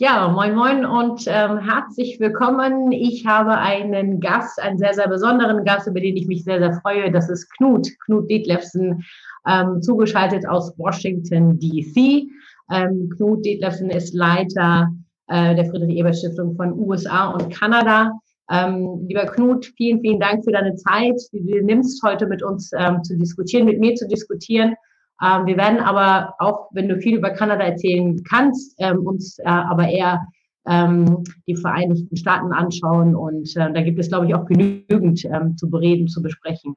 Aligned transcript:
Ja, 0.00 0.28
moin 0.28 0.54
moin 0.54 0.86
und 0.86 1.24
ähm, 1.26 1.58
herzlich 1.58 2.20
willkommen. 2.20 2.92
Ich 2.92 3.26
habe 3.26 3.58
einen 3.58 4.20
Gast, 4.20 4.62
einen 4.62 4.78
sehr, 4.78 4.94
sehr 4.94 5.08
besonderen 5.08 5.64
Gast, 5.64 5.88
über 5.88 5.98
den 5.98 6.16
ich 6.16 6.28
mich 6.28 6.44
sehr, 6.44 6.60
sehr 6.60 6.72
freue. 6.74 7.10
Das 7.10 7.28
ist 7.28 7.52
Knut, 7.56 7.88
Knut 8.04 8.30
Detlefsen, 8.30 9.04
ähm, 9.44 9.82
zugeschaltet 9.82 10.46
aus 10.46 10.72
Washington, 10.78 11.58
D.C. 11.58 12.28
Ähm, 12.70 13.10
Knut 13.16 13.44
Detlefsen 13.44 13.90
ist 13.90 14.14
Leiter 14.14 14.92
äh, 15.26 15.56
der 15.56 15.64
Friedrich-Ebert-Stiftung 15.64 16.54
von 16.54 16.78
USA 16.78 17.30
und 17.30 17.52
Kanada. 17.52 18.12
Ähm, 18.52 19.04
lieber 19.08 19.26
Knut, 19.26 19.66
vielen, 19.76 20.00
vielen 20.00 20.20
Dank 20.20 20.44
für 20.44 20.52
deine 20.52 20.76
Zeit, 20.76 21.20
die 21.32 21.44
du 21.44 21.60
nimmst, 21.64 22.00
heute 22.04 22.28
mit 22.28 22.44
uns 22.44 22.70
ähm, 22.72 23.02
zu 23.02 23.16
diskutieren, 23.18 23.64
mit 23.64 23.80
mir 23.80 23.96
zu 23.96 24.06
diskutieren. 24.06 24.76
Ähm, 25.22 25.46
wir 25.46 25.56
werden 25.56 25.80
aber 25.80 26.34
auch, 26.38 26.68
wenn 26.72 26.88
du 26.88 27.00
viel 27.00 27.16
über 27.16 27.30
Kanada 27.30 27.64
erzählen 27.64 28.22
kannst, 28.24 28.74
ähm, 28.78 29.06
uns 29.06 29.38
äh, 29.38 29.44
aber 29.46 29.88
eher 29.88 30.26
ähm, 30.66 31.24
die 31.46 31.56
Vereinigten 31.56 32.16
Staaten 32.16 32.52
anschauen. 32.52 33.16
Und 33.16 33.56
äh, 33.56 33.72
da 33.72 33.82
gibt 33.82 33.98
es, 33.98 34.08
glaube 34.08 34.26
ich, 34.26 34.34
auch 34.34 34.46
genügend 34.46 35.24
ähm, 35.24 35.56
zu 35.56 35.68
bereden, 35.70 36.08
zu 36.08 36.22
besprechen. 36.22 36.74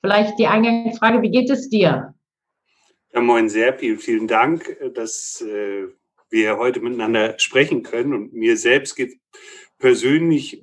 Vielleicht 0.00 0.38
die 0.38 0.46
Eingangsfrage, 0.46 1.22
wie 1.22 1.30
geht 1.30 1.50
es 1.50 1.68
dir? 1.68 2.14
Ja, 3.12 3.20
moin 3.20 3.48
Serpi, 3.48 3.96
vielen 3.96 4.28
Dank, 4.28 4.76
dass 4.94 5.40
äh, 5.40 5.86
wir 6.30 6.58
heute 6.58 6.80
miteinander 6.80 7.38
sprechen 7.38 7.82
können. 7.82 8.12
Und 8.12 8.32
mir 8.34 8.56
selbst 8.56 8.96
geht 8.96 9.18
persönlich 9.78 10.62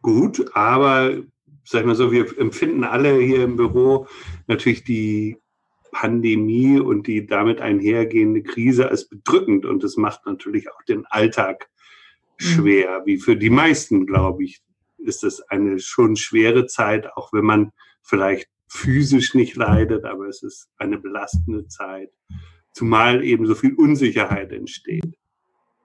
gut, 0.00 0.44
aber 0.54 1.22
sag 1.64 1.80
ich 1.80 1.86
mal 1.86 1.96
so, 1.96 2.12
wir 2.12 2.38
empfinden 2.38 2.84
alle 2.84 3.18
hier 3.18 3.42
im 3.42 3.56
Büro 3.56 4.06
natürlich 4.46 4.84
die 4.84 5.36
Pandemie 5.96 6.78
und 6.78 7.06
die 7.06 7.26
damit 7.26 7.62
einhergehende 7.62 8.42
Krise 8.42 8.90
als 8.90 9.08
bedrückend. 9.08 9.64
Und 9.64 9.82
das 9.82 9.96
macht 9.96 10.26
natürlich 10.26 10.70
auch 10.70 10.82
den 10.82 11.06
Alltag 11.06 11.70
mhm. 12.38 12.44
schwer, 12.44 13.02
wie 13.06 13.16
für 13.16 13.34
die 13.34 13.48
meisten, 13.48 14.06
glaube 14.06 14.44
ich, 14.44 14.60
ist 14.98 15.24
es 15.24 15.40
eine 15.48 15.78
schon 15.78 16.16
schwere 16.16 16.66
Zeit, 16.66 17.16
auch 17.16 17.32
wenn 17.32 17.46
man 17.46 17.72
vielleicht 18.02 18.48
physisch 18.68 19.34
nicht 19.34 19.56
leidet, 19.56 20.04
aber 20.04 20.26
es 20.26 20.42
ist 20.42 20.68
eine 20.76 20.98
belastende 20.98 21.66
Zeit, 21.66 22.10
zumal 22.72 23.24
eben 23.24 23.46
so 23.46 23.54
viel 23.54 23.72
Unsicherheit 23.72 24.52
entsteht. 24.52 25.16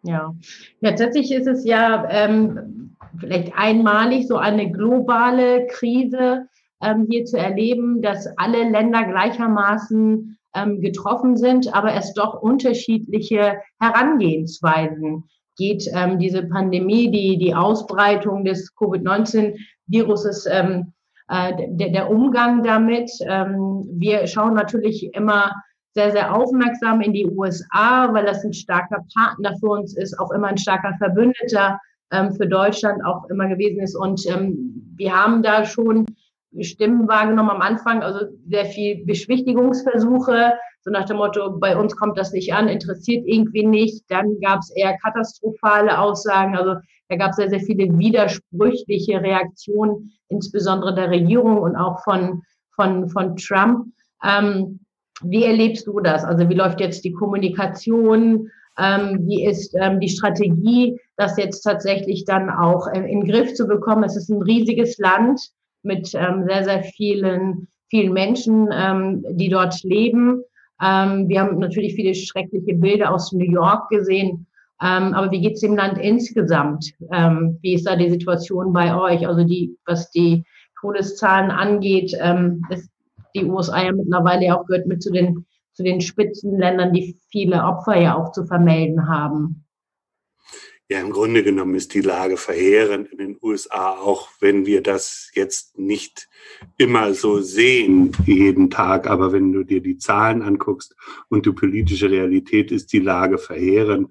Ja, 0.04 0.36
ja 0.82 0.92
tatsächlich 0.92 1.32
ist 1.32 1.48
es 1.48 1.64
ja 1.64 2.06
ähm, 2.10 2.98
vielleicht 3.18 3.54
einmalig 3.56 4.28
so 4.28 4.36
eine 4.36 4.70
globale 4.74 5.68
Krise, 5.68 6.50
ähm, 6.82 7.08
hier 7.10 7.26
zu 7.26 7.38
erleben, 7.38 8.02
dass 8.02 8.28
alle 8.38 8.70
Länder 8.70 9.04
gleichermaßen 9.04 10.38
ähm, 10.56 10.82
getroffen 10.82 11.38
sind, 11.38 11.74
aber 11.74 11.94
es 11.94 12.14
doch 12.14 12.42
unterschiedliche 12.42 13.60
Herangehensweisen 13.80 15.26
geht. 15.58 15.86
Ähm, 15.94 16.20
diese 16.20 16.44
Pandemie, 16.44 17.10
die, 17.12 17.38
die 17.38 17.56
Ausbreitung 17.56 18.44
des 18.44 18.76
Covid-19-Viruses, 18.76 20.48
ähm, 20.52 20.94
äh, 21.32 21.54
der, 21.70 22.10
Umgang 22.10 22.62
damit. 22.62 23.10
Ähm, 23.22 23.86
wir 23.94 24.28
schauen 24.28 24.54
natürlich 24.54 25.14
immer 25.14 25.54
sehr, 25.94 26.12
sehr 26.12 26.36
aufmerksam 26.36 27.02
in 27.02 27.14
die 27.14 27.26
USA, 27.26 28.14
weil 28.14 28.26
das 28.26 28.44
ein 28.44 28.54
starker 28.54 29.06
Partner 29.14 29.56
für 29.60 29.70
uns 29.70 29.96
ist, 29.96 30.18
auch 30.20 30.32
immer 30.32 30.48
ein 30.48 30.58
starker 30.58 30.94
Verbündeter 30.98 31.80
ähm, 32.12 32.34
für 32.34 32.48
Deutschland 32.48 33.06
auch 33.06 33.30
immer 33.30 33.48
gewesen 33.48 33.82
ist. 33.82 33.96
Und 33.96 34.26
ähm, 34.28 34.94
wir 34.98 35.14
haben 35.14 35.42
da 35.42 35.64
schon 35.64 36.06
Stimmen 36.60 37.08
wahrgenommen 37.08 37.50
am 37.50 37.62
Anfang, 37.62 38.04
also 38.04 38.26
sehr 38.48 38.66
viel 38.66 39.06
Beschwichtigungsversuche, 39.06 40.54
so 40.84 40.92
nach 40.92 41.06
dem 41.06 41.18
Motto, 41.18 41.58
bei 41.60 41.78
uns 41.78 41.96
kommt 41.96 42.18
das 42.18 42.34
nicht 42.34 42.54
an, 42.54 42.68
interessiert 42.68 43.24
irgendwie 43.26 43.66
nicht. 43.66 44.04
Dann 44.10 44.40
gab 44.42 44.60
es 44.60 44.72
eher 44.76 44.98
katastrophale 44.98 45.98
Aussagen, 46.00 46.58
also 46.58 46.76
da 47.08 47.16
gab 47.18 47.32
es 47.32 47.36
sehr, 47.36 47.50
sehr 47.50 47.60
viele 47.60 47.98
widersprüchliche 47.98 49.22
Reaktionen, 49.22 50.12
insbesondere 50.30 50.96
der 50.96 51.12
Regierung 51.12 51.58
und 51.58 51.76
auch 51.76 52.04
von, 52.04 52.42
von, 52.76 53.10
von 53.10 53.36
Trump. 53.36 53.88
Ähm, 54.24 54.80
wie 55.24 55.44
erlebst 55.44 55.88
du 55.88 56.00
das? 56.00 56.24
Also 56.24 56.50
wie 56.50 56.56
läuft 56.56 56.80
jetzt 56.80 57.04
die 57.04 57.12
Kommunikation? 57.12 58.50
Ähm, 58.78 59.20
wie 59.28 59.46
ist 59.46 59.76
ähm, 59.76 60.00
die 60.00 60.10
Strategie, 60.10 60.98
das 61.18 61.38
jetzt 61.38 61.62
tatsächlich 61.62 62.26
dann 62.26 62.50
auch 62.50 62.88
in 62.88 63.04
den 63.04 63.26
Griff 63.26 63.54
zu 63.54 63.68
bekommen? 63.68 64.04
Es 64.04 64.16
ist 64.16 64.30
ein 64.30 64.42
riesiges 64.42 64.98
Land 64.98 65.42
mit 65.84 66.14
ähm, 66.14 66.46
sehr, 66.48 66.64
sehr 66.64 66.84
vielen, 66.84 67.68
vielen 67.90 68.14
Menschen, 68.14 68.70
ähm, 68.74 69.26
die 69.32 69.50
dort 69.50 69.82
leben. 69.84 70.44
Ähm, 70.82 71.28
wir 71.28 71.42
haben 71.42 71.60
natürlich 71.60 71.96
viele 71.96 72.16
schreckliche 72.16 72.76
Bilder 72.76 73.14
aus 73.14 73.32
New 73.32 73.50
York 73.50 73.90
gesehen. 73.90 74.48
Ähm, 74.82 75.14
aber 75.14 75.32
wie 75.32 75.42
geht 75.42 75.54
es 75.54 75.62
dem 75.62 75.76
Land 75.76 76.00
insgesamt? 76.00 76.92
Ähm, 77.12 77.60
wie 77.62 77.76
ist 77.76 77.86
da 77.86 77.96
die 77.96 78.10
Situation 78.10 78.74
bei 78.74 78.96
euch? 78.96 79.28
Also 79.28 79.44
die, 79.44 79.78
was 79.86 80.10
die 80.10 80.44
Todeszahlen 80.80 81.52
angeht, 81.52 82.16
ähm, 82.20 82.64
ist 82.70 82.90
die 83.36 83.46
USA 83.46 83.84
ja 83.84 83.92
mittlerweile 83.92 84.58
auch 84.58 84.66
gehört 84.66 84.88
mit 84.88 85.04
zu 85.04 85.12
den, 85.12 85.46
zu 85.74 85.84
den 85.84 86.02
Spitzenländern, 86.02 86.94
die 86.94 87.16
viele 87.30 87.64
Opfer 87.64 87.96
ja 87.96 88.18
auch 88.18 88.32
zu 88.32 88.46
vermelden 88.46 89.08
haben. 89.08 89.61
Ja, 90.92 91.00
im 91.00 91.12
Grunde 91.12 91.42
genommen 91.42 91.76
ist 91.76 91.94
die 91.94 92.02
Lage 92.02 92.36
verheerend 92.36 93.08
in 93.14 93.18
den 93.18 93.38
USA, 93.42 93.92
auch 93.92 94.28
wenn 94.42 94.66
wir 94.66 94.84
das 94.84 95.32
jetzt 95.34 95.80
nicht 95.80 96.28
immer 96.78 97.14
so 97.14 97.40
sehen 97.40 98.12
jeden 98.26 98.70
Tag. 98.70 99.08
Aber 99.08 99.32
wenn 99.32 99.54
du 99.54 99.64
dir 99.64 99.80
die 99.80 99.98
Zahlen 99.98 100.42
anguckst 100.42 100.94
und 101.30 101.46
die 101.46 101.54
politische 101.54 102.12
Realität, 102.12 102.74
ist 102.74 102.92
die 102.92 103.00
Lage 103.00 103.38
verheerend. 103.38 104.10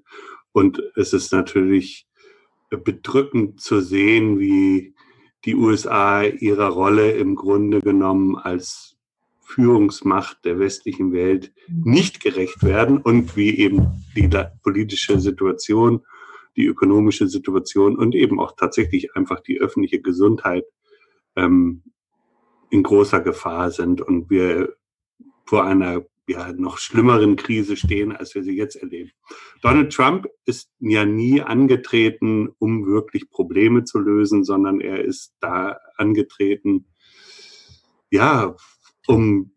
Und 0.52 0.82
es 0.96 1.12
ist 1.12 1.34
natürlich 1.34 2.06
bedrückend 2.70 3.60
zu 3.60 3.82
sehen, 3.82 4.38
wie 4.38 4.94
die 5.44 5.56
USA 5.56 6.22
ihrer 6.22 6.68
Rolle 6.68 7.10
im 7.10 7.34
Grunde 7.34 7.82
genommen 7.82 8.36
als 8.36 8.96
Führungsmacht 9.42 10.46
der 10.46 10.58
westlichen 10.58 11.12
Welt 11.12 11.52
nicht 11.68 12.22
gerecht 12.22 12.62
werden 12.62 12.96
und 12.96 13.36
wie 13.36 13.58
eben 13.58 14.02
die 14.16 14.30
politische 14.62 15.20
Situation 15.20 16.06
die 16.60 16.66
ökonomische 16.66 17.26
Situation 17.26 17.96
und 17.96 18.14
eben 18.14 18.38
auch 18.38 18.52
tatsächlich 18.56 19.16
einfach 19.16 19.40
die 19.40 19.60
öffentliche 19.60 20.00
Gesundheit 20.00 20.64
ähm, 21.36 21.82
in 22.70 22.82
großer 22.82 23.20
Gefahr 23.20 23.70
sind 23.70 24.00
und 24.00 24.30
wir 24.30 24.76
vor 25.44 25.64
einer 25.64 26.04
ja, 26.28 26.52
noch 26.52 26.78
schlimmeren 26.78 27.34
Krise 27.34 27.76
stehen, 27.76 28.14
als 28.14 28.36
wir 28.36 28.44
sie 28.44 28.56
jetzt 28.56 28.76
erleben. 28.76 29.10
Donald 29.62 29.92
Trump 29.92 30.28
ist 30.44 30.70
ja 30.78 31.04
nie 31.04 31.42
angetreten, 31.42 32.50
um 32.58 32.86
wirklich 32.86 33.30
Probleme 33.30 33.82
zu 33.82 33.98
lösen, 33.98 34.44
sondern 34.44 34.80
er 34.80 35.04
ist 35.04 35.34
da 35.40 35.78
angetreten, 35.96 36.86
ja, 38.10 38.54
um 39.08 39.50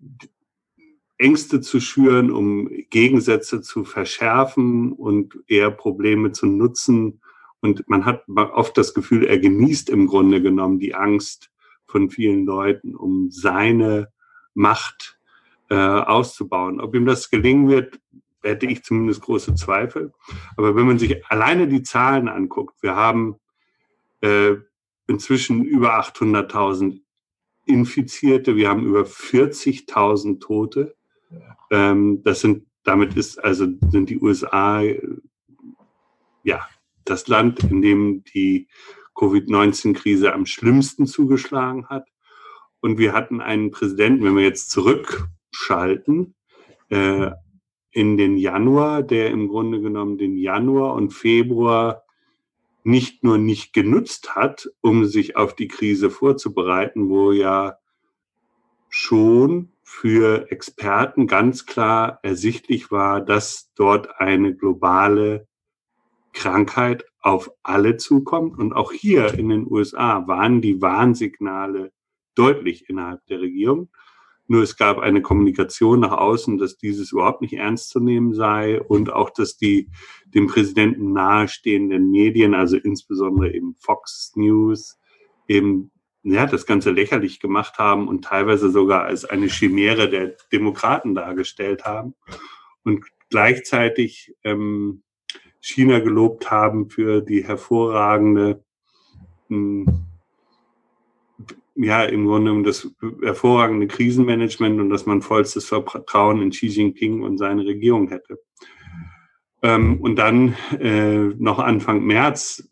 Ängste 1.18 1.62
zu 1.62 1.80
schüren, 1.80 2.32
um 2.32 2.70
Gegensätze 2.90 3.62
zu 3.62 3.84
verschärfen 3.84 4.92
und 4.92 5.38
eher 5.48 5.72
Probleme 5.72 6.32
zu 6.32 6.48
nutzen. 6.48 7.22
Und 7.62 7.88
man 7.88 8.06
hat 8.06 8.24
oft 8.28 8.78
das 8.78 8.94
Gefühl, 8.94 9.26
er 9.26 9.38
genießt 9.38 9.90
im 9.90 10.08
Grunde 10.08 10.42
genommen 10.42 10.80
die 10.80 10.96
Angst 10.96 11.52
von 11.86 12.10
vielen 12.10 12.46
Leuten, 12.46 12.96
um 12.96 13.30
seine 13.32 14.10
Macht 14.54 15.20
äh, 15.70 15.76
auszubauen. 15.76 16.82
Ob 16.82 16.96
ihm 16.96 17.06
das 17.06 17.30
gelingen 17.30 17.70
wird, 17.70 18.00
hätte 18.42 18.66
ich 18.66 18.84
zumindest 18.84 19.22
große 19.22 19.56
Zweifel. 19.56 20.14
Aber 20.58 20.76
wenn 20.76 20.86
man 20.86 21.00
sich 21.00 21.26
alleine 21.28 21.68
die 21.68 21.84
Zahlen 21.84 22.28
anguckt, 22.28 22.82
wir 22.82 22.96
haben 22.96 23.36
äh, 24.22 24.56
inzwischen 25.08 25.64
über 25.64 26.00
800.000 26.00 27.02
Infizierte, 27.66 28.56
wir 28.56 28.70
haben 28.70 28.86
über 28.86 29.04
40.000 29.04 30.42
Tote. 30.42 30.96
Ähm, 31.72 32.22
das 32.24 32.42
sind, 32.42 32.66
damit 32.84 33.16
ist 33.16 33.44
also 33.44 33.68
sind 33.90 34.10
die 34.10 34.20
USA 34.20 34.84
ja 36.44 36.68
das 37.06 37.28
Land, 37.28 37.64
in 37.64 37.82
dem 37.82 38.24
die 38.34 38.68
Covid-19-Krise 39.16 40.34
am 40.34 40.46
schlimmsten 40.46 41.06
zugeschlagen 41.06 41.88
hat. 41.88 42.08
Und 42.82 42.98
wir 42.98 43.14
hatten 43.14 43.42
einen 43.42 43.72
Präsidenten, 43.72 44.24
wenn 44.24 44.36
wir 44.36 44.44
jetzt 44.44 44.70
zurückschalten, 44.72 46.36
äh, 46.90 47.32
in 47.92 48.18
den 48.18 48.38
Januar, 48.38 49.04
der 49.04 49.30
im 49.30 49.48
Grunde 49.48 49.80
genommen 49.80 50.18
den 50.18 50.36
Januar 50.36 50.96
und 50.96 51.14
Februar 51.14 52.04
nicht 52.84 53.24
nur 53.24 53.38
nicht 53.38 53.72
genutzt 53.72 54.36
hat, 54.36 54.70
um 54.82 55.06
sich 55.06 55.38
auf 55.38 55.56
die 55.56 55.68
Krise 55.68 56.10
vorzubereiten, 56.10 57.10
wo 57.10 57.32
ja 57.32 57.78
schon 58.90 59.73
für 59.84 60.52
Experten 60.52 61.28
ganz 61.28 61.66
klar 61.66 62.20
ersichtlich 62.24 62.92
war, 62.92 63.22
dass 63.22 63.72
dort 63.76 64.20
eine 64.20 64.56
globale 64.56 65.48
Krankheit 66.34 67.06
auf 67.22 67.52
alle 67.64 67.98
zukommt. 67.98 68.58
Und 68.58 68.74
auch 68.74 68.92
hier 68.92 69.34
in 69.38 69.50
den 69.50 69.70
USA 69.70 70.28
waren 70.28 70.62
die 70.62 70.82
Warnsignale 70.82 71.92
deutlich 72.36 72.90
innerhalb 72.90 73.26
der 73.28 73.42
Regierung. 73.42 73.90
Nur 74.48 74.64
es 74.64 74.76
gab 74.76 75.00
eine 75.00 75.22
Kommunikation 75.22 76.02
nach 76.02 76.12
außen, 76.12 76.58
dass 76.58 76.78
dieses 76.78 77.12
überhaupt 77.14 77.42
nicht 77.42 77.54
ernst 77.54 77.90
zu 77.90 78.00
nehmen 78.02 78.34
sei 78.34 78.82
und 78.82 79.12
auch, 79.12 79.30
dass 79.30 79.56
die 79.56 79.90
dem 80.26 80.48
Präsidenten 80.48 81.14
nahestehenden 81.14 82.12
Medien, 82.12 82.54
also 82.54 82.76
insbesondere 82.76 83.54
eben 83.54 83.76
Fox 83.76 84.34
News, 84.36 85.00
eben 85.48 85.92
ja, 86.24 86.46
das 86.46 86.66
Ganze 86.66 86.92
lächerlich 86.92 87.40
gemacht 87.40 87.78
haben 87.78 88.08
und 88.08 88.26
teilweise 88.26 88.72
sogar 88.72 89.04
als 89.04 89.26
eine 89.26 89.48
Chimäre 89.48 90.10
der 90.10 90.36
Demokraten 90.52 91.16
dargestellt 91.16 91.86
haben 91.86 92.16
und 92.84 93.06
gleichzeitig 93.30 94.34
ähm, 94.44 95.04
China 95.60 96.00
gelobt 96.00 96.50
haben 96.50 96.90
für 96.90 97.22
die 97.22 97.46
hervorragende 97.46 98.64
mh, 99.50 99.86
hm, 99.86 100.04
ja, 101.76 102.04
im 102.04 102.28
Grunde 102.28 102.52
um 102.52 102.64
das 102.64 102.88
hervorragende 103.24 103.88
Krisenmanagement 103.88 104.80
und 104.80 104.90
dass 104.90 105.06
man 105.06 105.22
vollstes 105.22 105.66
Vertrauen 105.66 106.42
in 106.42 106.52
Xi 106.52 106.68
Jinping 106.68 107.24
und 107.24 107.38
seine 107.38 107.66
Regierung 107.66 108.10
hätte. 108.10 108.40
Ähm, 109.64 110.00
und 110.02 110.18
dann 110.18 110.56
äh, 110.80 111.18
noch 111.38 111.60
Anfang 111.60 112.04
März 112.04 112.70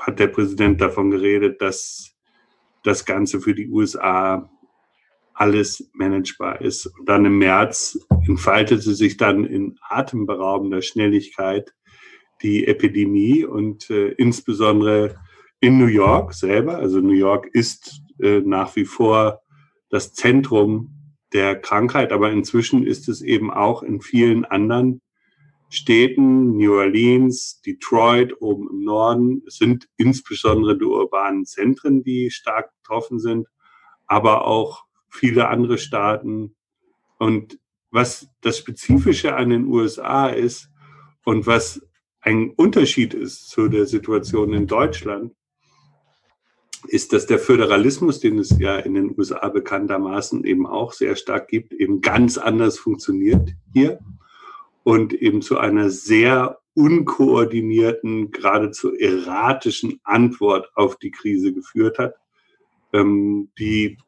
hat 0.00 0.18
der 0.18 0.26
Präsident 0.26 0.80
davon 0.80 1.10
geredet, 1.10 1.60
dass 1.60 2.11
das 2.82 3.04
Ganze 3.04 3.40
für 3.40 3.54
die 3.54 3.68
USA 3.68 4.50
alles 5.34 5.90
managebar 5.94 6.60
ist. 6.60 6.86
Und 6.86 7.08
dann 7.08 7.24
im 7.24 7.38
März 7.38 7.98
entfaltete 8.26 8.94
sich 8.94 9.16
dann 9.16 9.44
in 9.44 9.78
atemberaubender 9.88 10.82
Schnelligkeit 10.82 11.74
die 12.42 12.66
Epidemie 12.66 13.44
und 13.44 13.88
äh, 13.90 14.08
insbesondere 14.08 15.16
in 15.60 15.78
New 15.78 15.86
York 15.86 16.34
selber. 16.34 16.78
Also 16.78 17.00
New 17.00 17.12
York 17.12 17.46
ist 17.52 18.02
äh, 18.20 18.40
nach 18.40 18.76
wie 18.76 18.84
vor 18.84 19.42
das 19.90 20.12
Zentrum 20.12 20.90
der 21.32 21.56
Krankheit, 21.56 22.12
aber 22.12 22.30
inzwischen 22.30 22.86
ist 22.86 23.08
es 23.08 23.22
eben 23.22 23.50
auch 23.50 23.82
in 23.82 24.00
vielen 24.00 24.44
anderen 24.44 25.00
Städten, 25.72 26.58
New 26.58 26.74
Orleans, 26.74 27.62
Detroit 27.62 28.42
oben 28.42 28.68
im 28.70 28.84
Norden. 28.84 29.42
Es 29.46 29.56
sind 29.56 29.88
insbesondere 29.96 30.76
die 30.76 30.84
urbanen 30.84 31.46
Zentren, 31.46 32.02
die 32.02 32.30
stark 32.30 32.70
betroffen 32.76 33.18
sind, 33.18 33.48
aber 34.06 34.46
auch 34.46 34.84
viele 35.08 35.48
andere 35.48 35.78
Staaten. 35.78 36.54
Und 37.18 37.58
was 37.90 38.28
das 38.42 38.58
Spezifische 38.58 39.34
an 39.34 39.48
den 39.48 39.66
USA 39.66 40.28
ist 40.28 40.68
und 41.24 41.46
was 41.46 41.80
ein 42.20 42.50
Unterschied 42.50 43.14
ist 43.14 43.48
zu 43.48 43.68
der 43.68 43.86
Situation 43.86 44.52
in 44.52 44.66
Deutschland, 44.66 45.32
ist, 46.86 47.14
dass 47.14 47.26
der 47.26 47.38
Föderalismus, 47.38 48.20
den 48.20 48.38
es 48.38 48.58
ja 48.58 48.76
in 48.76 48.92
den 48.92 49.16
USA 49.16 49.48
bekanntermaßen 49.48 50.44
eben 50.44 50.66
auch 50.66 50.92
sehr 50.92 51.16
stark 51.16 51.48
gibt, 51.48 51.72
eben 51.72 52.02
ganz 52.02 52.36
anders 52.36 52.78
funktioniert 52.78 53.54
hier 53.72 54.00
und 54.84 55.12
eben 55.12 55.42
zu 55.42 55.58
einer 55.58 55.90
sehr 55.90 56.58
unkoordinierten, 56.74 58.30
geradezu 58.30 58.94
erratischen 58.94 60.00
Antwort 60.04 60.70
auf 60.74 60.96
die 60.96 61.10
Krise 61.10 61.52
geführt 61.52 61.98
hat, 61.98 62.14
ähm, 62.92 63.50
die 63.58 63.98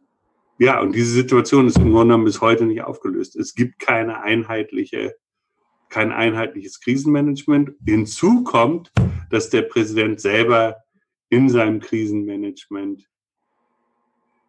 ja, 0.59 0.81
und 0.81 0.95
diese 0.95 1.13
Situation 1.13 1.67
ist 1.67 1.79
im 1.79 1.91
Grunde 1.91 2.07
genommen 2.07 2.25
bis 2.25 2.41
heute 2.41 2.65
nicht 2.65 2.83
aufgelöst. 2.83 3.35
Es 3.35 3.55
gibt 3.55 3.81
keine 3.81 4.23
einheitliche, 4.23 5.17
kein 5.89 6.13
einheitliches 6.13 6.81
Krisenmanagement. 6.81 7.73
Hinzu 7.85 8.45
kommt, 8.45 8.93
dass 9.31 9.51
der 9.51 9.63
Präsident 9.63 10.21
selber 10.21 10.77
in 11.29 11.49
seinem 11.49 11.81
Krisenmanagement 11.81 13.09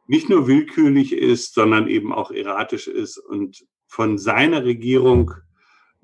nicht 0.07 0.29
nur 0.29 0.47
willkürlich 0.47 1.13
ist, 1.13 1.55
sondern 1.55 1.87
eben 1.87 2.13
auch 2.13 2.29
erratisch 2.29 2.87
ist 2.87 3.17
und 3.17 3.65
von 3.87 4.19
seiner 4.19 4.63
Regierung 4.63 5.31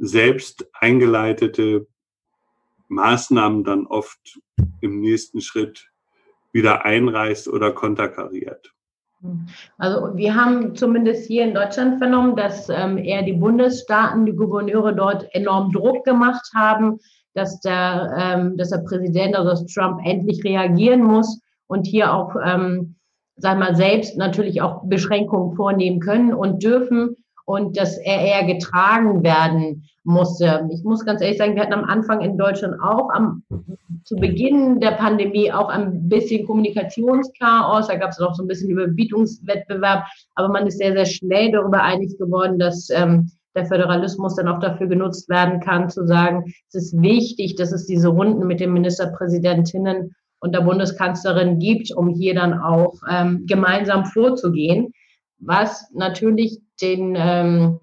selbst 0.02 0.68
eingeleitete 0.74 1.88
Maßnahmen 2.88 3.64
dann 3.64 3.86
oft 3.86 4.40
im 4.82 5.00
nächsten 5.00 5.42
Schritt 5.42 5.92
wieder 6.52 6.84
einreißt 6.86 7.48
oder 7.48 7.72
konterkariert. 7.72 8.74
Also 9.78 10.18
wir 10.18 10.36
haben 10.36 10.76
zumindest 10.76 11.28
hier 11.28 11.44
in 11.44 11.54
Deutschland 11.54 12.00
vernommen, 12.00 12.36
dass 12.36 12.68
ähm, 12.70 12.98
eher 12.98 13.22
die 13.22 13.34
Bundesstaaten, 13.34 14.26
die 14.26 14.36
Gouverneure 14.36 14.96
dort 14.96 15.28
enorm 15.36 15.72
Druck 15.72 16.04
gemacht 16.04 16.50
haben, 16.56 17.00
dass 17.36 17.62
der, 17.62 18.12
ähm, 18.18 18.58
dass 18.58 18.72
der 18.72 18.80
Präsident, 18.80 19.36
also 19.36 19.52
dass 19.52 19.68
Trump 19.68 20.02
endlich 20.04 20.44
reagieren 20.44 21.04
muss 21.04 21.40
und 21.68 21.86
hier 21.86 22.12
auch, 22.12 22.36
ähm, 22.44 22.96
sagen 23.38 23.60
wir 23.60 23.68
mal, 23.68 23.76
selbst 23.76 24.18
natürlich 24.18 24.64
auch 24.64 24.82
Beschränkungen 24.86 25.56
vornehmen 25.56 26.00
können 26.00 26.34
und 26.34 26.64
dürfen 26.64 27.16
und 27.46 27.78
dass 27.78 27.98
er 27.98 28.22
eher 28.22 28.46
getragen 28.46 29.24
werden 29.24 29.88
musste. 30.04 30.68
Ich 30.74 30.84
muss 30.84 31.06
ganz 31.06 31.22
ehrlich 31.22 31.38
sagen, 31.38 31.56
wir 31.56 31.62
hatten 31.62 31.74
am 31.74 31.84
Anfang 31.84 32.22
in 32.22 32.38
Deutschland 32.38 32.76
auch 32.82 33.10
am, 33.12 33.44
zu 34.04 34.16
Beginn 34.16 34.80
der 34.80 34.92
Pandemie 34.92 35.52
auch 35.52 35.70
ein 35.70 36.10
bisschen 36.10 36.46
Kommunikationschaos. 36.46 37.88
Da 37.88 37.96
gab 37.96 38.10
es 38.10 38.20
auch 38.20 38.34
so 38.34 38.44
ein 38.44 38.48
bisschen 38.48 38.72
Überbietungswettbewerb. 38.72 40.06
Aber 40.36 40.50
man 40.50 40.68
ist 40.68 40.80
sehr, 40.80 40.94
sehr 40.94 41.06
schnell 41.06 41.52
darüber 41.52 41.84
einig 41.84 42.18
geworden, 42.18 42.58
dass 42.58 42.90
ähm, 42.90 43.32
der 43.56 43.66
Föderalismus 43.66 44.36
dann 44.36 44.48
auch 44.48 44.60
dafür 44.60 44.88
genutzt 44.88 45.30
werden 45.30 45.60
kann, 45.60 45.90
zu 45.90 46.06
sagen, 46.08 46.54
es 46.70 46.76
ist 46.76 47.02
wichtig, 47.02 47.56
dass 47.56 47.72
es 47.72 47.86
diese 47.86 48.08
Runden 48.08 48.48
mit 48.48 48.60
den 48.60 48.74
Ministerpräsidentinnen 48.74 50.16
und 50.40 50.56
der 50.56 50.62
Bundeskanzlerin 50.62 51.60
gibt, 51.60 51.92
um 51.96 52.10
hier 52.10 52.34
dann 52.34 52.60
auch 52.60 52.96
ähm, 53.10 53.46
gemeinsam 53.48 54.06
vorzugehen, 54.06 54.94
was 55.40 55.92
natürlich 55.94 56.60
den, 56.82 57.16
ähm, 57.18 57.80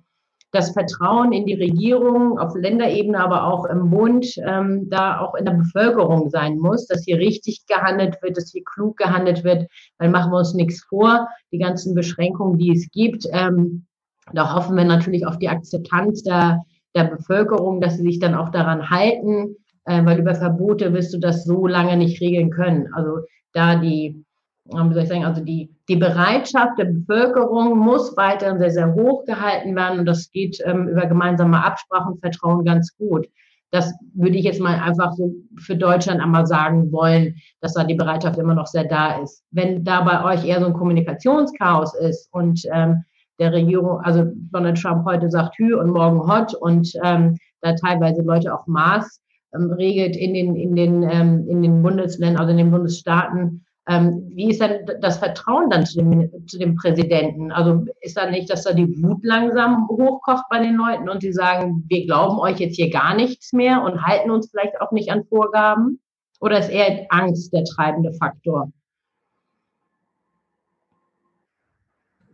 das 0.52 0.70
Vertrauen 0.70 1.32
in 1.32 1.44
die 1.44 1.54
Regierung 1.54 2.38
auf 2.38 2.54
Länderebene, 2.54 3.22
aber 3.22 3.44
auch 3.44 3.66
im 3.66 3.90
Bund, 3.90 4.26
ähm, 4.38 4.88
da 4.88 5.20
auch 5.20 5.34
in 5.34 5.44
der 5.44 5.52
Bevölkerung 5.52 6.30
sein 6.30 6.58
muss, 6.58 6.86
dass 6.86 7.04
hier 7.04 7.18
richtig 7.18 7.66
gehandelt 7.66 8.16
wird, 8.22 8.36
dass 8.36 8.50
hier 8.52 8.62
klug 8.64 8.96
gehandelt 8.96 9.44
wird, 9.44 9.66
weil 9.98 10.08
machen 10.08 10.32
wir 10.32 10.38
uns 10.38 10.54
nichts 10.54 10.84
vor, 10.84 11.28
die 11.52 11.58
ganzen 11.58 11.94
Beschränkungen, 11.94 12.58
die 12.58 12.72
es 12.72 12.90
gibt, 12.90 13.26
ähm, 13.30 13.86
da 14.32 14.54
hoffen 14.54 14.76
wir 14.76 14.84
natürlich 14.84 15.26
auf 15.26 15.38
die 15.38 15.48
Akzeptanz 15.48 16.22
der, 16.22 16.64
der 16.94 17.04
Bevölkerung, 17.04 17.80
dass 17.80 17.96
sie 17.96 18.02
sich 18.02 18.18
dann 18.18 18.34
auch 18.34 18.50
daran 18.50 18.90
halten, 18.90 19.56
äh, 19.84 20.04
weil 20.04 20.20
über 20.20 20.34
Verbote 20.34 20.92
wirst 20.92 21.14
du 21.14 21.18
das 21.18 21.44
so 21.44 21.66
lange 21.66 21.96
nicht 21.96 22.20
regeln 22.20 22.50
können. 22.50 22.92
Also 22.92 23.20
da 23.52 23.76
die, 23.76 24.24
wie 24.68 24.94
soll 24.94 25.02
ich 25.02 25.08
sagen, 25.08 25.24
also 25.24 25.42
die, 25.42 25.70
die 25.88 25.96
Bereitschaft 25.96 26.78
der 26.78 26.86
Bevölkerung 26.86 27.78
muss 27.78 28.16
weiterhin 28.16 28.58
sehr, 28.58 28.70
sehr 28.70 28.94
hoch 28.94 29.24
gehalten 29.24 29.74
werden 29.74 30.00
und 30.00 30.06
das 30.06 30.30
geht 30.30 30.58
ähm, 30.64 30.88
über 30.88 31.06
gemeinsame 31.06 31.64
Absprachen 31.64 32.14
und 32.14 32.20
Vertrauen 32.20 32.64
ganz 32.64 32.96
gut. 32.96 33.26
Das 33.70 33.92
würde 34.14 34.38
ich 34.38 34.44
jetzt 34.44 34.60
mal 34.60 34.78
einfach 34.78 35.12
so 35.12 35.34
für 35.58 35.76
Deutschland 35.76 36.22
einmal 36.22 36.46
sagen 36.46 36.90
wollen, 36.90 37.36
dass 37.60 37.74
da 37.74 37.84
die 37.84 37.94
Bereitschaft 37.94 38.38
immer 38.38 38.54
noch 38.54 38.66
sehr 38.66 38.84
da 38.84 39.20
ist. 39.20 39.42
Wenn 39.50 39.84
da 39.84 40.02
bei 40.02 40.24
euch 40.24 40.46
eher 40.46 40.60
so 40.60 40.66
ein 40.66 40.72
Kommunikationschaos 40.72 41.94
ist 41.94 42.28
und 42.32 42.62
ähm, 42.72 43.04
der 43.38 43.52
Regierung, 43.52 44.00
also 44.00 44.24
Donald 44.52 44.80
Trump 44.80 45.04
heute 45.04 45.30
sagt 45.30 45.56
Hü 45.58 45.74
und 45.74 45.90
morgen 45.90 46.26
Hot 46.26 46.54
und 46.54 46.90
ähm, 47.04 47.36
da 47.60 47.74
teilweise 47.74 48.22
Leute 48.22 48.54
auch 48.54 48.66
Maß 48.66 49.20
ähm, 49.54 49.70
regelt 49.72 50.16
in 50.16 50.34
den, 50.34 50.56
in, 50.56 50.74
den, 50.74 51.02
ähm, 51.02 51.46
in 51.48 51.62
den 51.62 51.82
Bundesländern, 51.82 52.40
also 52.40 52.50
in 52.52 52.58
den 52.58 52.70
Bundesstaaten. 52.70 53.64
Ähm, 53.88 54.30
wie 54.34 54.50
ist 54.50 54.60
dann 54.60 54.86
das 55.00 55.18
Vertrauen 55.18 55.70
dann 55.70 55.86
zu 55.86 55.98
dem, 55.98 56.46
zu 56.46 56.58
dem 56.58 56.76
Präsidenten? 56.76 57.50
Also 57.50 57.86
ist 58.00 58.16
da 58.16 58.30
nicht, 58.30 58.50
dass 58.50 58.64
da 58.64 58.72
die 58.72 59.02
Wut 59.02 59.24
langsam 59.24 59.88
hochkocht 59.88 60.44
bei 60.50 60.58
den 60.60 60.74
Leuten 60.74 61.08
und 61.08 61.22
sie 61.22 61.32
sagen, 61.32 61.84
wir 61.88 62.04
glauben 62.04 62.38
euch 62.38 62.58
jetzt 62.58 62.76
hier 62.76 62.90
gar 62.90 63.14
nichts 63.14 63.52
mehr 63.52 63.82
und 63.82 64.02
halten 64.04 64.30
uns 64.30 64.50
vielleicht 64.50 64.80
auch 64.80 64.92
nicht 64.92 65.10
an 65.10 65.24
Vorgaben? 65.24 66.00
Oder 66.40 66.58
ist 66.58 66.68
eher 66.68 67.06
Angst 67.08 67.52
der 67.52 67.64
treibende 67.64 68.12
Faktor? 68.12 68.70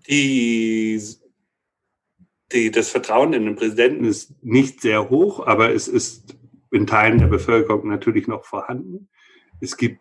die, 0.08 1.00
die, 2.52 2.70
das 2.70 2.90
Vertrauen 2.90 3.32
in 3.32 3.44
den 3.44 3.56
Präsidenten 3.56 4.04
ist 4.04 4.34
nicht 4.42 4.80
sehr 4.80 5.11
hoch, 5.11 5.46
aber 5.46 5.73
es 5.73 5.88
ist 5.88 6.37
in 6.70 6.87
Teilen 6.87 7.18
der 7.18 7.28
Bevölkerung 7.28 7.88
natürlich 7.88 8.26
noch 8.26 8.44
vorhanden. 8.44 9.08
Es 9.61 9.76
gibt 9.76 10.00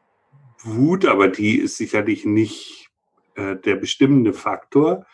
Wut, 0.63 1.05
aber 1.05 1.27
die 1.27 1.58
ist 1.58 1.77
sicherlich 1.77 2.25
nicht 2.25 2.89
äh, 3.36 3.55
der 3.55 3.75
bestimmende 3.75 4.34
Faktor. 4.34 5.05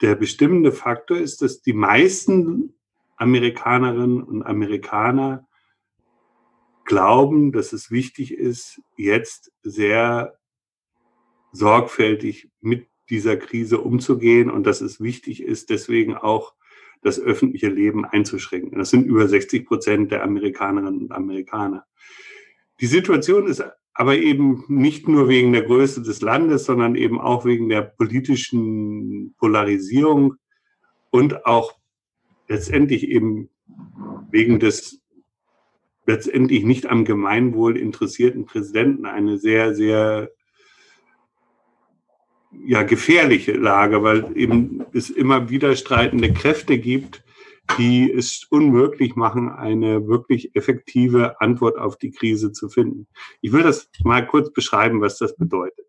Der 0.00 0.14
bestimmende 0.14 0.72
Faktor 0.72 1.16
ist, 1.16 1.42
dass 1.42 1.62
die 1.62 1.72
meisten 1.72 2.74
Amerikanerinnen 3.16 4.22
und 4.22 4.42
Amerikaner 4.42 5.46
glauben, 6.84 7.52
dass 7.52 7.72
es 7.72 7.90
wichtig 7.90 8.32
ist, 8.32 8.80
jetzt 8.96 9.52
sehr 9.62 10.38
sorgfältig 11.52 12.50
mit 12.60 12.88
dieser 13.10 13.36
Krise 13.36 13.80
umzugehen 13.80 14.50
und 14.50 14.64
dass 14.64 14.80
es 14.80 15.00
wichtig 15.00 15.42
ist, 15.42 15.70
deswegen 15.70 16.14
auch 16.14 16.54
das 17.02 17.20
öffentliche 17.20 17.68
Leben 17.68 18.04
einzuschränken. 18.04 18.78
Das 18.78 18.90
sind 18.90 19.06
über 19.06 19.28
60 19.28 19.66
Prozent 19.66 20.10
der 20.10 20.22
Amerikanerinnen 20.22 21.02
und 21.02 21.12
Amerikaner. 21.12 21.86
Die 22.80 22.86
Situation 22.86 23.46
ist 23.46 23.64
aber 23.98 24.18
eben 24.18 24.64
nicht 24.68 25.08
nur 25.08 25.28
wegen 25.28 25.52
der 25.52 25.62
Größe 25.62 26.02
des 26.02 26.20
Landes, 26.20 26.66
sondern 26.66 26.96
eben 26.96 27.18
auch 27.18 27.46
wegen 27.46 27.70
der 27.70 27.80
politischen 27.80 29.34
Polarisierung 29.38 30.34
und 31.10 31.46
auch 31.46 31.74
letztendlich 32.46 33.08
eben 33.08 33.48
wegen 34.30 34.60
des 34.60 35.00
letztendlich 36.04 36.64
nicht 36.64 36.86
am 36.86 37.04
Gemeinwohl 37.04 37.76
interessierten 37.76 38.44
Präsidenten 38.44 39.06
eine 39.06 39.38
sehr, 39.38 39.74
sehr 39.74 40.30
ja, 42.64 42.82
gefährliche 42.82 43.52
Lage, 43.52 44.02
weil 44.02 44.30
eben 44.36 44.84
es 44.92 45.10
immer 45.10 45.50
widerstreitende 45.50 46.32
Kräfte 46.32 46.78
gibt, 46.78 47.24
die 47.78 48.12
es 48.12 48.46
unmöglich 48.50 49.16
machen, 49.16 49.50
eine 49.50 50.06
wirklich 50.06 50.54
effektive 50.54 51.40
Antwort 51.40 51.78
auf 51.78 51.96
die 51.96 52.10
Krise 52.10 52.52
zu 52.52 52.68
finden. 52.68 53.06
Ich 53.40 53.52
will 53.52 53.62
das 53.62 53.90
mal 54.04 54.26
kurz 54.26 54.52
beschreiben, 54.52 55.00
was 55.00 55.18
das 55.18 55.36
bedeutet. 55.36 55.86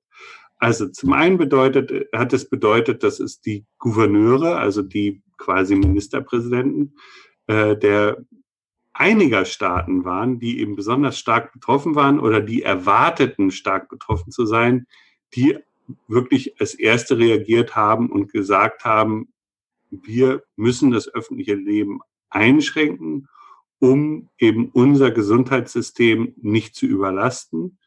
Also 0.57 0.87
zum 0.87 1.13
einen 1.13 1.37
bedeutet, 1.37 2.07
hat 2.13 2.33
es 2.33 2.49
bedeutet, 2.49 3.03
dass 3.03 3.19
es 3.19 3.41
die 3.41 3.65
Gouverneure, 3.77 4.57
also 4.57 4.81
die 4.81 5.21
quasi 5.37 5.75
Ministerpräsidenten 5.75 6.95
äh, 7.45 7.77
der 7.77 8.17
einiger 8.93 9.45
Staaten 9.45 10.05
waren, 10.05 10.39
die 10.39 10.59
eben 10.59 10.75
besonders 10.75 11.19
stark 11.19 11.53
betroffen 11.53 11.93
waren 11.93 12.19
oder 12.19 12.41
die 12.41 12.63
erwarteten, 12.63 13.51
stark 13.51 13.89
betroffen 13.89 14.31
zu 14.31 14.47
sein, 14.47 14.87
die 15.35 15.57
wirklich 16.07 16.59
als 16.59 16.73
Erste 16.73 17.17
reagiert 17.17 17.75
haben 17.75 18.09
und 18.09 18.33
gesagt 18.33 18.83
haben, 18.83 19.31
wir 19.89 20.43
müssen 20.55 20.91
das 20.91 21.07
öffentliche 21.07 21.55
Leben 21.55 21.99
einschränken, 22.29 23.27
um 23.79 24.29
eben 24.37 24.69
unser 24.71 25.11
Gesundheitssystem 25.11 26.33
nicht 26.37 26.75
zu 26.75 26.85
überlasten. 26.85 27.77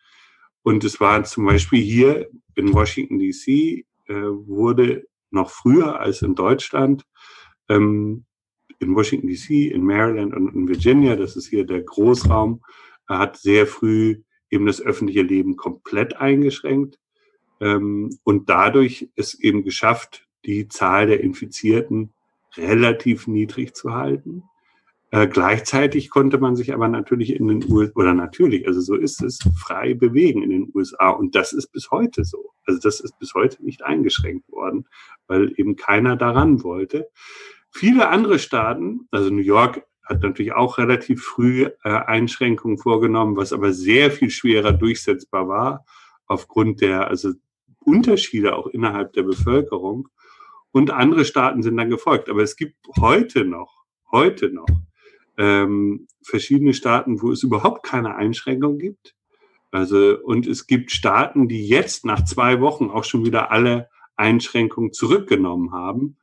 Und 0.62 0.84
es 0.84 1.00
war 1.00 1.24
zum 1.24 1.46
Beispiel 1.46 1.82
hier 1.82 2.28
in 2.54 2.72
Washington, 2.72 3.18
DC, 3.18 3.84
äh, 4.06 4.14
wurde 4.14 5.06
noch 5.30 5.50
früher 5.50 6.00
als 6.00 6.22
in 6.22 6.34
Deutschland, 6.34 7.04
ähm, 7.68 8.24
in 8.78 8.94
Washington, 8.94 9.28
DC, 9.28 9.70
in 9.70 9.84
Maryland 9.84 10.34
und 10.34 10.54
in 10.54 10.68
Virginia, 10.68 11.16
das 11.16 11.36
ist 11.36 11.48
hier 11.48 11.64
der 11.64 11.82
Großraum, 11.82 12.62
hat 13.06 13.36
sehr 13.36 13.66
früh 13.66 14.22
eben 14.50 14.66
das 14.66 14.80
öffentliche 14.80 15.22
Leben 15.22 15.56
komplett 15.56 16.16
eingeschränkt 16.16 16.98
ähm, 17.60 18.18
und 18.24 18.48
dadurch 18.48 19.10
es 19.16 19.34
eben 19.34 19.64
geschafft, 19.64 20.26
die 20.44 20.68
Zahl 20.68 21.06
der 21.06 21.20
Infizierten 21.20 22.12
relativ 22.56 23.26
niedrig 23.26 23.74
zu 23.74 23.94
halten. 23.94 24.42
Äh, 25.12 25.26
gleichzeitig 25.26 26.10
konnte 26.10 26.38
man 26.38 26.54
sich 26.54 26.72
aber 26.72 26.88
natürlich 26.88 27.34
in 27.34 27.48
den 27.48 27.64
USA, 27.70 27.92
oder 27.96 28.14
natürlich, 28.14 28.66
also 28.66 28.80
so 28.80 28.94
ist 28.94 29.22
es, 29.22 29.40
frei 29.58 29.94
bewegen 29.94 30.42
in 30.42 30.50
den 30.50 30.70
USA. 30.72 31.10
Und 31.10 31.34
das 31.34 31.52
ist 31.52 31.72
bis 31.72 31.90
heute 31.90 32.24
so. 32.24 32.50
Also 32.64 32.80
das 32.80 33.00
ist 33.00 33.18
bis 33.18 33.34
heute 33.34 33.64
nicht 33.64 33.82
eingeschränkt 33.82 34.48
worden, 34.50 34.86
weil 35.26 35.52
eben 35.56 35.74
keiner 35.74 36.16
daran 36.16 36.62
wollte. 36.62 37.08
Viele 37.72 38.08
andere 38.08 38.38
Staaten, 38.38 39.08
also 39.10 39.30
New 39.30 39.42
York 39.42 39.84
hat 40.04 40.22
natürlich 40.22 40.52
auch 40.52 40.78
relativ 40.78 41.22
früh 41.22 41.68
äh, 41.84 41.88
Einschränkungen 41.88 42.78
vorgenommen, 42.78 43.36
was 43.36 43.52
aber 43.52 43.72
sehr 43.72 44.10
viel 44.10 44.30
schwerer 44.30 44.72
durchsetzbar 44.72 45.48
war, 45.48 45.84
aufgrund 46.26 46.80
der 46.80 47.08
also 47.08 47.32
Unterschiede 47.84 48.56
auch 48.56 48.66
innerhalb 48.66 49.12
der 49.12 49.22
Bevölkerung. 49.22 50.08
Und 50.72 50.90
andere 50.90 51.24
Staaten 51.24 51.62
sind 51.62 51.76
dann 51.76 51.90
gefolgt. 51.90 52.28
Aber 52.28 52.42
es 52.42 52.56
gibt 52.56 52.76
heute 52.98 53.44
noch, 53.44 53.84
heute 54.10 54.50
noch 54.50 54.68
ähm, 55.36 56.06
verschiedene 56.22 56.74
Staaten, 56.74 57.22
wo 57.22 57.32
es 57.32 57.42
überhaupt 57.42 57.82
keine 57.82 58.14
Einschränkung 58.16 58.78
gibt. 58.78 59.14
Also, 59.70 60.18
und 60.22 60.46
es 60.46 60.66
gibt 60.66 60.90
Staaten, 60.90 61.48
die 61.48 61.66
jetzt 61.66 62.04
nach 62.04 62.24
zwei 62.24 62.60
Wochen 62.60 62.90
auch 62.90 63.04
schon 63.04 63.24
wieder 63.24 63.50
alle 63.50 63.88
Einschränkungen 64.16 64.92
zurückgenommen 64.92 65.72
haben, 65.72 66.16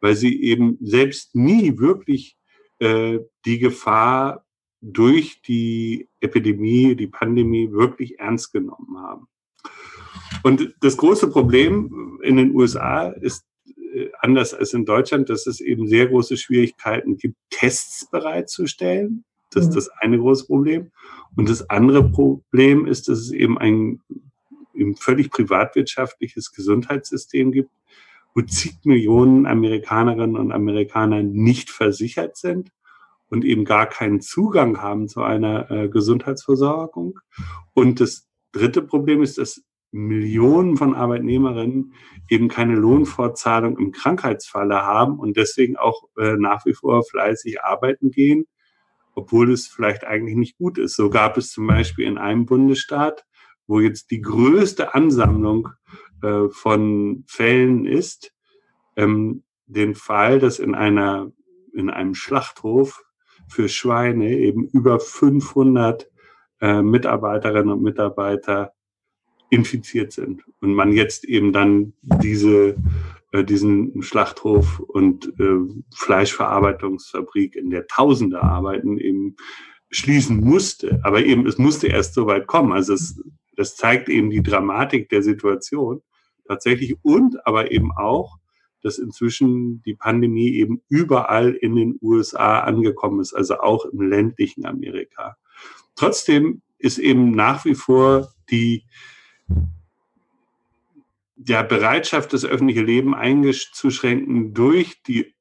weil 0.00 0.16
sie 0.16 0.42
eben 0.42 0.78
selbst 0.80 1.34
nie 1.34 1.78
wirklich 1.78 2.36
äh, 2.78 3.20
die 3.44 3.58
Gefahr 3.58 4.44
durch 4.80 5.40
die 5.42 6.08
Epidemie, 6.20 6.94
die 6.94 7.06
Pandemie 7.06 7.72
wirklich 7.72 8.18
ernst 8.18 8.52
genommen 8.52 8.98
haben. 8.98 9.28
Und 10.42 10.74
das 10.80 10.96
große 10.96 11.30
Problem 11.30 12.20
in 12.22 12.36
den 12.36 12.54
USA 12.54 13.08
ist 13.08 13.46
anders 14.24 14.54
als 14.54 14.72
in 14.72 14.86
Deutschland, 14.86 15.28
dass 15.28 15.46
es 15.46 15.60
eben 15.60 15.86
sehr 15.86 16.08
große 16.08 16.36
Schwierigkeiten 16.38 17.18
gibt, 17.18 17.36
Tests 17.50 18.08
bereitzustellen. 18.10 19.24
Das 19.50 19.64
ist 19.64 19.70
mhm. 19.70 19.74
das 19.74 19.88
eine 20.00 20.18
große 20.18 20.46
Problem. 20.46 20.90
Und 21.36 21.48
das 21.48 21.68
andere 21.68 22.10
Problem 22.10 22.86
ist, 22.86 23.08
dass 23.08 23.18
es 23.18 23.32
eben 23.32 23.58
ein, 23.58 24.00
ein 24.74 24.96
völlig 24.96 25.30
privatwirtschaftliches 25.30 26.52
Gesundheitssystem 26.52 27.52
gibt, 27.52 27.70
wo 28.34 28.40
zig 28.42 28.78
Millionen 28.84 29.46
Amerikanerinnen 29.46 30.36
und 30.36 30.52
Amerikaner 30.52 31.22
nicht 31.22 31.70
versichert 31.70 32.36
sind 32.36 32.70
und 33.28 33.44
eben 33.44 33.64
gar 33.64 33.86
keinen 33.86 34.22
Zugang 34.22 34.80
haben 34.80 35.06
zu 35.06 35.22
einer 35.22 35.70
äh, 35.70 35.88
Gesundheitsversorgung. 35.88 37.20
Und 37.74 38.00
das 38.00 38.26
dritte 38.52 38.80
Problem 38.82 39.22
ist, 39.22 39.38
dass 39.38 39.62
Millionen 39.94 40.76
von 40.76 40.94
Arbeitnehmerinnen 40.94 41.94
eben 42.28 42.48
keine 42.48 42.74
Lohnfortzahlung 42.74 43.78
im 43.78 43.92
Krankheitsfalle 43.92 44.82
haben 44.82 45.20
und 45.20 45.36
deswegen 45.36 45.76
auch 45.76 46.08
äh, 46.18 46.34
nach 46.36 46.66
wie 46.66 46.74
vor 46.74 47.04
fleißig 47.04 47.62
arbeiten 47.62 48.10
gehen, 48.10 48.46
obwohl 49.14 49.52
es 49.52 49.68
vielleicht 49.68 50.04
eigentlich 50.04 50.34
nicht 50.36 50.58
gut 50.58 50.78
ist. 50.78 50.96
So 50.96 51.10
gab 51.10 51.36
es 51.36 51.52
zum 51.52 51.68
Beispiel 51.68 52.06
in 52.06 52.18
einem 52.18 52.44
Bundesstaat, 52.44 53.24
wo 53.68 53.78
jetzt 53.78 54.10
die 54.10 54.20
größte 54.20 54.94
Ansammlung 54.94 55.68
äh, 56.22 56.48
von 56.50 57.22
Fällen 57.28 57.86
ist, 57.86 58.32
ähm, 58.96 59.44
den 59.66 59.94
Fall, 59.94 60.40
dass 60.40 60.58
in 60.58 60.74
einer 60.74 61.30
in 61.72 61.88
einem 61.88 62.14
Schlachthof 62.14 63.04
für 63.48 63.68
Schweine 63.68 64.30
eben 64.30 64.64
über 64.64 64.98
500 64.98 66.10
äh, 66.60 66.82
Mitarbeiterinnen 66.82 67.72
und 67.72 67.82
Mitarbeiter 67.82 68.73
infiziert 69.50 70.12
sind 70.12 70.42
und 70.60 70.74
man 70.74 70.92
jetzt 70.92 71.24
eben 71.24 71.52
dann 71.52 71.92
diese 72.02 72.76
äh, 73.34 73.44
diesen 73.44 74.00
Schlachthof 74.00 74.78
und 74.78 75.26
äh, 75.40 75.58
Fleischverarbeitungsfabrik, 75.92 77.56
in 77.56 77.68
der 77.68 77.88
Tausende 77.88 78.40
arbeiten, 78.40 78.96
eben 78.96 79.34
schließen 79.90 80.38
musste. 80.38 81.00
Aber 81.02 81.24
eben, 81.24 81.44
es 81.44 81.58
musste 81.58 81.88
erst 81.88 82.14
so 82.14 82.26
weit 82.26 82.46
kommen. 82.46 82.72
Also 82.72 82.94
es, 82.94 83.20
das 83.56 83.74
zeigt 83.74 84.08
eben 84.08 84.30
die 84.30 84.42
Dramatik 84.42 85.08
der 85.08 85.24
Situation 85.24 86.00
tatsächlich 86.46 86.94
und 87.02 87.44
aber 87.44 87.72
eben 87.72 87.90
auch, 87.90 88.36
dass 88.82 88.98
inzwischen 88.98 89.82
die 89.82 89.94
Pandemie 89.94 90.54
eben 90.54 90.82
überall 90.88 91.54
in 91.54 91.74
den 91.74 91.98
USA 92.00 92.60
angekommen 92.60 93.18
ist, 93.18 93.34
also 93.34 93.58
auch 93.58 93.84
im 93.86 94.00
ländlichen 94.00 94.64
Amerika. 94.64 95.36
Trotzdem 95.96 96.62
ist 96.78 96.98
eben 96.98 97.32
nach 97.32 97.64
wie 97.64 97.74
vor 97.74 98.28
die 98.48 98.84
der 101.36 101.62
Bereitschaft, 101.64 102.32
das 102.32 102.44
öffentliche 102.44 102.82
Leben 102.82 103.14
einzuschränken 103.14 104.54
durch 104.54 105.02
die 105.02 105.34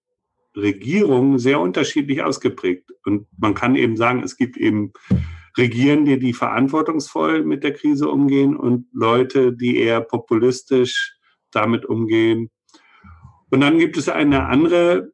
Regierung 0.56 1.40
sehr 1.40 1.60
unterschiedlich 1.60 2.22
ausgeprägt. 2.22 2.92
Und 3.06 3.28
man 3.38 3.54
kann 3.54 3.76
eben 3.76 3.98
sagen, 3.98 4.24
es 4.24 4.38
gibt 4.38 4.58
eben 4.58 4.94
Regierende, 5.58 6.18
die 6.18 6.34
verantwortungsvoll 6.34 7.44
mit 7.44 7.64
der 7.64 7.74
Krise 7.74 8.10
umgehen 8.10 8.56
und 8.56 8.88
Leute, 8.92 9.54
die 9.54 9.78
eher 9.78 10.02
populistisch 10.02 11.16
damit 11.52 11.86
umgehen. 11.86 12.50
Und 13.52 13.62
dann 13.62 13.78
gibt 13.78 13.98
es 13.98 14.10
eine 14.10 14.48
andere 14.48 15.12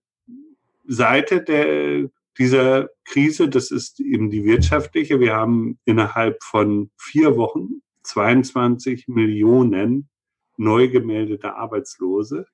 Seite 0.86 1.44
der, 1.44 2.10
dieser 2.38 2.90
Krise, 3.04 3.50
das 3.50 3.70
ist 3.70 4.00
eben 4.00 4.30
die 4.30 4.46
wirtschaftliche. 4.46 5.20
Wir 5.20 5.36
haben 5.36 5.78
innerhalb 5.84 6.42
von 6.42 6.90
vier 6.98 7.36
Wochen 7.36 7.82
22 8.10 9.08
Millionen 9.08 10.10
neu 10.58 10.90
gemeldete 10.90 11.56
Arbeitslose. 11.56 12.48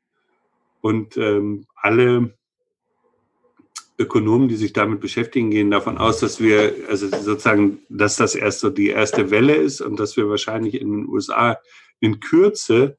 Und 0.81 1.17
ähm, 1.17 1.65
alle 1.75 2.37
Ökonomen, 3.97 4.49
die 4.49 4.55
sich 4.55 4.73
damit 4.73 4.99
beschäftigen, 4.99 5.51
gehen 5.51 5.71
davon 5.71 5.97
aus, 5.97 6.19
dass 6.19 6.41
wir, 6.41 6.73
also 6.89 7.07
sozusagen, 7.07 7.79
dass 7.89 8.17
das 8.17 8.35
erst 8.35 8.59
so 8.59 8.69
die 8.69 8.89
erste 8.89 9.31
Welle 9.31 9.55
ist 9.55 9.81
und 9.81 9.99
dass 9.99 10.17
wir 10.17 10.29
wahrscheinlich 10.29 10.79
in 10.79 10.91
den 10.91 11.07
USA 11.07 11.57
in 12.01 12.19
Kürze 12.19 12.97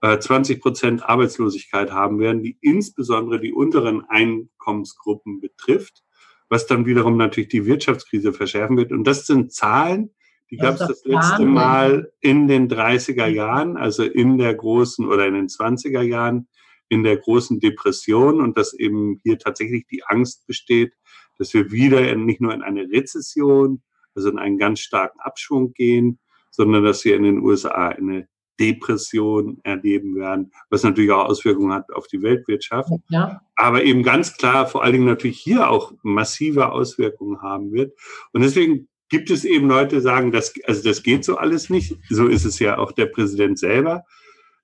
äh, 0.00 0.18
20 0.18 0.60
Prozent 0.62 1.02
Arbeitslosigkeit 1.08 1.92
haben 1.92 2.18
werden, 2.18 2.42
die 2.42 2.56
insbesondere 2.62 3.40
die 3.40 3.52
unteren 3.52 4.02
Einkommensgruppen 4.08 5.40
betrifft, 5.40 6.02
was 6.48 6.66
dann 6.66 6.86
wiederum 6.86 7.18
natürlich 7.18 7.50
die 7.50 7.66
Wirtschaftskrise 7.66 8.32
verschärfen 8.32 8.78
wird. 8.78 8.92
Und 8.92 9.04
das 9.04 9.26
sind 9.26 9.52
Zahlen, 9.52 10.14
die 10.50 10.56
gab 10.56 10.74
es 10.74 10.86
das 10.86 11.04
letzte 11.04 11.44
Mal 11.44 12.12
in 12.20 12.48
den 12.48 12.68
30er 12.68 13.26
Jahren, 13.26 13.76
also 13.76 14.02
in 14.02 14.38
der 14.38 14.54
großen 14.54 15.06
oder 15.06 15.26
in 15.26 15.34
den 15.34 15.46
20er 15.46 16.02
Jahren, 16.02 16.48
in 16.88 17.04
der 17.04 17.16
großen 17.16 17.60
Depression 17.60 18.40
und 18.40 18.58
dass 18.58 18.74
eben 18.74 19.20
hier 19.22 19.38
tatsächlich 19.38 19.86
die 19.86 20.02
Angst 20.04 20.46
besteht, 20.46 20.92
dass 21.38 21.54
wir 21.54 21.70
wieder 21.70 22.10
in, 22.10 22.26
nicht 22.26 22.40
nur 22.40 22.52
in 22.52 22.62
eine 22.62 22.82
Rezession, 22.82 23.82
also 24.14 24.28
in 24.28 24.38
einen 24.38 24.58
ganz 24.58 24.80
starken 24.80 25.20
Abschwung 25.20 25.72
gehen, 25.72 26.18
sondern 26.50 26.84
dass 26.84 27.04
wir 27.04 27.16
in 27.16 27.22
den 27.22 27.38
USA 27.38 27.88
eine 27.88 28.28
Depression 28.60 29.58
erleben 29.62 30.16
werden, 30.16 30.52
was 30.68 30.82
natürlich 30.82 31.12
auch 31.12 31.24
Auswirkungen 31.24 31.72
hat 31.72 31.90
auf 31.92 32.08
die 32.08 32.20
Weltwirtschaft. 32.20 32.90
Ja. 33.08 33.40
Aber 33.56 33.82
eben 33.84 34.02
ganz 34.02 34.36
klar, 34.36 34.66
vor 34.66 34.82
allen 34.82 34.92
Dingen 34.92 35.06
natürlich 35.06 35.38
hier 35.38 35.70
auch 35.70 35.92
massive 36.02 36.70
Auswirkungen 36.70 37.40
haben 37.40 37.72
wird. 37.72 37.98
Und 38.32 38.42
deswegen 38.42 38.89
gibt 39.10 39.28
es 39.30 39.44
eben 39.44 39.68
Leute, 39.68 39.96
die 39.96 40.02
sagen, 40.02 40.32
das, 40.32 40.54
also 40.64 40.82
das 40.88 41.02
geht 41.02 41.24
so 41.24 41.36
alles 41.36 41.68
nicht. 41.68 41.98
So 42.08 42.26
ist 42.26 42.44
es 42.44 42.58
ja 42.58 42.78
auch 42.78 42.92
der 42.92 43.06
Präsident 43.06 43.58
selber, 43.58 44.06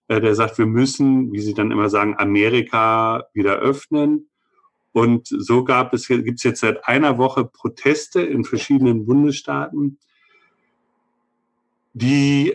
äh, 0.08 0.20
der 0.20 0.34
sagt, 0.34 0.56
wir 0.56 0.66
müssen, 0.66 1.32
wie 1.32 1.40
Sie 1.40 1.52
dann 1.52 1.72
immer 1.72 1.90
sagen, 1.90 2.14
Amerika 2.16 3.26
wieder 3.34 3.56
öffnen. 3.56 4.30
Und 4.92 5.26
so 5.28 5.64
gab 5.64 5.92
es, 5.92 6.06
gibt 6.06 6.38
es 6.38 6.42
jetzt 6.44 6.60
seit 6.60 6.88
einer 6.88 7.18
Woche 7.18 7.44
Proteste 7.44 8.22
in 8.22 8.44
verschiedenen 8.44 9.04
Bundesstaaten, 9.04 9.98
die 11.92 12.54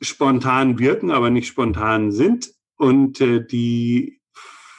spontan 0.00 0.78
wirken, 0.78 1.10
aber 1.10 1.30
nicht 1.30 1.48
spontan 1.48 2.12
sind 2.12 2.54
und 2.76 3.20
äh, 3.20 3.44
die 3.44 4.20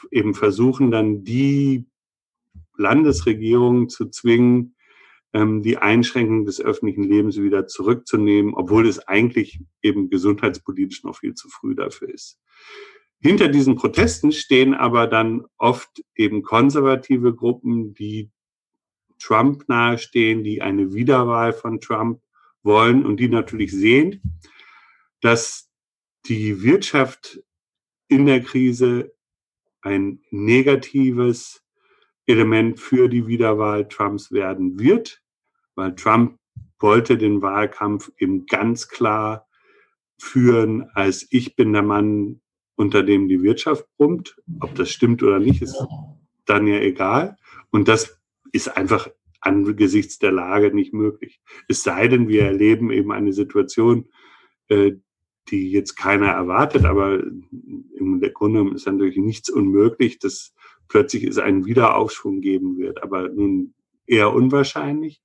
eben 0.09 0.33
versuchen 0.33 0.89
dann 0.89 1.23
die 1.23 1.85
Landesregierung 2.77 3.89
zu 3.89 4.09
zwingen, 4.09 4.75
ähm, 5.33 5.61
die 5.61 5.77
Einschränkung 5.77 6.45
des 6.45 6.59
öffentlichen 6.59 7.03
Lebens 7.03 7.37
wieder 7.37 7.67
zurückzunehmen, 7.67 8.53
obwohl 8.53 8.87
es 8.87 8.99
eigentlich 9.07 9.59
eben 9.81 10.09
gesundheitspolitisch 10.09 11.03
noch 11.03 11.17
viel 11.17 11.33
zu 11.33 11.49
früh 11.49 11.75
dafür 11.75 12.09
ist. 12.09 12.39
Hinter 13.21 13.49
diesen 13.49 13.75
Protesten 13.75 14.31
stehen 14.31 14.73
aber 14.73 15.07
dann 15.07 15.45
oft 15.57 16.03
eben 16.15 16.41
konservative 16.41 17.35
Gruppen, 17.35 17.93
die 17.93 18.31
Trump 19.19 19.67
nahestehen, 19.67 20.43
die 20.43 20.61
eine 20.61 20.93
Wiederwahl 20.93 21.51
von 21.51 21.81
Trump 21.81 22.21
wollen 22.63 23.05
und 23.05 23.19
die 23.19 23.27
natürlich 23.27 23.71
sehen, 23.71 24.21
dass 25.21 25.69
die 26.27 26.63
Wirtschaft 26.63 27.41
in 28.07 28.25
der 28.25 28.41
Krise 28.41 29.13
ein 29.81 30.21
negatives 30.31 31.63
Element 32.29 32.79
für 32.79 33.09
die 33.09 33.27
Wiederwahl 33.27 33.87
Trumps 33.87 34.31
werden 34.31 34.79
wird, 34.79 35.21
weil 35.75 35.95
Trump 35.95 36.37
wollte 36.79 37.17
den 37.17 37.41
Wahlkampf 37.41 38.11
eben 38.17 38.45
ganz 38.45 38.87
klar 38.87 39.47
führen, 40.19 40.89
als 40.93 41.27
ich 41.31 41.55
bin 41.55 41.73
der 41.73 41.81
Mann, 41.81 42.41
unter 42.75 43.03
dem 43.03 43.27
die 43.27 43.41
Wirtschaft 43.41 43.85
brummt. 43.97 44.37
Ob 44.61 44.75
das 44.75 44.89
stimmt 44.89 45.23
oder 45.23 45.39
nicht, 45.39 45.61
ist 45.61 45.83
dann 46.45 46.67
ja 46.67 46.79
egal. 46.79 47.35
Und 47.71 47.87
das 47.87 48.19
ist 48.51 48.77
einfach 48.77 49.09
angesichts 49.41 50.19
der 50.19 50.31
Lage 50.31 50.73
nicht 50.73 50.93
möglich. 50.93 51.41
Es 51.67 51.83
sei 51.83 52.07
denn, 52.07 52.27
wir 52.27 52.43
erleben 52.43 52.91
eben 52.91 53.11
eine 53.11 53.33
Situation, 53.33 54.09
äh, 54.67 54.93
die 55.49 55.71
jetzt 55.71 55.95
keiner 55.95 56.27
erwartet, 56.27 56.85
aber 56.85 57.21
im 57.21 58.21
Grunde 58.33 58.73
ist 58.75 58.85
natürlich 58.85 59.17
nichts 59.17 59.49
unmöglich, 59.49 60.19
dass 60.19 60.53
plötzlich 60.89 61.23
es 61.23 61.37
einen 61.37 61.65
Wiederaufschwung 61.65 62.41
geben 62.41 62.77
wird, 62.77 63.01
aber 63.01 63.29
nun 63.29 63.73
eher 64.05 64.33
unwahrscheinlich. 64.33 65.21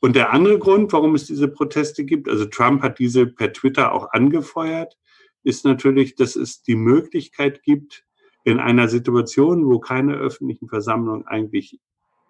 Und 0.00 0.16
der 0.16 0.32
andere 0.32 0.58
Grund, 0.58 0.92
warum 0.92 1.14
es 1.14 1.26
diese 1.26 1.48
Proteste 1.48 2.04
gibt, 2.04 2.28
also 2.28 2.46
Trump 2.46 2.82
hat 2.82 2.98
diese 2.98 3.26
per 3.26 3.52
Twitter 3.52 3.92
auch 3.92 4.12
angefeuert, 4.12 4.96
ist 5.42 5.64
natürlich, 5.64 6.14
dass 6.14 6.36
es 6.36 6.62
die 6.62 6.76
Möglichkeit 6.76 7.62
gibt, 7.62 8.04
in 8.44 8.58
einer 8.58 8.88
Situation, 8.88 9.66
wo 9.66 9.78
keine 9.78 10.14
öffentlichen 10.14 10.68
Versammlungen 10.68 11.26
eigentlich 11.26 11.78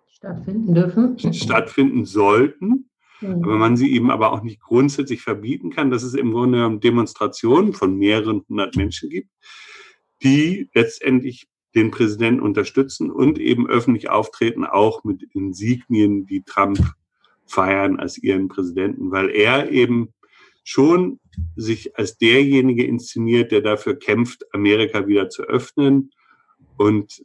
stattfinden 0.08 0.74
dürfen, 0.74 1.16
stattfinden 1.32 2.04
sollten, 2.04 2.90
Mhm. 3.20 3.44
Aber 3.44 3.56
man 3.56 3.76
sie 3.76 3.92
eben 3.92 4.10
aber 4.10 4.32
auch 4.32 4.42
nicht 4.42 4.60
grundsätzlich 4.60 5.22
verbieten 5.22 5.70
kann, 5.70 5.90
dass 5.90 6.02
es 6.02 6.14
im 6.14 6.32
Grunde 6.32 6.78
Demonstrationen 6.78 7.72
von 7.72 7.96
mehreren 7.96 8.42
hundert 8.48 8.76
Menschen 8.76 9.10
gibt, 9.10 9.30
die 10.22 10.70
letztendlich 10.74 11.48
den 11.74 11.90
Präsidenten 11.90 12.40
unterstützen 12.40 13.10
und 13.10 13.38
eben 13.38 13.68
öffentlich 13.68 14.10
auftreten, 14.10 14.64
auch 14.64 15.04
mit 15.04 15.22
Insignien, 15.34 16.26
die 16.26 16.42
Trump 16.42 16.78
feiern 17.46 17.98
als 17.98 18.18
ihren 18.18 18.48
Präsidenten, 18.48 19.10
weil 19.10 19.30
er 19.30 19.70
eben 19.70 20.12
schon 20.64 21.20
sich 21.56 21.96
als 21.96 22.18
derjenige 22.18 22.84
inszeniert, 22.84 23.52
der 23.52 23.60
dafür 23.60 23.98
kämpft, 23.98 24.44
Amerika 24.54 25.06
wieder 25.06 25.28
zu 25.28 25.42
öffnen 25.42 26.10
und 26.76 27.24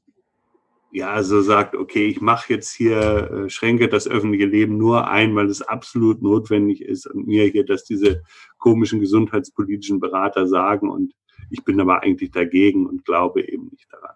ja, 0.92 1.22
so 1.24 1.42
sagt, 1.42 1.76
okay, 1.76 2.08
ich 2.08 2.22
mache 2.22 2.54
jetzt 2.54 2.74
hier, 2.74 2.98
äh, 3.30 3.50
schränke 3.50 3.90
das 3.90 4.08
öffentliche 4.08 4.46
Leben 4.46 4.78
nur 4.78 5.10
ein, 5.10 5.36
weil 5.36 5.48
es 5.48 5.62
absolut 5.62 6.22
notwendig 6.22 6.82
ist 6.82 7.06
und 7.06 7.28
mir 7.28 7.44
hier, 7.48 7.66
dass 7.66 7.84
diese 7.84 8.24
komischen 8.58 9.02
gesundheitspolitischen 9.02 10.00
Berater 10.00 10.48
sagen 10.48 10.90
und 10.90 11.14
ich 11.50 11.64
bin 11.66 11.82
aber 11.82 12.02
eigentlich 12.02 12.32
dagegen 12.32 12.86
und 12.86 13.04
glaube 13.04 13.42
eben 13.42 13.68
nicht 13.72 13.92
daran. 13.92 14.16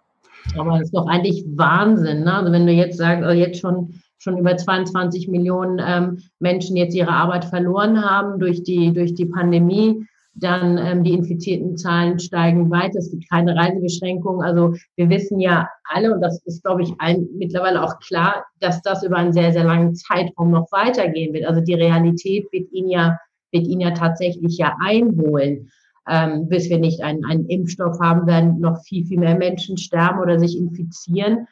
Aber 0.56 0.72
das 0.72 0.82
ist 0.82 0.96
doch 0.96 1.06
eigentlich 1.06 1.44
Wahnsinn, 1.54 2.24
ne? 2.24 2.34
Also 2.34 2.52
wenn 2.52 2.66
du 2.66 2.72
jetzt 2.72 2.98
sagst, 2.98 3.24
also 3.24 3.38
jetzt 3.38 3.60
schon 3.60 3.94
schon 4.22 4.36
über 4.36 4.54
22 4.54 5.28
Millionen 5.28 5.80
ähm, 5.82 6.18
Menschen 6.40 6.76
jetzt 6.76 6.94
ihre 6.94 7.10
Arbeit 7.10 7.46
verloren 7.46 8.04
haben 8.04 8.38
durch 8.38 8.62
die 8.62 8.92
durch 8.92 9.14
die 9.14 9.24
Pandemie 9.24 10.06
dann 10.34 10.78
ähm, 10.78 11.04
die 11.04 11.12
infizierten 11.12 11.76
Zahlen 11.76 12.18
steigen 12.18 12.70
weiter. 12.70 12.98
Es 12.98 13.10
gibt 13.10 13.28
keine 13.28 13.54
Reisebeschränkungen. 13.56 14.42
Also 14.42 14.74
wir 14.96 15.08
wissen 15.08 15.40
ja 15.40 15.68
alle, 15.84 16.14
und 16.14 16.20
das 16.20 16.40
ist, 16.44 16.62
glaube 16.62 16.82
ich, 16.82 16.92
ein, 16.98 17.28
mittlerweile 17.36 17.82
auch 17.82 17.98
klar, 18.00 18.44
dass 18.60 18.80
das 18.82 19.02
über 19.02 19.16
einen 19.16 19.32
sehr, 19.32 19.52
sehr 19.52 19.64
langen 19.64 19.94
Zeitraum 19.94 20.50
noch 20.50 20.70
weitergehen 20.70 21.34
wird. 21.34 21.46
Also 21.46 21.60
die 21.60 21.74
Realität 21.74 22.46
wird 22.52 22.70
ihn 22.72 22.88
ja, 22.88 23.18
wird 23.52 23.66
ihn 23.66 23.80
ja 23.80 23.90
tatsächlich 23.90 24.56
ja 24.56 24.76
einholen. 24.80 25.70
Ähm, 26.12 26.48
bis 26.48 26.68
wir 26.68 26.80
nicht 26.80 27.02
einen, 27.02 27.24
einen 27.24 27.46
Impfstoff 27.46 28.00
haben, 28.00 28.26
werden 28.26 28.58
noch 28.58 28.82
viel, 28.82 29.06
viel 29.06 29.20
mehr 29.20 29.36
Menschen 29.36 29.78
sterben 29.78 30.18
oder 30.18 30.40
sich 30.40 30.58
infizieren. 30.58 31.46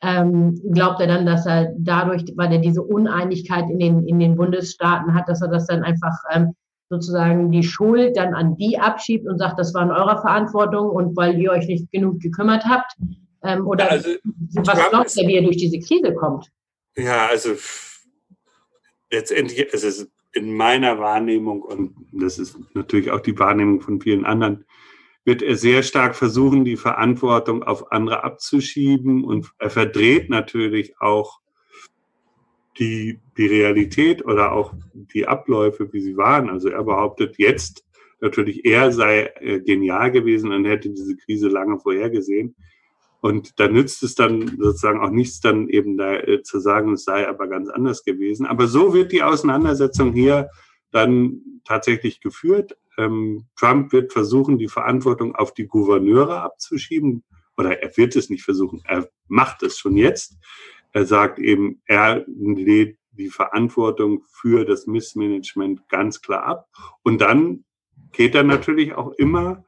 Ähm, 0.00 0.58
glaubt 0.72 1.00
er 1.00 1.08
dann, 1.08 1.26
dass 1.26 1.44
er 1.44 1.74
dadurch, 1.76 2.24
weil 2.36 2.50
er 2.52 2.58
diese 2.58 2.82
Uneinigkeit 2.82 3.68
in 3.68 3.78
den, 3.78 4.08
in 4.08 4.18
den 4.18 4.36
Bundesstaaten 4.36 5.12
hat, 5.12 5.28
dass 5.28 5.42
er 5.42 5.48
das 5.48 5.66
dann 5.66 5.82
einfach 5.82 6.14
ähm, 6.32 6.54
sozusagen 6.88 7.50
die 7.50 7.62
Schuld 7.62 8.16
dann 8.16 8.32
an 8.32 8.56
die 8.56 8.78
abschiebt 8.78 9.26
und 9.26 9.38
sagt, 9.38 9.58
das 9.58 9.74
war 9.74 9.82
in 9.82 9.90
eurer 9.90 10.22
Verantwortung 10.22 10.88
und 10.88 11.14
weil 11.14 11.38
ihr 11.38 11.50
euch 11.50 11.66
nicht 11.66 11.90
genug 11.92 12.20
gekümmert 12.20 12.64
habt? 12.64 12.92
Ähm, 13.42 13.66
oder 13.66 13.90
also, 13.90 14.08
was 14.54 14.88
glaubt 14.88 15.16
ihr, 15.16 15.28
wie 15.28 15.34
ihr 15.34 15.42
durch 15.42 15.58
diese 15.58 15.80
Krise 15.80 16.14
kommt? 16.14 16.48
Ja, 16.96 17.26
also 17.26 17.50
letztendlich 19.10 19.58
ist 19.58 19.84
es 19.84 20.10
in 20.32 20.54
meiner 20.54 20.98
Wahrnehmung, 20.98 21.62
und 21.62 21.94
das 22.12 22.38
ist 22.38 22.58
natürlich 22.74 23.10
auch 23.10 23.20
die 23.20 23.38
Wahrnehmung 23.38 23.80
von 23.80 24.00
vielen 24.00 24.24
anderen, 24.24 24.64
wird 25.24 25.42
er 25.42 25.56
sehr 25.56 25.82
stark 25.82 26.16
versuchen, 26.16 26.64
die 26.64 26.76
Verantwortung 26.76 27.62
auf 27.62 27.92
andere 27.92 28.24
abzuschieben 28.24 29.24
und 29.24 29.52
er 29.58 29.70
verdreht 29.70 30.30
natürlich 30.30 30.98
auch 31.00 31.40
die, 32.78 33.20
die 33.36 33.46
Realität 33.46 34.24
oder 34.24 34.52
auch 34.52 34.72
die 34.94 35.26
Abläufe, 35.26 35.92
wie 35.92 36.00
sie 36.00 36.16
waren. 36.16 36.48
Also 36.48 36.68
er 36.68 36.84
behauptet 36.84 37.36
jetzt 37.38 37.84
natürlich, 38.20 38.64
er 38.64 38.92
sei 38.92 39.32
äh, 39.40 39.60
genial 39.60 40.10
gewesen 40.12 40.52
und 40.52 40.64
hätte 40.64 40.90
diese 40.90 41.16
Krise 41.16 41.48
lange 41.48 41.78
vorhergesehen. 41.78 42.54
Und 43.20 43.58
da 43.58 43.68
nützt 43.68 44.02
es 44.02 44.14
dann 44.14 44.58
sozusagen 44.58 45.00
auch 45.00 45.10
nichts, 45.10 45.40
dann 45.40 45.68
eben 45.68 45.96
da 45.96 46.14
äh, 46.14 46.42
zu 46.42 46.60
sagen, 46.60 46.92
es 46.92 47.04
sei 47.04 47.28
aber 47.28 47.48
ganz 47.48 47.68
anders 47.68 48.04
gewesen. 48.04 48.46
Aber 48.46 48.68
so 48.68 48.94
wird 48.94 49.12
die 49.12 49.22
Auseinandersetzung 49.22 50.12
hier 50.12 50.50
dann 50.92 51.60
tatsächlich 51.64 52.20
geführt. 52.20 52.76
Ähm, 52.96 53.46
Trump 53.56 53.92
wird 53.92 54.12
versuchen, 54.12 54.58
die 54.58 54.68
Verantwortung 54.68 55.34
auf 55.34 55.52
die 55.52 55.66
Gouverneure 55.66 56.42
abzuschieben. 56.42 57.24
Oder 57.56 57.82
er 57.82 57.96
wird 57.96 58.14
es 58.14 58.30
nicht 58.30 58.44
versuchen, 58.44 58.82
er 58.86 59.08
macht 59.26 59.62
es 59.64 59.78
schon 59.78 59.96
jetzt. 59.96 60.38
Er 60.92 61.04
sagt 61.04 61.40
eben, 61.40 61.82
er 61.86 62.24
lädt 62.26 62.98
die 63.10 63.28
Verantwortung 63.28 64.22
für 64.30 64.64
das 64.64 64.86
Missmanagement 64.86 65.88
ganz 65.88 66.20
klar 66.20 66.44
ab. 66.44 66.68
Und 67.02 67.20
dann 67.20 67.64
geht 68.12 68.34
er 68.34 68.44
natürlich 68.44 68.94
auch 68.94 69.12
immer, 69.12 69.64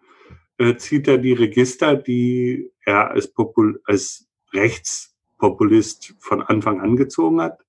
äh, 0.59 0.77
zieht 0.77 1.09
er 1.09 1.19
die 1.19 1.33
Register, 1.33 1.97
die 1.97 2.71
er 2.91 3.11
als, 3.11 3.33
Popul 3.33 3.81
als 3.85 4.29
Rechtspopulist 4.53 6.15
von 6.19 6.43
Anfang 6.43 6.81
an 6.81 6.97
gezogen 6.97 7.41
hat. 7.41 7.61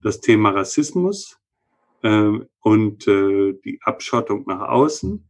Das 0.00 0.20
Thema 0.20 0.50
Rassismus 0.50 1.38
äh, 2.02 2.38
und 2.60 3.08
äh, 3.08 3.54
die 3.64 3.80
Abschottung 3.82 4.44
nach 4.46 4.68
außen 4.68 5.28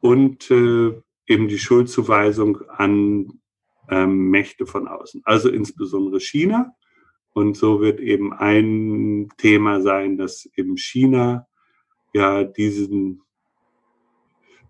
und 0.00 0.50
äh, 0.50 1.00
eben 1.26 1.48
die 1.48 1.58
Schuldzuweisung 1.58 2.62
an 2.68 3.40
ähm, 3.88 4.30
Mächte 4.30 4.66
von 4.66 4.88
außen, 4.88 5.22
also 5.24 5.48
insbesondere 5.48 6.20
China 6.20 6.74
und 7.36 7.54
so 7.54 7.82
wird 7.82 8.00
eben 8.00 8.32
ein 8.32 9.28
Thema 9.36 9.82
sein, 9.82 10.16
dass 10.16 10.48
eben 10.56 10.78
China 10.78 11.46
ja 12.14 12.44
diesen 12.44 13.22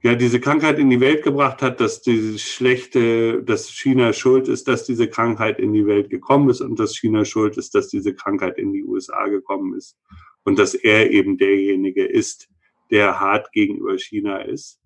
ja, 0.02 0.14
diese 0.14 0.40
Krankheit 0.40 0.78
in 0.78 0.90
die 0.90 1.00
Welt 1.00 1.22
gebracht 1.24 1.62
hat, 1.62 1.80
dass 1.80 2.02
diese 2.02 2.38
schlechte, 2.38 3.42
dass 3.42 3.68
China 3.68 4.12
schuld 4.12 4.48
ist, 4.48 4.68
dass 4.68 4.84
diese 4.84 5.08
Krankheit 5.08 5.58
in 5.58 5.72
die 5.72 5.86
Welt 5.86 6.10
gekommen 6.10 6.50
ist 6.50 6.60
und 6.60 6.78
dass 6.78 6.96
China 6.96 7.24
schuld 7.24 7.56
ist, 7.56 7.74
dass 7.74 7.88
diese 7.88 8.14
Krankheit 8.14 8.58
in 8.58 8.72
die 8.72 8.84
USA 8.84 9.26
gekommen 9.26 9.74
ist 9.74 9.96
und 10.44 10.58
dass 10.58 10.74
er 10.74 11.10
eben 11.10 11.38
derjenige 11.38 12.04
ist, 12.04 12.48
der 12.90 13.18
hart 13.18 13.52
gegenüber 13.52 13.98
China 13.98 14.38
ist. 14.38 14.80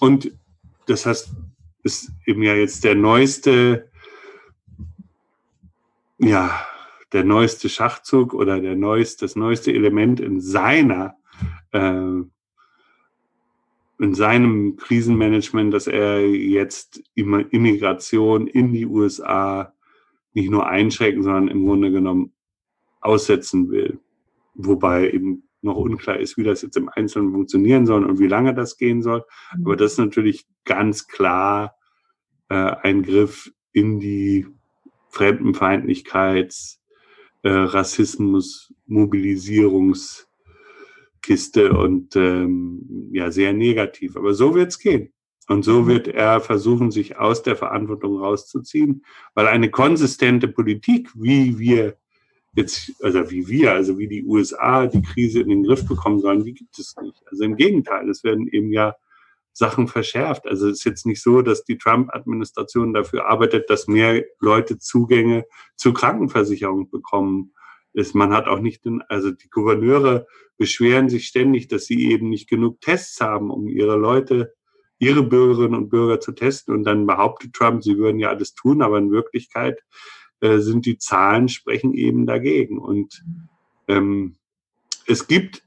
Und 0.00 0.32
das 0.86 1.04
heißt, 1.04 1.30
ist 1.82 2.10
eben 2.26 2.42
ja 2.42 2.54
jetzt 2.54 2.84
der 2.84 2.94
neueste, 2.94 3.90
ja, 6.18 6.66
der 7.12 7.24
neueste 7.24 7.68
Schachzug 7.68 8.34
oder 8.34 8.60
der 8.60 8.76
neueste, 8.76 9.24
das 9.24 9.36
neueste 9.36 9.72
Element 9.72 10.20
in 10.20 10.40
seiner, 10.40 11.16
äh, 11.72 12.22
in 13.98 14.14
seinem 14.14 14.76
Krisenmanagement, 14.76 15.74
dass 15.74 15.86
er 15.86 16.26
jetzt 16.26 17.02
Immigration 17.14 18.46
in 18.46 18.72
die 18.72 18.86
USA 18.86 19.74
nicht 20.34 20.50
nur 20.50 20.68
einschränken, 20.68 21.22
sondern 21.22 21.48
im 21.48 21.64
Grunde 21.64 21.90
genommen 21.90 22.32
aussetzen 23.00 23.70
will. 23.70 23.98
Wobei 24.54 25.10
eben 25.10 25.48
noch 25.62 25.76
unklar 25.76 26.18
ist, 26.18 26.36
wie 26.36 26.44
das 26.44 26.62
jetzt 26.62 26.76
im 26.76 26.88
Einzelnen 26.88 27.32
funktionieren 27.32 27.86
soll 27.86 28.04
und 28.04 28.20
wie 28.20 28.28
lange 28.28 28.54
das 28.54 28.76
gehen 28.76 29.02
soll. 29.02 29.24
Aber 29.50 29.76
das 29.76 29.92
ist 29.92 29.98
natürlich 29.98 30.46
ganz 30.64 31.08
klar 31.08 31.74
äh, 32.48 32.54
ein 32.54 33.02
Griff 33.02 33.52
in 33.72 33.98
die 33.98 34.46
Fremdenfeindlichkeits, 35.10 36.80
äh, 37.42 37.50
Rassismus, 37.50 38.72
Mobilisierungskiste 41.18 41.72
und 41.72 42.16
ähm, 42.16 43.10
ja, 43.12 43.30
sehr 43.30 43.52
negativ. 43.52 44.16
Aber 44.16 44.34
so 44.34 44.54
wird's 44.54 44.78
gehen. 44.78 45.12
Und 45.48 45.64
so 45.64 45.86
wird 45.86 46.08
er 46.08 46.40
versuchen, 46.40 46.90
sich 46.90 47.16
aus 47.16 47.42
der 47.42 47.56
Verantwortung 47.56 48.18
rauszuziehen, 48.18 49.04
weil 49.34 49.46
eine 49.46 49.70
konsistente 49.70 50.46
Politik, 50.46 51.08
wie 51.14 51.58
wir 51.58 51.96
jetzt, 52.54 52.92
also 53.02 53.30
wie 53.30 53.48
wir, 53.48 53.72
also 53.72 53.98
wie 53.98 54.08
die 54.08 54.24
USA 54.24 54.86
die 54.86 55.00
Krise 55.00 55.40
in 55.40 55.48
den 55.48 55.64
Griff 55.64 55.86
bekommen 55.86 56.20
sollen, 56.20 56.44
die 56.44 56.52
gibt 56.52 56.78
es 56.78 56.94
nicht. 57.00 57.22
Also 57.30 57.44
im 57.44 57.56
Gegenteil, 57.56 58.10
es 58.10 58.24
werden 58.24 58.46
eben 58.48 58.72
ja 58.72 58.94
Sachen 59.54 59.88
verschärft. 59.88 60.46
Also 60.46 60.68
es 60.68 60.78
ist 60.78 60.84
jetzt 60.84 61.06
nicht 61.06 61.22
so, 61.22 61.40
dass 61.40 61.64
die 61.64 61.78
Trump-Administration 61.78 62.92
dafür 62.92 63.26
arbeitet, 63.26 63.70
dass 63.70 63.88
mehr 63.88 64.24
Leute 64.40 64.78
Zugänge 64.78 65.46
zur 65.76 65.94
Krankenversicherung 65.94 66.90
bekommen. 66.90 67.54
Ist, 67.98 68.14
man 68.14 68.32
hat 68.32 68.46
auch 68.46 68.60
nicht, 68.60 68.84
also 69.08 69.32
die 69.32 69.50
Gouverneure 69.50 70.26
beschweren 70.56 71.08
sich 71.08 71.26
ständig, 71.26 71.66
dass 71.68 71.86
sie 71.86 72.10
eben 72.10 72.28
nicht 72.28 72.48
genug 72.48 72.80
Tests 72.80 73.20
haben, 73.20 73.50
um 73.50 73.66
ihre 73.66 73.96
Leute, 73.96 74.54
ihre 74.98 75.22
Bürgerinnen 75.22 75.74
und 75.74 75.88
Bürger 75.88 76.20
zu 76.20 76.32
testen. 76.32 76.74
Und 76.74 76.84
dann 76.84 77.06
behauptet 77.06 77.54
Trump, 77.54 77.82
sie 77.82 77.98
würden 77.98 78.18
ja 78.18 78.28
alles 78.28 78.54
tun, 78.54 78.82
aber 78.82 78.98
in 78.98 79.10
Wirklichkeit 79.10 79.82
äh, 80.40 80.58
sind 80.58 80.86
die 80.86 80.98
Zahlen 80.98 81.48
sprechen 81.48 81.92
eben 81.92 82.24
dagegen. 82.24 82.78
Und 82.78 83.24
ähm, 83.88 84.36
es 85.06 85.26
gibt 85.26 85.64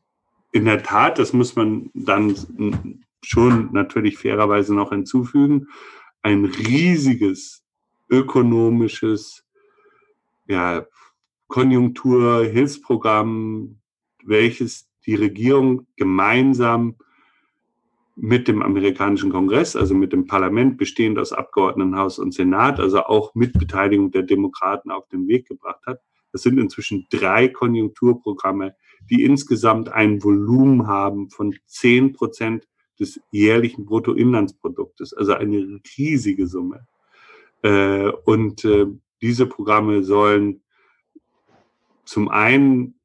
in 0.53 0.65
der 0.65 0.83
Tat, 0.83 1.19
das 1.19 1.33
muss 1.33 1.55
man 1.55 1.89
dann 1.93 3.03
schon 3.21 3.73
natürlich 3.73 4.17
fairerweise 4.17 4.73
noch 4.73 4.91
hinzufügen, 4.91 5.67
ein 6.21 6.45
riesiges 6.45 7.63
ökonomisches 8.09 9.45
ja, 10.47 10.85
Konjunkturhilfsprogramm, 11.51 13.77
welches 14.23 14.89
die 15.05 15.15
Regierung 15.15 15.85
gemeinsam 15.97 16.95
mit 18.15 18.47
dem 18.47 18.61
amerikanischen 18.61 19.31
Kongress, 19.31 19.75
also 19.75 19.93
mit 19.93 20.13
dem 20.13 20.27
Parlament, 20.27 20.77
bestehend 20.77 21.19
aus 21.19 21.33
Abgeordnetenhaus 21.33 22.19
und 22.19 22.33
Senat, 22.33 22.79
also 22.79 23.03
auch 23.03 23.35
mit 23.35 23.59
Beteiligung 23.59 24.11
der 24.11 24.23
Demokraten 24.23 24.91
auf 24.91 25.09
den 25.09 25.27
Weg 25.27 25.45
gebracht 25.47 25.81
hat. 25.85 25.99
Das 26.31 26.43
sind 26.43 26.57
inzwischen 26.57 27.07
drei 27.09 27.49
Konjunkturprogramme, 27.49 28.75
die 29.09 29.23
insgesamt 29.23 29.89
ein 29.89 30.23
Volumen 30.23 30.87
haben 30.87 31.29
von 31.29 31.53
zehn 31.65 32.13
Prozent 32.13 32.65
des 32.97 33.19
jährlichen 33.31 33.83
Bruttoinlandsproduktes, 33.85 35.13
also 35.13 35.33
eine 35.33 35.81
riesige 35.97 36.47
Summe. 36.47 36.87
Äh, 37.61 38.09
und 38.23 38.63
äh, 38.63 38.85
diese 39.21 39.47
Programme 39.47 40.03
sollen 40.03 40.61
zum 42.05 42.29
einen 42.29 42.95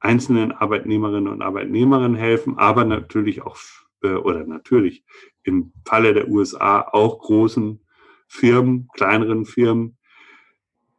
einzelnen 0.00 0.52
Arbeitnehmerinnen 0.52 1.28
und 1.28 1.42
Arbeitnehmern 1.42 2.14
helfen, 2.14 2.58
aber 2.58 2.84
natürlich 2.84 3.42
auch, 3.42 3.58
äh, 4.02 4.14
oder 4.14 4.44
natürlich 4.46 5.04
im 5.42 5.72
Falle 5.84 6.14
der 6.14 6.28
USA 6.28 6.80
auch 6.80 7.18
großen 7.20 7.80
Firmen, 8.26 8.88
kleineren 8.94 9.44
Firmen. 9.44 9.98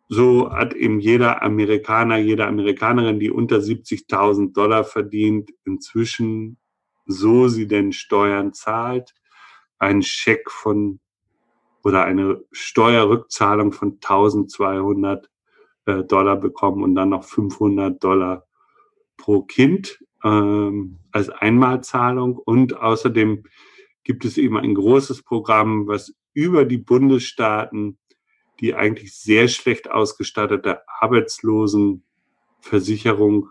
So 0.07 0.51
hat 0.51 0.73
eben 0.73 0.99
jeder 0.99 1.41
Amerikaner, 1.41 2.17
jede 2.17 2.45
Amerikanerin, 2.45 3.19
die 3.19 3.31
unter 3.31 3.57
70.000 3.57 4.53
Dollar 4.53 4.83
verdient, 4.83 5.51
inzwischen, 5.65 6.57
so 7.05 7.47
sie 7.47 7.67
denn 7.67 7.93
Steuern 7.93 8.53
zahlt, 8.53 9.15
einen 9.79 10.03
Scheck 10.03 10.51
von 10.51 10.99
oder 11.83 12.03
eine 12.03 12.43
Steuerrückzahlung 12.51 13.71
von 13.71 13.93
1200 13.93 15.30
äh, 15.99 16.03
Dollar 16.03 16.37
bekommen 16.37 16.83
und 16.83 16.95
dann 16.95 17.09
noch 17.09 17.23
500 17.23 18.03
Dollar 18.03 18.45
pro 19.17 19.41
Kind 19.41 20.03
ähm, 20.23 20.99
als 21.11 21.29
Einmalzahlung. 21.29 22.37
Und 22.37 22.77
außerdem 22.77 23.43
gibt 24.03 24.25
es 24.25 24.37
eben 24.37 24.57
ein 24.57 24.75
großes 24.75 25.23
Programm, 25.23 25.87
was 25.87 26.13
über 26.33 26.65
die 26.65 26.77
Bundesstaaten 26.77 27.97
die 28.61 28.73
eigentlich 28.75 29.17
sehr 29.17 29.47
schlecht 29.47 29.89
ausgestattete 29.89 30.81
Arbeitslosenversicherung 30.87 33.49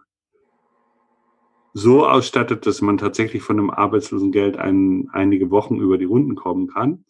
so 1.72 2.06
ausstattet, 2.06 2.66
dass 2.66 2.80
man 2.80 2.98
tatsächlich 2.98 3.42
von 3.42 3.56
dem 3.56 3.70
Arbeitslosengeld 3.70 4.56
ein, 4.56 5.08
einige 5.12 5.50
Wochen 5.50 5.78
über 5.78 5.98
die 5.98 6.04
Runden 6.04 6.36
kommen 6.36 6.68
kann. 6.68 7.04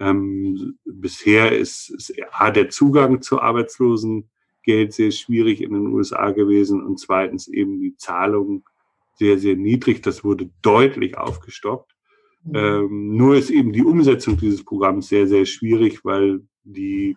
Ähm, 0.00 0.78
bisher 0.84 1.56
ist, 1.56 1.90
ist 1.90 2.12
A, 2.32 2.50
der 2.50 2.70
Zugang 2.70 3.22
zu 3.22 3.40
Arbeitslosen 3.40 4.28
Geld 4.62 4.92
sehr 4.92 5.10
schwierig 5.10 5.60
in 5.60 5.72
den 5.72 5.88
USA 5.88 6.30
gewesen 6.30 6.82
und 6.82 6.98
zweitens 6.98 7.48
eben 7.48 7.80
die 7.80 7.96
Zahlungen 7.96 8.64
sehr, 9.14 9.38
sehr 9.38 9.56
niedrig. 9.56 10.02
Das 10.02 10.24
wurde 10.24 10.50
deutlich 10.62 11.18
aufgestockt. 11.18 11.94
Mhm. 12.44 12.54
Ähm, 12.54 13.16
nur 13.16 13.36
ist 13.36 13.50
eben 13.50 13.72
die 13.72 13.82
Umsetzung 13.82 14.36
dieses 14.36 14.64
Programms 14.64 15.08
sehr, 15.08 15.26
sehr 15.26 15.46
schwierig, 15.46 16.04
weil 16.04 16.40
die 16.64 17.16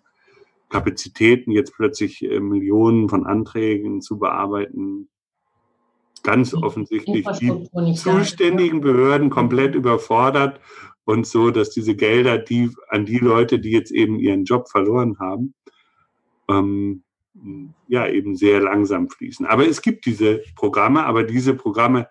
Kapazitäten 0.70 1.52
jetzt 1.52 1.74
plötzlich 1.76 2.24
äh, 2.24 2.40
Millionen 2.40 3.10
von 3.10 3.26
Anträgen 3.26 4.02
zu 4.02 4.18
bearbeiten 4.20 5.10
ganz 6.26 6.56
offensichtlich 6.56 7.26
die 7.40 7.94
zuständigen 7.94 8.82
Behörden 8.82 9.30
komplett 9.30 9.76
überfordert 9.76 10.60
und 11.06 11.28
so, 11.28 11.52
dass 11.52 11.70
diese 11.70 11.96
Gelder 11.96 12.40
die 12.40 12.72
an 12.90 13.06
die 13.06 13.20
Leute, 13.20 13.60
die 13.60 13.70
jetzt 13.70 13.92
eben 13.92 14.20
ihren 14.20 14.44
Job 14.44 14.68
verloren 14.68 15.20
haben, 15.20 15.54
ähm, 16.50 17.04
ja 17.88 18.08
eben 18.08 18.36
sehr 18.36 18.60
langsam 18.60 19.10
fließen. 19.10 19.46
Aber 19.46 19.68
es 19.68 19.82
gibt 19.82 20.06
diese 20.06 20.42
Programme, 20.56 21.06
aber 21.06 21.24
diese 21.24 21.54
Programme, 21.54 22.08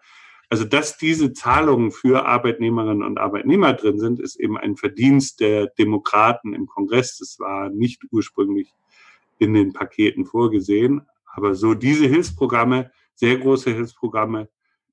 also 0.48 0.64
dass 0.64 0.98
diese 0.98 1.32
Zahlungen 1.32 1.90
für 1.90 2.26
Arbeitnehmerinnen 2.26 3.02
und 3.02 3.18
Arbeitnehmer 3.18 3.72
drin 3.72 3.98
sind, 3.98 4.20
ist 4.20 4.36
eben 4.36 4.56
ein 4.56 4.76
Verdienst 4.76 5.40
der 5.40 5.66
Demokraten 5.66 6.54
im 6.54 6.66
Kongress. 6.66 7.18
Das 7.18 7.38
war 7.38 7.70
nicht 7.70 8.02
ursprünglich 8.10 8.72
in 9.38 9.54
den 9.54 9.72
Paketen 9.72 10.26
vorgesehen. 10.26 11.02
Aber 11.26 11.54
so 11.54 11.74
diese 11.74 12.06
Hilfsprogramme, 12.06 12.92
sehr 13.14 13.36
große 13.38 13.72
Hilfsprogramme, 13.72 14.48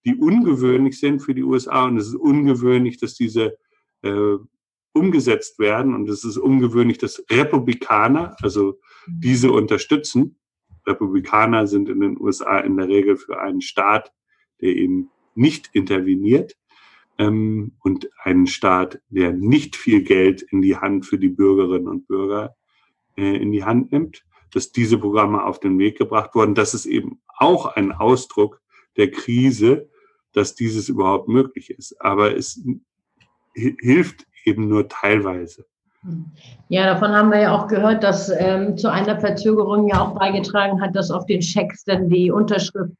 die 0.06 0.15
ungewöhnlich 0.15 0.99
sind 0.99 1.21
für 1.21 1.36
die 1.36 1.43
USA 1.43 1.86
und 1.86 1.97
es 1.97 2.08
ist 2.08 2.15
ungewöhnlich, 2.15 2.97
dass 2.97 3.13
diese 3.13 3.58
äh, 4.01 4.38
umgesetzt 4.93 5.60
werden 5.60 5.93
und 5.93 6.10
es 6.10 6.23
ist 6.23 6.38
ungewöhnlich, 6.38 6.97
dass 6.97 7.23
Republikaner, 7.30 8.36
also 8.41 8.80
diese 9.07 9.51
unterstützen. 9.51 10.37
Republikaner 10.85 11.67
sind 11.67 11.89
in 11.89 11.99
den 11.99 12.19
USA 12.19 12.59
in 12.59 12.77
der 12.77 12.87
Regel 12.87 13.17
für 13.17 13.39
einen 13.39 13.61
Staat, 13.61 14.11
der 14.61 14.75
eben 14.75 15.09
nicht 15.35 15.69
interveniert 15.73 16.57
ähm, 17.17 17.73
und 17.79 18.09
einen 18.23 18.47
Staat, 18.47 19.01
der 19.09 19.31
nicht 19.31 19.75
viel 19.75 20.03
Geld 20.03 20.41
in 20.41 20.61
die 20.61 20.77
Hand 20.77 21.05
für 21.05 21.17
die 21.17 21.29
Bürgerinnen 21.29 21.87
und 21.87 22.07
Bürger 22.07 22.55
äh, 23.15 23.37
in 23.37 23.51
die 23.51 23.63
Hand 23.63 23.91
nimmt, 23.91 24.25
dass 24.51 24.71
diese 24.71 24.97
Programme 24.97 25.43
auf 25.43 25.59
den 25.59 25.77
Weg 25.79 25.97
gebracht 25.97 26.35
wurden. 26.35 26.55
Das 26.55 26.73
ist 26.73 26.85
eben 26.85 27.21
auch 27.27 27.65
ein 27.65 27.91
Ausdruck 27.91 28.61
der 28.97 29.11
Krise, 29.11 29.89
dass 30.33 30.55
dieses 30.55 30.89
überhaupt 30.89 31.27
möglich 31.27 31.69
ist. 31.69 31.99
Aber 32.01 32.35
es 32.35 32.61
hilft 33.53 34.27
eben 34.45 34.67
nur 34.67 34.87
teilweise. 34.87 35.65
Ja, 36.69 36.85
davon 36.85 37.11
haben 37.11 37.29
wir 37.29 37.41
ja 37.41 37.55
auch 37.55 37.67
gehört, 37.67 38.03
dass 38.03 38.31
ähm, 38.35 38.75
zu 38.77 38.91
einer 38.91 39.19
Verzögerung 39.19 39.87
ja 39.87 40.01
auch 40.01 40.17
beigetragen 40.17 40.81
hat, 40.81 40.95
dass 40.95 41.11
auf 41.11 41.25
den 41.27 41.41
Schecks 41.41 41.83
dann 41.83 42.09
die 42.09 42.31
Unterschrift 42.31 42.93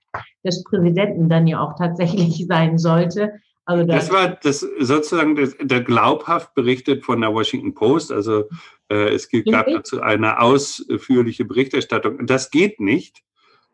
des 0.45 0.63
Präsidenten 0.63 1.27
dann 1.27 1.47
ja 1.47 1.59
auch 1.61 1.75
tatsächlich 1.75 2.45
sein 2.49 2.77
sollte. 2.77 3.33
Also 3.65 3.85
das, 3.85 4.07
das 4.07 4.13
war 4.13 4.37
das 4.43 4.59
sozusagen 4.79 5.35
das, 5.35 5.55
der 5.59 5.81
glaubhaft 5.81 6.53
berichtet 6.53 7.03
von 7.03 7.21
der 7.21 7.33
Washington 7.33 7.73
Post. 7.73 8.11
Also 8.11 8.45
äh, 8.89 9.13
es 9.13 9.29
gab 9.49 9.67
dazu 9.67 10.01
eine 10.01 10.39
ausführliche 10.39 11.45
Berichterstattung. 11.45 12.25
Das 12.27 12.51
geht 12.51 12.79
nicht, 12.79 13.23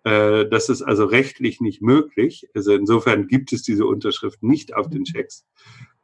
Äh, 0.03 0.47
das 0.47 0.69
ist 0.69 0.83
also 0.83 1.05
rechtlich 1.05 1.59
nicht 1.59 1.81
möglich. 1.81 2.47
Also 2.53 2.73
insofern 2.73 3.27
gibt 3.27 3.51
es 3.51 3.63
diese 3.63 3.85
Unterschrift 3.85 4.41
nicht 4.41 4.73
auf 4.73 4.89
den 4.89 5.03
Checks. 5.03 5.45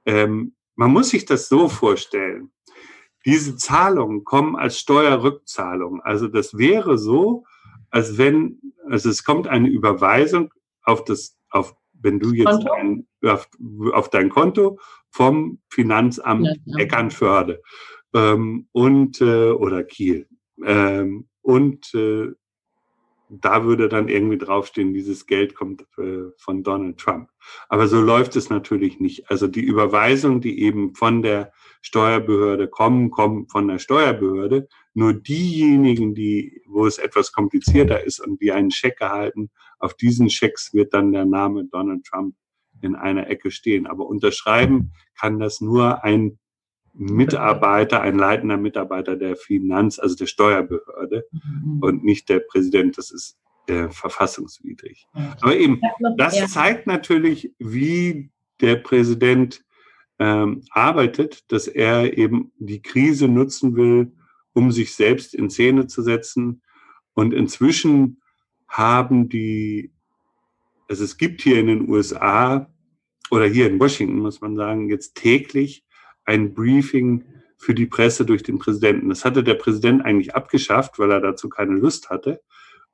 Ähm, 0.05 0.55
man 0.75 0.91
muss 0.91 1.09
sich 1.09 1.25
das 1.25 1.47
so 1.47 1.69
vorstellen. 1.69 2.51
Diese 3.25 3.55
Zahlungen 3.55 4.23
kommen 4.23 4.55
als 4.55 4.79
Steuerrückzahlung. 4.79 6.01
Also 6.01 6.27
das 6.27 6.57
wäre 6.57 6.97
so, 6.97 7.45
als 7.89 8.17
wenn, 8.17 8.59
also 8.89 9.09
es 9.09 9.23
kommt 9.23 9.47
eine 9.47 9.69
Überweisung 9.69 10.53
auf 10.83 11.03
das, 11.05 11.37
auf, 11.49 11.75
wenn 11.93 12.19
du 12.19 12.33
jetzt 12.33 12.67
ein, 12.69 13.07
auf, 13.23 13.47
auf, 13.93 14.09
dein 14.09 14.29
Konto 14.29 14.79
vom 15.09 15.59
Finanzamt 15.69 16.45
ja, 16.45 16.53
ja. 16.65 16.77
Eckernförde 16.79 17.61
ähm, 18.13 18.67
und 18.71 19.21
äh, 19.21 19.51
oder 19.51 19.83
Kiel. 19.83 20.27
Ähm, 20.65 21.27
und 21.41 21.93
äh, 21.93 22.31
da 23.29 23.63
würde 23.63 23.89
dann 23.89 24.09
irgendwie 24.09 24.37
draufstehen, 24.37 24.93
dieses 24.93 25.25
Geld 25.25 25.55
kommt 25.55 25.85
äh, 25.97 26.29
von 26.37 26.63
Donald 26.63 26.97
Trump. 26.97 27.29
Aber 27.69 27.87
so 27.87 28.01
läuft 28.01 28.35
es 28.35 28.49
natürlich 28.49 28.99
nicht. 28.99 29.29
Also 29.29 29.47
die 29.47 29.61
Überweisungen, 29.61 30.41
die 30.41 30.61
eben 30.61 30.93
von 30.95 31.21
der 31.21 31.51
Steuerbehörde 31.83 32.69
kommen, 32.69 33.11
kommen 33.11 33.47
von 33.49 33.67
der 33.67 33.77
Steuerbehörde. 33.77 34.69
Nur 34.93 35.13
diejenigen, 35.13 36.15
die, 36.15 36.63
wo 36.65 36.87
es 36.87 36.97
etwas 36.97 37.33
komplizierter 37.33 38.03
ist 38.03 38.19
und 38.19 38.41
die 38.41 38.53
einen 38.53 38.71
Scheck 38.71 39.01
erhalten, 39.01 39.51
auf 39.79 39.93
diesen 39.93 40.29
Schecks 40.29 40.73
wird 40.73 40.93
dann 40.93 41.11
der 41.11 41.25
Name 41.25 41.65
Donald 41.65 42.05
Trump 42.05 42.35
in 42.81 42.95
einer 42.95 43.29
Ecke 43.29 43.51
stehen. 43.51 43.85
Aber 43.85 44.07
unterschreiben 44.07 44.93
kann 45.19 45.39
das 45.39 45.59
nur 45.59 46.05
ein 46.05 46.39
Mitarbeiter, 46.93 48.01
ein 48.01 48.15
leitender 48.15 48.57
Mitarbeiter 48.57 49.17
der 49.17 49.35
Finanz, 49.35 49.99
also 49.99 50.15
der 50.15 50.27
Steuerbehörde 50.27 51.25
mhm. 51.31 51.79
und 51.81 52.03
nicht 52.05 52.29
der 52.29 52.39
Präsident. 52.39 52.97
Das 52.97 53.11
ist 53.11 53.37
äh, 53.67 53.89
verfassungswidrig. 53.89 55.05
Aber 55.41 55.55
eben, 55.55 55.81
das 56.17 56.51
zeigt 56.51 56.87
natürlich, 56.87 57.53
wie 57.59 58.31
der 58.61 58.77
Präsident 58.77 59.65
ähm, 60.19 60.63
arbeitet, 60.71 61.51
dass 61.51 61.67
er 61.67 62.17
eben 62.17 62.51
die 62.57 62.81
Krise 62.81 63.27
nutzen 63.27 63.75
will, 63.75 64.11
um 64.53 64.71
sich 64.71 64.93
selbst 64.95 65.33
in 65.33 65.49
Szene 65.49 65.87
zu 65.87 66.01
setzen. 66.01 66.61
Und 67.13 67.33
inzwischen 67.33 68.21
haben 68.67 69.29
die, 69.29 69.91
also 70.87 71.03
es 71.03 71.17
gibt 71.17 71.41
hier 71.41 71.59
in 71.59 71.67
den 71.67 71.89
USA 71.89 72.71
oder 73.31 73.45
hier 73.45 73.67
in 73.67 73.79
Washington, 73.79 74.19
muss 74.19 74.41
man 74.41 74.55
sagen, 74.55 74.89
jetzt 74.89 75.15
täglich 75.15 75.85
ein 76.25 76.53
Briefing 76.53 77.25
für 77.57 77.73
die 77.73 77.85
Presse 77.85 78.25
durch 78.25 78.43
den 78.43 78.59
Präsidenten. 78.59 79.09
Das 79.09 79.25
hatte 79.25 79.43
der 79.43 79.55
Präsident 79.55 80.05
eigentlich 80.05 80.35
abgeschafft, 80.35 80.99
weil 80.99 81.11
er 81.11 81.21
dazu 81.21 81.49
keine 81.49 81.73
Lust 81.73 82.09
hatte 82.09 82.41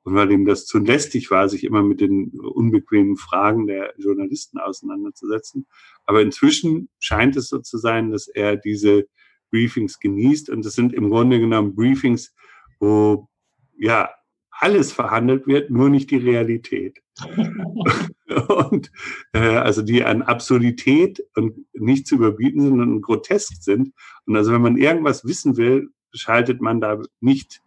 und 0.02 0.14
weil 0.14 0.30
ihm 0.30 0.46
das 0.46 0.66
zu 0.66 0.78
lästig 0.78 1.30
war, 1.30 1.48
sich 1.48 1.64
immer 1.64 1.82
mit 1.82 2.00
den 2.00 2.30
unbequemen 2.40 3.16
Fragen 3.16 3.66
der 3.66 3.94
Journalisten 3.98 4.58
auseinanderzusetzen. 4.58 5.66
Aber 6.06 6.22
inzwischen 6.22 6.88
scheint 6.98 7.36
es 7.36 7.48
so 7.48 7.58
zu 7.58 7.78
sein, 7.78 8.10
dass 8.10 8.28
er 8.28 8.56
diese 8.56 9.06
Briefings 9.50 9.98
genießt 9.98 10.48
und 10.50 10.64
es 10.64 10.74
sind 10.74 10.94
im 10.94 11.10
Grunde 11.10 11.40
genommen 11.40 11.74
Briefings, 11.74 12.34
wo 12.78 13.28
ja 13.76 14.10
alles 14.50 14.92
verhandelt 14.92 15.46
wird, 15.46 15.70
nur 15.70 15.88
nicht 15.88 16.10
die 16.10 16.18
Realität. 16.18 17.02
und 18.48 18.92
äh, 19.32 19.56
also 19.56 19.82
die 19.82 20.04
an 20.04 20.22
Absurdität 20.22 21.24
und 21.34 21.66
nicht 21.72 22.06
zu 22.06 22.16
überbieten 22.16 22.62
sind 22.62 22.80
und 22.80 23.02
grotesk 23.02 23.62
sind. 23.62 23.92
Und 24.26 24.36
also 24.36 24.52
wenn 24.52 24.62
man 24.62 24.76
irgendwas 24.76 25.24
wissen 25.24 25.56
will, 25.56 25.90
schaltet 26.12 26.60
man 26.60 26.80
da 26.80 27.00
nicht 27.20 27.62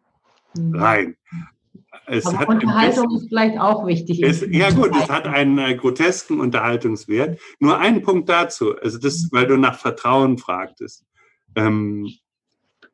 mhm. 0.56 0.76
rein. 0.76 1.18
Es 2.06 2.26
Aber 2.26 2.50
Unterhaltung 2.50 3.16
ist 3.16 3.30
vielleicht 3.30 3.58
auch 3.60 3.86
wichtig. 3.88 4.22
Es, 4.24 4.46
ja 4.50 4.70
gut, 4.72 4.92
es 4.96 5.10
hat 5.10 5.26
einen 5.26 5.58
äh, 5.58 5.76
grotesken 5.76 6.40
Unterhaltungswert. 6.40 7.40
Nur 7.60 7.80
einen 7.80 8.02
Punkt 8.02 8.28
dazu, 8.28 8.76
also 8.78 8.98
das, 8.98 9.30
weil 9.32 9.48
du 9.48 9.58
nach 9.58 9.80
Vertrauen 9.80 10.38
fragtest. 10.38 11.06
Ähm, 11.56 12.10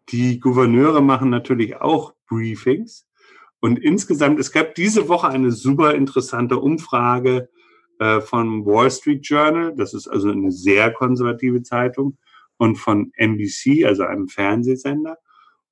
die 0.09 0.39
Gouverneure 0.39 1.01
machen 1.01 1.29
natürlich 1.29 1.77
auch 1.77 2.13
Briefings 2.27 3.09
und 3.59 3.79
insgesamt, 3.79 4.39
es 4.39 4.51
gab 4.51 4.75
diese 4.75 5.07
Woche 5.09 5.27
eine 5.27 5.51
super 5.51 5.93
interessante 5.93 6.57
Umfrage 6.57 7.49
äh, 7.99 8.21
vom 8.21 8.65
Wall 8.65 8.89
Street 8.89 9.25
Journal. 9.27 9.75
Das 9.75 9.93
ist 9.93 10.07
also 10.07 10.29
eine 10.29 10.51
sehr 10.51 10.91
konservative 10.93 11.61
Zeitung 11.63 12.17
und 12.57 12.77
von 12.77 13.11
NBC, 13.15 13.85
also 13.85 14.03
einem 14.03 14.29
Fernsehsender. 14.29 15.17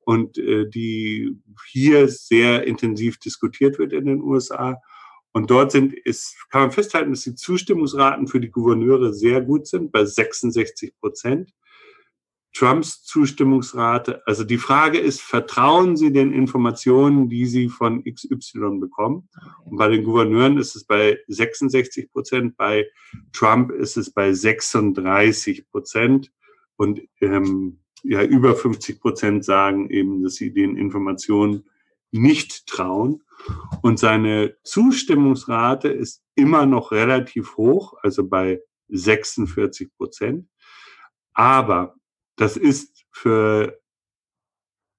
Und 0.08 0.38
äh, 0.38 0.70
die 0.70 1.36
hier 1.70 2.08
sehr 2.08 2.66
intensiv 2.66 3.20
diskutiert 3.20 3.78
wird 3.78 3.92
in 3.92 4.06
den 4.06 4.22
USA. 4.22 4.82
Und 5.34 5.52
dort 5.52 5.74
sind, 5.74 5.94
ist, 5.94 6.34
kann 6.50 6.62
man 6.62 6.72
festhalten, 6.72 7.10
dass 7.10 7.24
die 7.24 7.36
Zustimmungsraten 7.36 8.26
für 8.26 8.40
die 8.40 8.50
Gouverneure 8.50 9.14
sehr 9.14 9.42
gut 9.42 9.68
sind, 9.68 9.92
bei 9.92 10.06
66 10.06 10.94
Prozent. 11.02 11.52
Trumps 12.54 13.04
Zustimmungsrate. 13.04 14.26
Also 14.26 14.46
die 14.46 14.58
Frage 14.58 14.98
ist, 14.98 15.20
vertrauen 15.22 15.98
Sie 15.98 16.14
den 16.14 16.32
Informationen, 16.32 17.28
die 17.28 17.46
Sie 17.46 17.68
von 17.68 18.02
XY 18.06 18.80
bekommen? 18.80 19.28
Und 19.66 19.76
bei 19.76 19.90
den 19.90 20.06
Gouverneuren 20.06 20.58
ist 20.58 20.78
es 20.78 20.86
bei 20.86 21.20
66 21.28 22.14
Prozent, 22.14 22.56
bei 22.56 22.88
Trump 23.34 23.72
ist 23.72 23.98
es 23.98 24.10
bei 24.10 24.32
36 24.32 25.70
Prozent 25.70 26.32
und 26.78 27.02
ähm, 27.20 27.82
ja 28.08 28.24
über 28.24 28.56
50 28.56 29.00
Prozent 29.00 29.46
sagen 29.46 29.90
eben, 29.90 30.24
dass 30.24 30.36
sie 30.36 30.54
den 30.54 30.78
Informationen 30.78 31.70
nicht 32.12 32.68
trauen. 32.68 33.24
Und 33.82 34.00
seine 34.00 34.56
Zustimmungsrate 34.64 35.90
ist 35.90 36.24
immer 36.36 36.66
noch 36.66 36.92
relativ 36.92 37.58
hoch, 37.58 37.96
also 38.02 38.28
bei 38.28 38.62
46 38.90 39.94
Prozent. 39.96 40.48
Aber 41.34 41.96
das 42.36 42.58
ist 42.58 43.06
für, 43.12 43.80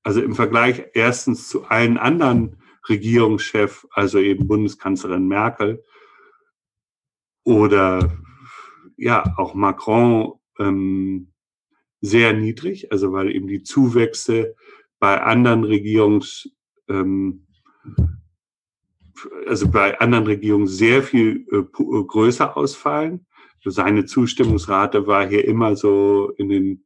also 0.03 0.23
im 0.23 0.35
Vergleich 0.35 0.85
erstens 0.95 1.49
zu 1.49 1.65
allen 1.65 1.99
anderen 1.99 2.63
Regierungschefs, 2.89 3.87
also 3.91 4.19
eben 4.19 4.47
Bundeskanzlerin 4.47 5.27
Merkel 5.27 5.85
oder 7.45 8.19
ja 8.97 9.35
auch 9.37 9.55
Macron 9.55 10.35
ähm, 10.59 11.33
sehr 12.01 12.33
niedrig, 12.33 12.93
also 12.93 13.13
weil 13.13 13.35
eben 13.35 13.49
die 13.49 13.63
Zuwächse 13.63 14.55
bei 14.99 15.21
anderen 15.21 15.65
Regierungs 15.65 16.49
ähm, 16.89 17.47
also 19.47 19.69
bei 19.69 19.99
anderen 19.99 20.27
Regierungen 20.27 20.67
sehr 20.67 21.03
viel 21.03 21.47
äh, 21.51 21.63
größer 21.63 22.57
ausfallen. 22.57 23.27
Seine 23.65 24.05
Zustimmungsrate 24.07 25.07
war 25.07 25.29
hier 25.29 25.45
immer 25.45 25.77
so 25.77 26.31
in 26.37 26.49
den 26.49 26.85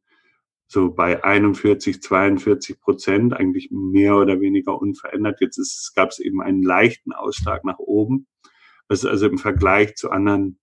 so 0.67 0.91
bei 0.91 1.23
41, 1.23 2.01
42 2.01 2.79
Prozent, 2.79 3.33
eigentlich 3.33 3.69
mehr 3.71 4.17
oder 4.17 4.39
weniger 4.39 4.81
unverändert. 4.81 5.39
Jetzt 5.39 5.93
gab 5.95 6.09
es 6.09 6.19
eben 6.19 6.41
einen 6.41 6.63
leichten 6.63 7.13
Ausschlag 7.13 7.63
nach 7.63 7.77
oben. 7.77 8.27
Das 8.87 9.03
ist 9.03 9.09
also 9.09 9.27
im 9.27 9.37
Vergleich 9.37 9.95
zu 9.95 10.09
anderen, 10.09 10.59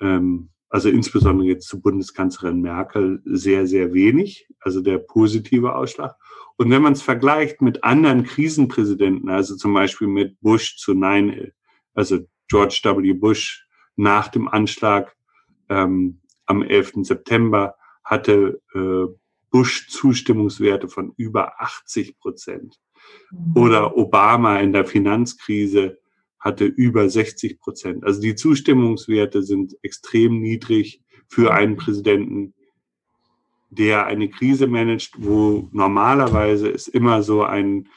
ähm, 0.00 0.50
also 0.76 0.90
insbesondere 0.90 1.48
jetzt 1.48 1.68
zu 1.68 1.80
Bundeskanzlerin 1.80 2.60
Merkel, 2.60 3.22
sehr, 3.24 3.66
sehr 3.66 3.94
wenig. 3.94 4.46
Also 4.60 4.82
der 4.82 4.98
positive 4.98 5.74
Ausschlag. 5.74 6.16
Und 6.58 6.68
wenn 6.68 6.82
man 6.82 6.92
es 6.92 7.00
vergleicht 7.00 7.62
mit 7.62 7.82
anderen 7.82 8.24
Krisenpräsidenten, 8.24 9.30
also 9.30 9.56
zum 9.56 9.72
Beispiel 9.72 10.06
mit 10.06 10.38
Bush 10.42 10.76
zu 10.76 10.92
9, 10.92 11.50
also 11.94 12.18
George 12.48 12.78
W. 12.84 13.14
Bush 13.14 13.66
nach 13.96 14.28
dem 14.28 14.48
Anschlag 14.48 15.16
ähm, 15.70 16.20
am 16.44 16.62
11. 16.62 17.06
September, 17.06 17.76
hatte 18.04 18.60
äh, 18.74 19.06
Bush 19.50 19.88
Zustimmungswerte 19.88 20.90
von 20.90 21.14
über 21.16 21.58
80 21.58 22.18
Prozent. 22.18 22.78
Mhm. 23.30 23.56
Oder 23.56 23.96
Obama 23.96 24.58
in 24.58 24.74
der 24.74 24.84
Finanzkrise 24.84 25.96
hatte 26.38 26.64
über 26.64 27.08
60 27.08 27.58
Prozent. 27.58 28.04
Also 28.04 28.20
die 28.20 28.34
Zustimmungswerte 28.34 29.42
sind 29.42 29.76
extrem 29.82 30.40
niedrig 30.40 31.02
für 31.28 31.52
einen 31.52 31.76
Präsidenten, 31.76 32.54
der 33.70 34.06
eine 34.06 34.28
Krise 34.28 34.66
managt, 34.66 35.14
wo 35.18 35.68
normalerweise 35.72 36.70
es 36.70 36.88
immer 36.88 37.22
so 37.22 37.42
ein 37.42 37.88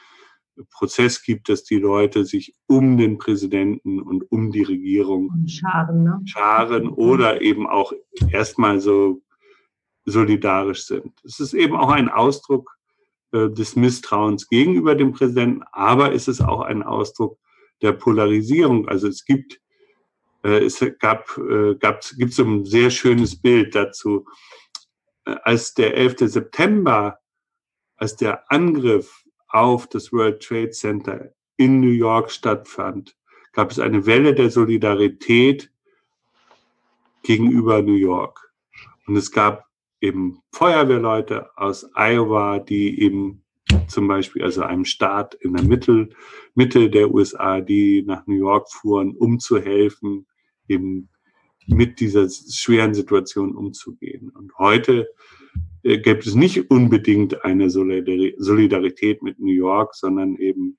Prozess 0.70 1.22
gibt, 1.22 1.48
dass 1.48 1.64
die 1.64 1.78
Leute 1.78 2.24
sich 2.24 2.54
um 2.66 2.98
den 2.98 3.18
Präsidenten 3.18 4.00
und 4.00 4.30
um 4.30 4.50
die 4.50 4.62
Regierung 4.62 5.32
scharen, 5.46 6.04
ne? 6.04 6.20
scharen 6.24 6.88
oder 6.88 7.40
eben 7.40 7.66
auch 7.66 7.92
erstmal 8.30 8.80
so 8.80 9.22
solidarisch 10.04 10.84
sind. 10.84 11.12
Es 11.24 11.40
ist 11.40 11.54
eben 11.54 11.76
auch 11.76 11.90
ein 11.90 12.08
Ausdruck 12.08 12.76
äh, 13.32 13.48
des 13.48 13.76
Misstrauens 13.76 14.48
gegenüber 14.48 14.94
dem 14.94 15.12
Präsidenten, 15.12 15.62
aber 15.72 16.12
es 16.14 16.28
ist 16.28 16.40
auch 16.40 16.60
ein 16.60 16.82
Ausdruck 16.82 17.38
der 17.82 17.92
Polarisierung. 17.92 18.88
Also 18.88 19.08
es 19.08 19.24
gibt, 19.24 19.60
äh, 20.44 20.64
es 20.64 20.84
gab, 20.98 21.36
äh, 21.38 21.74
gab, 21.76 22.02
gibt 22.16 22.32
so 22.32 22.44
ein 22.44 22.64
sehr 22.64 22.90
schönes 22.90 23.40
Bild 23.40 23.74
dazu. 23.74 24.26
Äh, 25.24 25.36
als 25.42 25.74
der 25.74 25.96
11. 25.96 26.28
September, 26.28 27.18
als 27.96 28.16
der 28.16 28.50
Angriff 28.50 29.24
auf 29.48 29.86
das 29.88 30.12
World 30.12 30.42
Trade 30.42 30.70
Center 30.70 31.32
in 31.56 31.80
New 31.80 31.90
York 31.90 32.30
stattfand, 32.30 33.16
gab 33.52 33.70
es 33.70 33.78
eine 33.78 34.06
Welle 34.06 34.34
der 34.34 34.50
Solidarität 34.50 35.70
gegenüber 37.22 37.82
New 37.82 37.94
York. 37.94 38.52
Und 39.06 39.16
es 39.16 39.30
gab 39.30 39.66
eben 40.00 40.42
Feuerwehrleute 40.52 41.50
aus 41.56 41.90
Iowa, 41.94 42.58
die 42.58 43.02
eben 43.02 43.44
zum 43.90 44.08
Beispiel, 44.08 44.42
also 44.42 44.62
einem 44.62 44.84
Staat 44.84 45.34
in 45.34 45.54
der 45.54 45.64
Mitte, 45.64 46.08
Mitte 46.54 46.90
der 46.90 47.12
USA, 47.12 47.60
die 47.60 48.02
nach 48.02 48.26
New 48.26 48.36
York 48.36 48.70
fuhren, 48.70 49.16
um 49.16 49.38
zu 49.38 49.60
helfen, 49.60 50.26
eben 50.68 51.08
mit 51.66 52.00
dieser 52.00 52.28
schweren 52.28 52.94
Situation 52.94 53.54
umzugehen. 53.54 54.30
Und 54.30 54.56
heute 54.58 55.08
äh, 55.82 55.98
gibt 55.98 56.26
es 56.26 56.34
nicht 56.34 56.70
unbedingt 56.70 57.44
eine 57.44 57.70
Solidarität 57.70 59.22
mit 59.22 59.38
New 59.38 59.52
York, 59.52 59.94
sondern 59.94 60.36
eben 60.36 60.78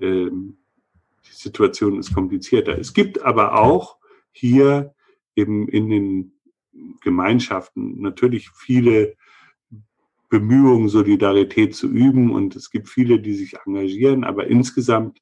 ähm, 0.00 0.58
die 1.26 1.34
Situation 1.34 1.98
ist 1.98 2.14
komplizierter. 2.14 2.78
Es 2.78 2.92
gibt 2.92 3.22
aber 3.22 3.58
auch 3.58 3.96
hier 4.32 4.94
eben 5.36 5.68
in 5.68 5.88
den 5.88 6.32
Gemeinschaften 7.02 8.00
natürlich 8.00 8.50
viele 8.50 9.14
Bemühungen, 10.32 10.88
Solidarität 10.88 11.74
zu 11.74 11.88
üben 11.88 12.32
und 12.32 12.56
es 12.56 12.70
gibt 12.70 12.88
viele, 12.88 13.20
die 13.20 13.34
sich 13.34 13.54
engagieren, 13.66 14.24
aber 14.24 14.46
insgesamt 14.46 15.18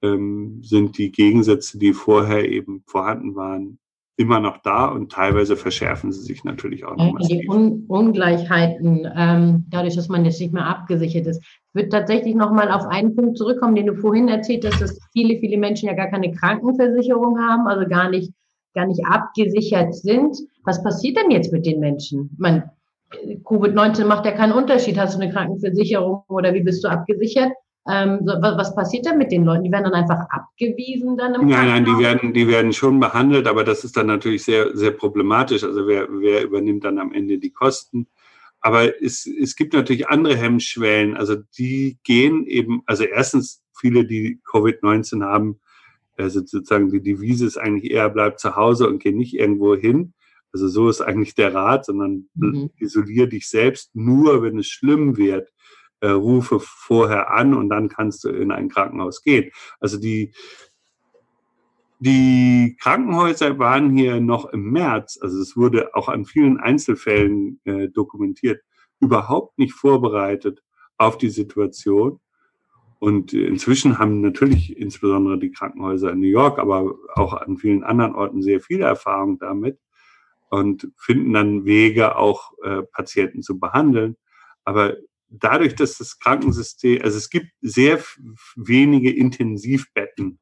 ähm, 0.00 0.62
sind 0.62 0.96
die 0.96 1.12
Gegensätze, 1.12 1.78
die 1.78 1.92
vorher 1.92 2.48
eben 2.48 2.82
vorhanden 2.86 3.34
waren, 3.34 3.78
immer 4.16 4.40
noch 4.40 4.56
da 4.62 4.86
und 4.86 5.12
teilweise 5.12 5.54
verschärfen 5.54 6.12
sie 6.12 6.22
sich 6.22 6.44
natürlich 6.44 6.86
auch 6.86 6.96
noch. 6.96 7.18
Die 7.28 7.46
Un 7.46 7.84
Ungleichheiten, 7.88 9.06
ähm, 9.14 9.66
dadurch, 9.68 9.96
dass 9.96 10.08
man 10.08 10.24
jetzt 10.24 10.40
nicht 10.40 10.54
mehr 10.54 10.66
abgesichert 10.66 11.26
ist. 11.26 11.42
Ich 11.42 11.74
würde 11.74 11.90
tatsächlich 11.90 12.34
nochmal 12.34 12.72
auf 12.72 12.86
einen 12.86 13.14
Punkt 13.14 13.36
zurückkommen, 13.36 13.74
den 13.74 13.86
du 13.86 13.96
vorhin 13.96 14.28
erzählt 14.28 14.64
hast, 14.64 14.80
dass 14.80 14.98
viele, 15.12 15.38
viele 15.40 15.58
Menschen 15.58 15.88
ja 15.90 15.94
gar 15.94 16.08
keine 16.08 16.32
Krankenversicherung 16.32 17.38
haben, 17.38 17.66
also 17.66 17.86
gar 17.86 18.08
nicht, 18.08 18.32
gar 18.72 18.86
nicht 18.86 19.04
abgesichert 19.04 19.94
sind. 19.94 20.38
Was 20.64 20.82
passiert 20.82 21.18
denn 21.18 21.30
jetzt 21.30 21.52
mit 21.52 21.66
den 21.66 21.80
Menschen? 21.80 22.30
Man, 22.38 22.62
Covid-19 23.10 24.04
macht 24.04 24.26
ja 24.26 24.32
keinen 24.32 24.52
Unterschied. 24.52 24.98
Hast 24.98 25.16
du 25.16 25.20
eine 25.20 25.32
Krankenversicherung 25.32 26.24
oder 26.28 26.52
wie 26.54 26.62
bist 26.62 26.84
du 26.84 26.88
abgesichert? 26.88 27.52
Ähm, 27.88 28.20
was 28.22 28.74
passiert 28.74 29.06
denn 29.06 29.16
mit 29.16 29.32
den 29.32 29.44
Leuten? 29.44 29.64
Die 29.64 29.72
werden 29.72 29.84
dann 29.84 29.94
einfach 29.94 30.26
abgewiesen 30.28 31.16
dann 31.16 31.34
im 31.34 31.46
Nein, 31.46 31.68
nein, 31.68 31.84
die 31.86 31.98
werden, 31.98 32.34
die 32.34 32.46
werden 32.46 32.74
schon 32.74 33.00
behandelt, 33.00 33.46
aber 33.46 33.64
das 33.64 33.82
ist 33.82 33.96
dann 33.96 34.08
natürlich 34.08 34.44
sehr, 34.44 34.76
sehr 34.76 34.90
problematisch. 34.90 35.64
Also 35.64 35.86
wer, 35.86 36.06
wer 36.10 36.44
übernimmt 36.44 36.84
dann 36.84 36.98
am 36.98 37.14
Ende 37.14 37.38
die 37.38 37.50
Kosten? 37.50 38.06
Aber 38.60 39.02
es, 39.02 39.26
es 39.26 39.56
gibt 39.56 39.72
natürlich 39.72 40.08
andere 40.08 40.36
Hemmschwellen. 40.36 41.16
Also 41.16 41.36
die 41.56 41.98
gehen 42.02 42.44
eben, 42.46 42.82
also 42.84 43.04
erstens 43.04 43.62
viele, 43.74 44.04
die 44.04 44.40
Covid-19 44.50 45.24
haben, 45.24 45.60
also 46.18 46.40
sozusagen 46.40 46.90
die 46.90 47.00
Devise 47.00 47.46
ist 47.46 47.56
eigentlich 47.56 47.90
eher 47.90 48.10
bleib 48.10 48.38
zu 48.38 48.56
Hause 48.56 48.88
und 48.88 49.02
geh 49.02 49.12
nicht 49.12 49.34
irgendwo 49.34 49.76
hin. 49.76 50.12
Also 50.52 50.68
so 50.68 50.88
ist 50.88 51.00
eigentlich 51.00 51.34
der 51.34 51.54
Rat, 51.54 51.84
sondern 51.84 52.28
mhm. 52.34 52.70
isolier 52.76 53.26
dich 53.26 53.48
selbst 53.48 53.94
nur, 53.94 54.42
wenn 54.42 54.58
es 54.58 54.66
schlimm 54.66 55.16
wird. 55.16 55.50
Äh, 56.00 56.10
rufe 56.10 56.60
vorher 56.60 57.32
an 57.32 57.54
und 57.54 57.70
dann 57.70 57.88
kannst 57.88 58.22
du 58.22 58.28
in 58.28 58.52
ein 58.52 58.68
Krankenhaus 58.68 59.22
gehen. 59.22 59.50
Also 59.80 59.98
die, 59.98 60.32
die 61.98 62.76
Krankenhäuser 62.80 63.58
waren 63.58 63.96
hier 63.96 64.20
noch 64.20 64.44
im 64.46 64.70
März, 64.70 65.18
also 65.20 65.40
es 65.40 65.56
wurde 65.56 65.96
auch 65.96 66.08
an 66.08 66.24
vielen 66.24 66.58
Einzelfällen 66.58 67.60
äh, 67.64 67.88
dokumentiert, 67.88 68.62
überhaupt 69.00 69.58
nicht 69.58 69.72
vorbereitet 69.72 70.62
auf 70.98 71.18
die 71.18 71.30
Situation. 71.30 72.20
Und 73.00 73.32
inzwischen 73.32 73.98
haben 73.98 74.20
natürlich 74.20 74.76
insbesondere 74.76 75.36
die 75.36 75.50
Krankenhäuser 75.50 76.12
in 76.12 76.20
New 76.20 76.28
York, 76.28 76.60
aber 76.60 76.94
auch 77.16 77.32
an 77.32 77.56
vielen 77.56 77.82
anderen 77.82 78.14
Orten 78.14 78.40
sehr 78.40 78.60
viel 78.60 78.82
Erfahrung 78.82 79.40
damit 79.40 79.80
und 80.50 80.88
finden 80.96 81.32
dann 81.32 81.64
Wege, 81.64 82.16
auch 82.16 82.52
äh, 82.64 82.82
Patienten 82.92 83.42
zu 83.42 83.58
behandeln. 83.58 84.16
Aber 84.64 84.96
dadurch, 85.28 85.74
dass 85.74 85.98
das 85.98 86.18
Krankensystem, 86.18 87.02
also 87.02 87.16
es 87.16 87.30
gibt 87.30 87.48
sehr 87.60 88.02
wenige 88.56 89.10
Intensivbetten. 89.10 90.38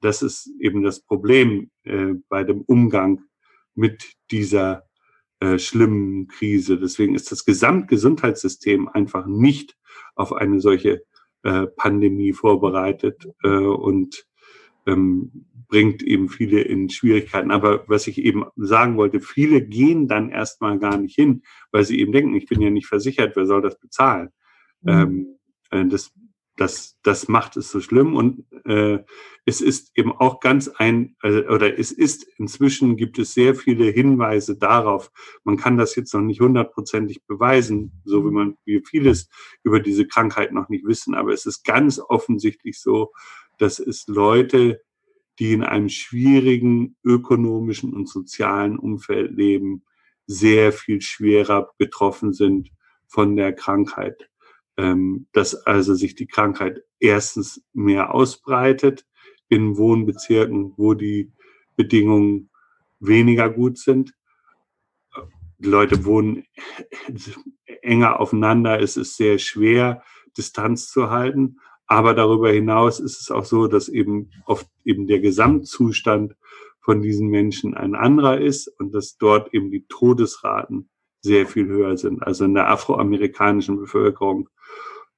Das 0.00 0.22
ist 0.22 0.50
eben 0.60 0.82
das 0.82 1.00
Problem 1.00 1.70
äh, 1.84 2.14
bei 2.28 2.44
dem 2.44 2.62
Umgang 2.62 3.22
mit 3.74 4.14
dieser 4.30 4.84
äh, 5.40 5.58
schlimmen 5.58 6.28
Krise. 6.28 6.78
Deswegen 6.78 7.14
ist 7.14 7.32
das 7.32 7.44
Gesamtgesundheitssystem 7.44 8.88
einfach 8.88 9.26
nicht 9.26 9.76
auf 10.14 10.32
eine 10.32 10.60
solche 10.60 11.02
äh, 11.42 11.66
Pandemie 11.66 12.32
vorbereitet 12.32 13.28
äh, 13.42 13.48
und 13.48 14.26
ähm, 14.86 15.46
bringt 15.68 16.02
eben 16.02 16.28
viele 16.28 16.60
in 16.60 16.90
Schwierigkeiten. 16.90 17.50
Aber 17.50 17.84
was 17.88 18.06
ich 18.06 18.18
eben 18.18 18.44
sagen 18.56 18.96
wollte, 18.96 19.20
viele 19.20 19.62
gehen 19.62 20.08
dann 20.08 20.30
erstmal 20.30 20.78
gar 20.78 20.96
nicht 20.96 21.14
hin, 21.14 21.42
weil 21.72 21.84
sie 21.84 21.98
eben 22.00 22.12
denken, 22.12 22.34
ich 22.34 22.46
bin 22.46 22.60
ja 22.60 22.70
nicht 22.70 22.86
versichert, 22.86 23.36
wer 23.36 23.46
soll 23.46 23.62
das 23.62 23.78
bezahlen? 23.78 24.30
Mhm. 24.82 24.90
Ähm, 24.90 25.38
äh, 25.70 25.86
das, 25.86 26.12
das, 26.56 26.96
das 27.02 27.28
macht 27.28 27.56
es 27.56 27.70
so 27.70 27.80
schlimm 27.80 28.14
und 28.14 28.44
äh, 28.64 29.00
es 29.44 29.60
ist 29.60 29.90
eben 29.96 30.12
auch 30.12 30.40
ganz 30.40 30.68
ein, 30.68 31.16
äh, 31.22 31.42
oder 31.42 31.78
es 31.78 31.90
ist 31.90 32.24
inzwischen 32.38 32.96
gibt 32.96 33.18
es 33.18 33.34
sehr 33.34 33.54
viele 33.54 33.86
Hinweise 33.90 34.56
darauf, 34.56 35.10
man 35.42 35.56
kann 35.56 35.76
das 35.76 35.96
jetzt 35.96 36.14
noch 36.14 36.20
nicht 36.20 36.40
hundertprozentig 36.40 37.24
beweisen, 37.26 38.00
so 38.04 38.24
wie 38.24 38.30
man 38.30 38.56
wie 38.64 38.82
vieles 38.86 39.28
über 39.64 39.80
diese 39.80 40.06
Krankheit 40.06 40.52
noch 40.52 40.68
nicht 40.68 40.84
wissen, 40.86 41.14
aber 41.14 41.32
es 41.32 41.44
ist 41.44 41.64
ganz 41.64 41.98
offensichtlich 41.98 42.80
so, 42.80 43.12
dass 43.58 43.78
es 43.78 44.06
Leute 44.06 44.80
die 45.38 45.52
in 45.52 45.62
einem 45.62 45.88
schwierigen 45.88 46.96
ökonomischen 47.04 47.92
und 47.92 48.08
sozialen 48.08 48.78
Umfeld 48.78 49.32
leben, 49.32 49.82
sehr 50.26 50.72
viel 50.72 51.00
schwerer 51.00 51.70
betroffen 51.76 52.32
sind 52.32 52.70
von 53.06 53.36
der 53.36 53.52
Krankheit. 53.52 54.28
Ähm, 54.76 55.28
dass 55.32 55.54
also 55.66 55.94
sich 55.94 56.16
die 56.16 56.26
Krankheit 56.26 56.82
erstens 56.98 57.62
mehr 57.72 58.12
ausbreitet 58.12 59.06
in 59.48 59.76
Wohnbezirken, 59.76 60.72
wo 60.76 60.94
die 60.94 61.30
Bedingungen 61.76 62.50
weniger 62.98 63.50
gut 63.50 63.78
sind. 63.78 64.14
Die 65.58 65.68
Leute 65.68 66.04
wohnen 66.04 66.44
enger 67.82 68.18
aufeinander, 68.18 68.80
es 68.80 68.96
ist 68.96 69.16
sehr 69.16 69.38
schwer, 69.38 70.02
Distanz 70.36 70.88
zu 70.88 71.10
halten. 71.10 71.60
Aber 71.86 72.14
darüber 72.14 72.50
hinaus 72.50 73.00
ist 73.00 73.20
es 73.20 73.30
auch 73.30 73.44
so, 73.44 73.66
dass 73.66 73.88
eben 73.88 74.30
oft 74.46 74.66
eben 74.84 75.06
der 75.06 75.20
Gesamtzustand 75.20 76.34
von 76.80 77.02
diesen 77.02 77.28
Menschen 77.28 77.74
ein 77.74 77.94
anderer 77.94 78.40
ist 78.40 78.68
und 78.78 78.94
dass 78.94 79.16
dort 79.16 79.52
eben 79.54 79.70
die 79.70 79.86
Todesraten 79.88 80.88
sehr 81.20 81.46
viel 81.46 81.66
höher 81.66 81.96
sind. 81.96 82.22
Also 82.22 82.44
in 82.44 82.54
der 82.54 82.68
afroamerikanischen 82.68 83.78
Bevölkerung 83.78 84.48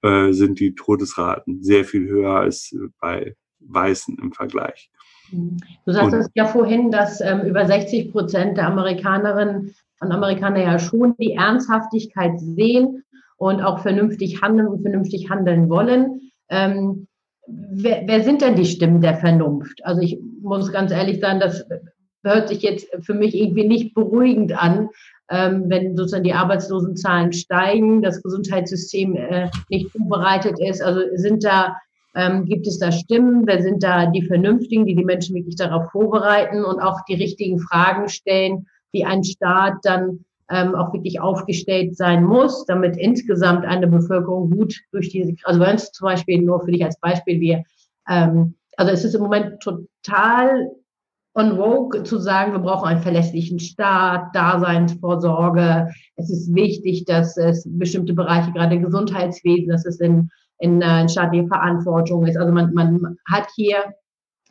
äh, 0.02 0.32
sind 0.32 0.60
die 0.60 0.74
Todesraten 0.74 1.62
sehr 1.62 1.84
viel 1.84 2.08
höher 2.08 2.36
als 2.36 2.74
bei 3.00 3.34
Weißen 3.60 4.16
im 4.20 4.32
Vergleich. 4.32 4.90
Du 5.32 5.92
sagtest 5.92 6.30
ja 6.34 6.46
vorhin, 6.46 6.92
dass 6.92 7.20
ähm, 7.20 7.40
über 7.42 7.66
60 7.66 8.12
Prozent 8.12 8.56
der 8.56 8.68
Amerikanerinnen 8.68 9.74
und 10.00 10.12
Amerikaner 10.12 10.62
ja 10.62 10.78
schon 10.78 11.14
die 11.18 11.32
Ernsthaftigkeit 11.32 12.38
sehen 12.38 13.02
und 13.36 13.60
auch 13.60 13.80
vernünftig 13.80 14.42
handeln 14.42 14.68
und 14.68 14.82
vernünftig 14.82 15.30
handeln 15.30 15.68
wollen. 15.68 16.30
Ähm, 16.48 17.06
wer, 17.46 18.02
wer 18.06 18.22
sind 18.22 18.42
denn 18.42 18.56
die 18.56 18.66
Stimmen 18.66 19.00
der 19.00 19.16
Vernunft? 19.16 19.84
Also 19.84 20.00
ich 20.00 20.18
muss 20.42 20.72
ganz 20.72 20.92
ehrlich 20.92 21.20
sagen, 21.20 21.40
das 21.40 21.64
hört 22.24 22.48
sich 22.48 22.62
jetzt 22.62 22.88
für 23.04 23.14
mich 23.14 23.34
irgendwie 23.34 23.66
nicht 23.66 23.94
beruhigend 23.94 24.52
an, 24.60 24.88
ähm, 25.30 25.64
wenn 25.68 25.96
sozusagen 25.96 26.24
die 26.24 26.32
Arbeitslosenzahlen 26.32 27.32
steigen, 27.32 28.02
das 28.02 28.22
Gesundheitssystem 28.22 29.16
äh, 29.16 29.50
nicht 29.68 29.90
vorbereitet 29.90 30.56
ist. 30.58 30.82
Also 30.82 31.00
sind 31.14 31.44
da, 31.44 31.76
ähm, 32.14 32.44
gibt 32.46 32.66
es 32.66 32.78
da 32.78 32.92
Stimmen? 32.92 33.46
Wer 33.46 33.62
sind 33.62 33.82
da 33.82 34.06
die 34.06 34.22
Vernünftigen, 34.22 34.86
die 34.86 34.94
die 34.94 35.04
Menschen 35.04 35.34
wirklich 35.34 35.56
darauf 35.56 35.90
vorbereiten 35.90 36.64
und 36.64 36.80
auch 36.80 37.00
die 37.08 37.14
richtigen 37.14 37.58
Fragen 37.58 38.08
stellen, 38.08 38.66
wie 38.92 39.04
ein 39.04 39.24
Staat 39.24 39.74
dann 39.82 40.24
ähm, 40.50 40.74
auch 40.74 40.92
wirklich 40.92 41.20
aufgestellt 41.20 41.96
sein 41.96 42.24
muss, 42.24 42.64
damit 42.66 42.96
insgesamt 42.96 43.64
eine 43.64 43.86
Bevölkerung 43.86 44.50
gut 44.50 44.80
durch 44.92 45.10
diese, 45.10 45.34
also 45.44 45.60
bei 45.60 45.72
uns 45.72 45.90
zum 45.92 46.06
Beispiel 46.06 46.42
nur 46.42 46.60
für 46.64 46.70
dich 46.70 46.84
als 46.84 46.98
Beispiel, 47.00 47.40
wir, 47.40 47.64
ähm, 48.08 48.54
also 48.76 48.92
es 48.92 49.04
ist 49.04 49.14
im 49.14 49.22
Moment 49.22 49.60
total 49.60 50.70
on 51.34 51.56
vogue 51.56 52.02
zu 52.02 52.18
sagen, 52.18 52.52
wir 52.52 52.60
brauchen 52.60 52.88
einen 52.88 53.02
verlässlichen 53.02 53.58
Staat, 53.58 54.34
Daseinsvorsorge. 54.34 55.90
Es 56.16 56.30
ist 56.30 56.54
wichtig, 56.54 57.04
dass 57.04 57.36
es 57.36 57.66
bestimmte 57.68 58.14
Bereiche, 58.14 58.52
gerade 58.52 58.80
Gesundheitswesen, 58.80 59.68
dass 59.68 59.84
es 59.84 60.00
in, 60.00 60.30
in, 60.58 60.80
äh, 60.80 61.02
in 61.02 61.08
staatlicher 61.08 61.48
Verantwortung 61.48 62.26
ist. 62.26 62.38
Also 62.38 62.52
man, 62.52 62.72
man 62.72 63.18
hat 63.30 63.48
hier 63.54 63.76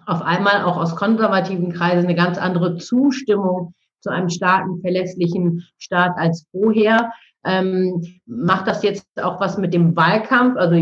auf 0.05 0.21
einmal 0.21 0.63
auch 0.63 0.77
aus 0.77 0.95
konservativen 0.95 1.73
Kreisen 1.73 2.05
eine 2.05 2.15
ganz 2.15 2.37
andere 2.37 2.77
Zustimmung 2.77 3.73
zu 4.05 4.11
einem 4.11 4.29
starken, 4.29 4.79
verlässlichen 4.81 5.67
Staat 5.79 6.13
als 6.17 6.45
vorher. 6.51 7.11
Ähm, 7.43 8.01
macht 8.25 8.67
das 8.67 8.81
jetzt 8.83 9.05
auch 9.21 9.39
was 9.39 9.57
mit 9.57 9.73
dem 9.73 9.95
Wahlkampf? 9.95 10.57
Also 10.57 10.75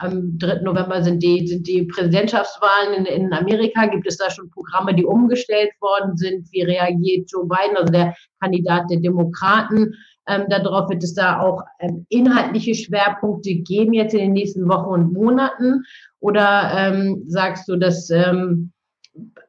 am 0.00 0.38
3. 0.38 0.62
November 0.62 1.02
sind 1.02 1.22
die, 1.22 1.46
sind 1.46 1.66
die 1.66 1.84
Präsidentschaftswahlen 1.84 2.94
in, 2.94 3.06
in 3.06 3.32
Amerika. 3.32 3.86
Gibt 3.86 4.06
es 4.06 4.16
da 4.16 4.30
schon 4.30 4.50
Programme, 4.50 4.94
die 4.94 5.04
umgestellt 5.04 5.70
worden 5.80 6.16
sind? 6.16 6.48
Wie 6.52 6.62
reagiert 6.62 7.30
Joe 7.30 7.46
Biden, 7.46 7.76
also 7.76 7.92
der 7.92 8.14
Kandidat 8.40 8.84
der 8.90 9.00
Demokraten? 9.00 9.94
Ähm, 10.28 10.44
darauf 10.48 10.88
wird 10.90 11.02
es 11.02 11.14
da 11.14 11.40
auch 11.40 11.62
ähm, 11.80 12.04
inhaltliche 12.08 12.74
Schwerpunkte 12.74 13.54
geben 13.54 13.92
jetzt 13.92 14.12
in 14.12 14.20
den 14.20 14.32
nächsten 14.32 14.68
Wochen 14.68 14.90
und 14.90 15.12
Monaten? 15.12 15.84
Oder 16.20 16.72
ähm, 16.76 17.24
sagst 17.26 17.68
du, 17.68 17.76
dass 17.76 18.10
ähm, 18.10 18.72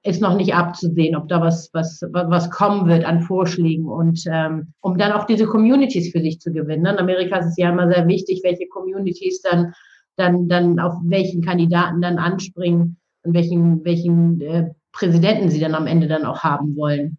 ist 0.03 0.21
noch 0.21 0.35
nicht 0.35 0.53
abzusehen, 0.53 1.15
ob 1.15 1.27
da 1.27 1.41
was, 1.41 1.69
was, 1.73 2.01
was 2.11 2.49
kommen 2.49 2.87
wird 2.87 3.03
an 3.03 3.21
Vorschlägen 3.21 3.85
und 3.85 4.23
ähm, 4.31 4.73
um 4.79 4.97
dann 4.97 5.11
auch 5.11 5.25
diese 5.25 5.45
Communities 5.45 6.11
für 6.11 6.21
sich 6.21 6.39
zu 6.39 6.53
gewinnen. 6.53 6.85
In 6.85 6.97
Amerika 6.97 7.37
ist 7.37 7.47
es 7.47 7.57
ja 7.57 7.69
immer 7.69 7.91
sehr 7.91 8.07
wichtig, 8.07 8.41
welche 8.43 8.67
Communities 8.67 9.41
dann, 9.41 9.73
dann, 10.15 10.47
dann 10.47 10.79
auf 10.79 10.93
welchen 11.03 11.41
Kandidaten 11.41 12.01
dann 12.01 12.17
anspringen 12.17 12.97
und 13.23 13.33
welchen, 13.33 13.83
welchen 13.83 14.41
äh, 14.41 14.69
Präsidenten 14.93 15.49
sie 15.49 15.59
dann 15.59 15.75
am 15.75 15.87
Ende 15.87 16.07
dann 16.07 16.25
auch 16.25 16.39
haben 16.43 16.75
wollen. 16.77 17.17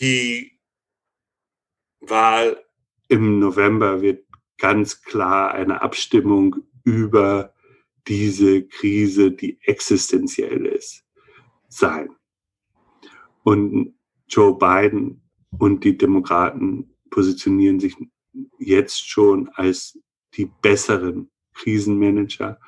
Die 0.00 0.52
Wahl 2.00 2.56
im 3.08 3.38
November 3.38 4.02
wird 4.02 4.24
ganz 4.58 5.02
klar 5.02 5.52
eine 5.52 5.80
Abstimmung 5.82 6.56
über 6.84 7.54
diese 8.06 8.64
Krise, 8.64 9.32
die 9.32 9.58
existenziell 9.62 10.66
ist, 10.66 11.04
sein. 11.68 12.10
Und 13.42 13.94
Joe 14.28 14.56
Biden 14.56 15.22
und 15.58 15.84
die 15.84 15.96
Demokraten 15.96 16.94
positionieren 17.10 17.80
sich 17.80 17.96
jetzt 18.58 19.08
schon 19.08 19.48
als 19.54 19.98
die 20.34 20.50
besseren 20.62 21.30
Krisenmanager, 21.54 22.58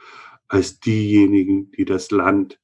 als 0.49 0.81
diejenigen, 0.81 1.71
die 1.71 1.85
das 1.85 2.11
Land 2.11 2.59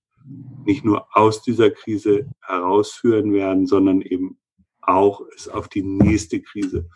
nicht 0.64 0.84
nur 0.84 1.16
aus 1.16 1.42
dieser 1.42 1.70
Krise 1.70 2.28
herausführen 2.40 3.32
werden, 3.32 3.66
sondern 3.66 4.02
eben 4.02 4.38
auch 4.80 5.22
es 5.34 5.48
auf 5.48 5.68
die 5.68 5.82
nächste 5.82 6.42
Krise 6.42 6.88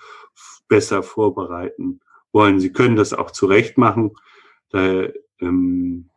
besser 0.69 1.03
vorbereiten 1.03 2.01
wollen. 2.33 2.61
Sie 2.61 2.73
können 2.73 2.97
das 2.97 3.13
auch 3.13 3.31
zurecht 3.31 3.79
machen. 3.79 4.13
Da 4.71 5.09
ähm, 5.43 6.09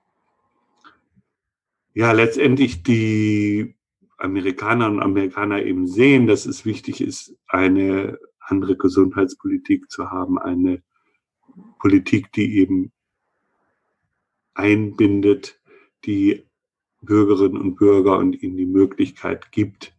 ja 1.94 2.12
letztendlich 2.12 2.84
die 2.84 3.76
Amerikaner 4.18 4.88
und 4.88 5.02
Amerikaner 5.02 5.64
eben 5.64 5.88
sehen, 5.88 6.28
dass 6.28 6.46
es 6.46 6.66
wichtig 6.66 7.02
ist, 7.02 7.36
eine 7.48 8.18
andere 8.40 8.78
Gesundheitspolitik 8.78 9.90
zu 9.90 10.12
haben, 10.12 10.38
eine 10.40 10.82
Politik, 11.80 12.32
die 12.32 12.60
eben 12.60 12.92
einbindet, 14.54 15.60
die 16.06 16.46
Bürgerinnen 17.02 17.58
und 17.58 17.76
Bürger 17.76 18.18
und 18.18 18.42
ihnen 18.42 18.58
die 18.58 18.66
Möglichkeit 18.66 19.52
gibt, 19.52 19.96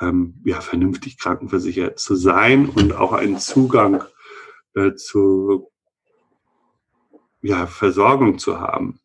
ähm, 0.00 0.34
ja, 0.44 0.60
vernünftig 0.60 1.18
krankenversichert 1.18 1.98
zu 1.98 2.14
sein 2.14 2.68
und 2.68 2.94
auch 2.94 3.12
einen 3.12 3.38
Zugang 3.38 4.04
äh, 4.74 4.94
zu 4.94 5.70
ja, 7.42 7.66
Versorgung 7.66 8.38
zu 8.38 8.60
haben. 8.60 9.00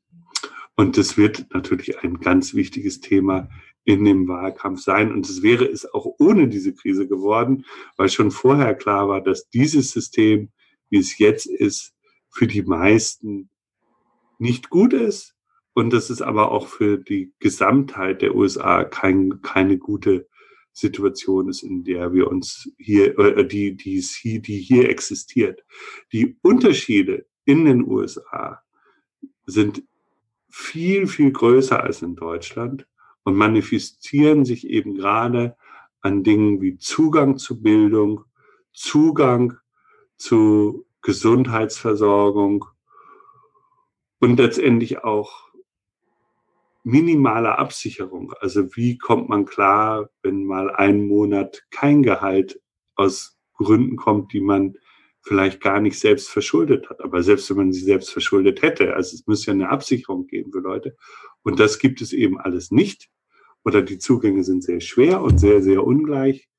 Und 0.76 0.98
das 0.98 1.18
wird 1.18 1.46
natürlich 1.54 2.04
ein 2.04 2.20
ganz 2.20 2.54
wichtiges 2.54 3.00
Thema 3.00 3.50
in 3.86 4.06
dem 4.06 4.28
Wahlkampf 4.28 4.82
sein. 4.82 5.12
Und 5.12 5.30
es 5.30 5.44
wäre 5.44 5.66
es 5.66 5.92
auch 5.94 6.08
ohne 6.20 6.48
diese 6.48 6.74
Krise 6.74 7.08
geworden, 7.08 7.66
weil 7.98 8.10
schon 8.10 8.32
vorher 8.32 8.74
klar 8.76 9.08
war, 9.08 9.22
dass 9.22 9.50
dieses 9.50 9.92
System, 9.92 10.50
wie 10.90 10.98
es 10.98 11.18
jetzt 11.18 11.46
ist, 11.46 11.94
für 12.30 12.48
die 12.48 12.64
meisten 12.64 13.50
nicht 14.40 14.70
gut 14.70 14.94
ist. 14.94 15.36
Und 15.76 15.92
dass 15.92 16.12
es 16.12 16.22
aber 16.22 16.52
auch 16.52 16.68
für 16.68 17.00
die 17.00 17.34
Gesamtheit 17.40 18.22
der 18.22 18.36
USA 18.36 18.84
kein, 18.84 19.42
keine 19.42 19.80
gute 19.80 20.28
Situation 20.72 21.50
ist, 21.50 21.64
in 21.64 21.84
der 21.84 22.14
wir 22.14 22.28
uns 22.28 22.72
hier, 22.78 23.18
äh, 23.18 23.48
die, 23.48 23.76
die, 23.76 24.00
hier, 24.00 24.40
die 24.40 24.60
hier 24.60 24.90
existiert. 24.90 25.64
Die 26.12 26.38
Unterschiede 26.42 27.26
in 27.46 27.66
den 27.66 27.88
USA 27.88 28.62
sind 29.46 29.84
viel, 30.50 31.08
viel 31.08 31.32
größer 31.32 31.82
als 31.82 32.02
in 32.02 32.16
Deutschland 32.16 32.88
und 33.24 33.36
manifestieren 33.36 34.46
sich 34.46 34.68
eben 34.68 34.96
gerade 34.96 35.56
an 36.02 36.24
Dingen 36.24 36.62
wie 36.62 36.78
Zugang 36.78 37.38
zu 37.38 37.62
Bildung, 37.62 38.26
Zugang 38.72 39.58
zu 40.18 40.86
Gesundheitsversorgung 41.02 42.66
und 44.20 44.38
letztendlich 44.38 45.04
auch 45.04 45.50
minimale 46.84 47.58
Absicherung. 47.58 48.34
Also 48.40 48.76
wie 48.76 48.98
kommt 48.98 49.30
man 49.30 49.46
klar, 49.46 50.10
wenn 50.22 50.46
mal 50.46 50.70
ein 50.70 51.08
Monat 51.08 51.66
kein 51.72 52.04
Gehalt 52.04 52.62
aus 52.96 53.40
Gründen 53.54 53.96
kommt, 53.96 54.34
die 54.34 54.42
man 54.42 54.76
vielleicht 55.24 55.62
gar 55.62 55.80
nicht 55.80 55.98
selbst 55.98 56.30
verschuldet 56.30 56.90
hat. 56.90 57.02
Aber 57.02 57.24
selbst 57.24 57.50
wenn 57.50 57.58
man 57.58 57.72
sie 57.72 57.84
selbst 57.84 58.12
verschuldet 58.12 58.62
hätte, 58.62 58.94
also 58.94 59.16
es 59.16 59.26
muss 59.26 59.46
ja 59.46 59.54
eine 59.54 59.70
Absicherung 59.70 60.28
geben 60.28 60.52
für 60.52 60.60
Leute. 60.60 60.96
Und 61.44 61.60
das 61.60 61.80
gibt 61.80 62.02
es 62.02 62.14
eben 62.14 62.40
alles 62.40 62.72
nicht. 62.72 63.10
Oder 63.64 63.82
die 63.82 63.98
Zugänge 63.98 64.44
sind 64.44 64.64
sehr 64.64 64.82
schwer 64.82 65.22
und 65.22 65.40
sehr, 65.40 65.62
sehr 65.62 65.84
ungleich. 65.86 66.50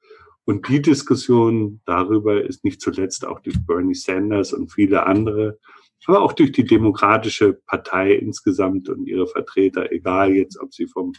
Und 0.46 0.68
die 0.68 0.82
Diskussion 0.82 1.80
darüber 1.86 2.42
ist 2.42 2.64
nicht 2.64 2.80
zuletzt 2.80 3.26
auch 3.26 3.40
durch 3.40 3.56
Bernie 3.66 3.94
Sanders 3.94 4.52
und 4.52 4.72
viele 4.72 5.06
andere, 5.06 5.58
aber 6.06 6.20
auch 6.20 6.34
durch 6.34 6.52
die 6.52 6.64
Demokratische 6.64 7.54
Partei 7.66 8.12
insgesamt 8.12 8.90
und 8.90 9.06
ihre 9.06 9.26
Vertreter, 9.26 9.90
egal 9.90 10.32
jetzt, 10.32 10.60
ob 10.60 10.74
sie 10.74 10.86
vom 10.86 11.12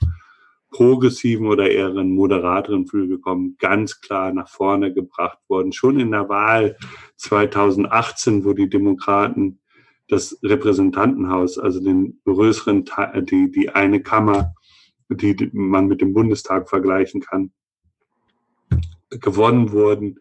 progressiven 0.75 1.47
oder 1.47 1.71
eher 1.71 1.87
einen 1.87 2.13
moderateren 2.13 2.85
Flügel 2.85 3.19
kommen, 3.19 3.55
ganz 3.59 4.01
klar 4.01 4.33
nach 4.33 4.49
vorne 4.49 4.93
gebracht 4.93 5.39
worden. 5.47 5.71
Schon 5.71 6.01
in 6.01 6.11
der 6.11 6.27
Wahl 6.27 6.75
2018, 7.15 8.43
wo 8.43 8.51
die 8.51 8.67
Demokraten 8.67 9.61
das 10.09 10.37
Repräsentantenhaus, 10.43 11.57
also 11.57 11.79
den 11.79 12.19
größeren 12.25 12.83
Teil, 12.83 13.23
die, 13.23 13.49
die 13.49 13.69
eine 13.69 14.01
Kammer, 14.01 14.53
die 15.07 15.49
man 15.53 15.87
mit 15.87 16.01
dem 16.01 16.13
Bundestag 16.13 16.67
vergleichen 16.67 17.21
kann, 17.21 17.53
gewonnen 19.09 19.71
wurden 19.71 20.19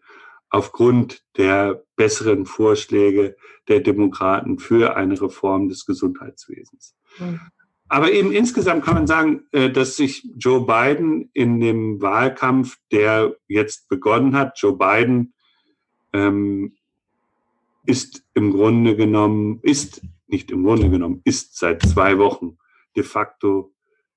aufgrund 0.49 1.21
der 1.35 1.83
besseren 1.97 2.45
Vorschläge 2.45 3.35
der 3.67 3.81
Demokraten 3.81 4.57
für 4.57 4.95
eine 4.95 5.21
Reform 5.21 5.67
des 5.67 5.85
Gesundheitswesens. 5.85 6.95
Mhm. 7.19 7.41
Aber 7.87 8.11
eben 8.11 8.31
insgesamt 8.31 8.83
kann 8.83 8.95
man 8.95 9.07
sagen, 9.07 9.43
äh, 9.51 9.69
dass 9.69 9.95
sich 9.95 10.27
Joe 10.37 10.65
Biden 10.65 11.29
in 11.33 11.59
dem 11.59 12.01
Wahlkampf, 12.01 12.77
der 12.91 13.35
jetzt 13.47 13.87
begonnen 13.89 14.35
hat, 14.35 14.59
Joe 14.59 14.75
Biden 14.75 15.33
ähm, 16.13 16.75
ist 17.85 18.23
im 18.33 18.51
Grunde 18.51 18.95
genommen, 18.95 19.59
ist 19.61 20.01
nicht 20.27 20.49
im 20.51 20.63
Grunde 20.63 20.89
genommen, 20.89 21.21
ist 21.23 21.57
seit 21.57 21.83
zwei 21.83 22.17
Wochen 22.17 22.57
de 22.95 23.03
facto 23.03 23.73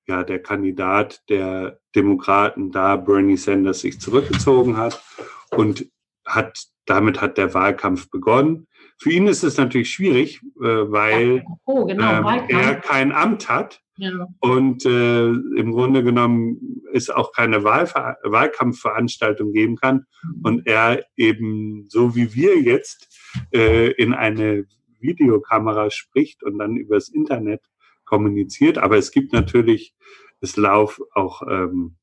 ja 0.07 0.23
der 0.23 0.41
Kandidat 0.41 1.21
der 1.29 1.79
Demokraten, 1.95 2.71
da 2.71 2.95
Bernie 2.95 3.37
Sanders 3.37 3.81
sich 3.81 3.99
zurückgezogen 3.99 4.77
hat 4.77 5.03
und 5.51 5.85
hat 6.25 6.65
damit 6.85 7.21
hat 7.21 7.37
der 7.37 7.53
Wahlkampf 7.53 8.09
begonnen. 8.09 8.67
Für 9.01 9.11
ihn 9.11 9.27
ist 9.27 9.43
es 9.43 9.57
natürlich 9.57 9.91
schwierig, 9.91 10.41
äh, 10.61 10.65
weil 10.65 11.45
oh, 11.65 11.85
genau, 11.85 12.29
ähm, 12.29 12.43
er 12.49 12.75
kein 12.75 13.11
Amt 13.13 13.49
hat. 13.49 13.81
Ja. 13.95 14.27
Und 14.39 14.85
äh, 14.85 15.27
im 15.27 15.71
Grunde 15.71 16.03
genommen 16.03 16.83
es 16.93 17.09
auch 17.09 17.33
keine 17.33 17.63
Wahlver 17.63 18.17
Wahlkampfveranstaltung 18.23 19.51
geben 19.51 19.75
kann 19.75 20.05
mhm. 20.23 20.41
und 20.43 20.67
er 20.67 21.03
eben 21.17 21.85
so 21.89 22.15
wie 22.15 22.33
wir 22.33 22.61
jetzt 22.61 23.07
äh, 23.51 23.91
in 23.91 24.13
eine 24.13 24.65
Videokamera 24.99 25.89
spricht 25.91 26.43
und 26.43 26.59
dann 26.59 26.75
übers 26.75 27.09
Internet 27.09 27.61
kommuniziert. 28.05 28.77
Aber 28.77 28.97
es 28.97 29.11
gibt 29.11 29.33
natürlich, 29.33 29.95
es 30.41 30.57
lauf 30.57 31.01
auch, 31.13 31.41
ähm, 31.49 31.95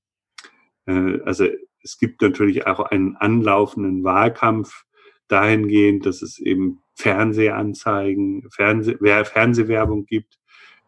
äh, 0.86 1.20
also 1.24 1.47
es 1.82 1.99
gibt 1.99 2.22
natürlich 2.22 2.66
auch 2.66 2.80
einen 2.80 3.16
anlaufenden 3.16 4.03
Wahlkampf 4.03 4.86
dahingehend, 5.28 6.06
dass 6.06 6.22
es 6.22 6.38
eben 6.38 6.80
Fernsehanzeigen, 6.94 8.48
Fernseh, 8.50 8.96
Fernsehwerbung 9.24 10.06
gibt, 10.06 10.38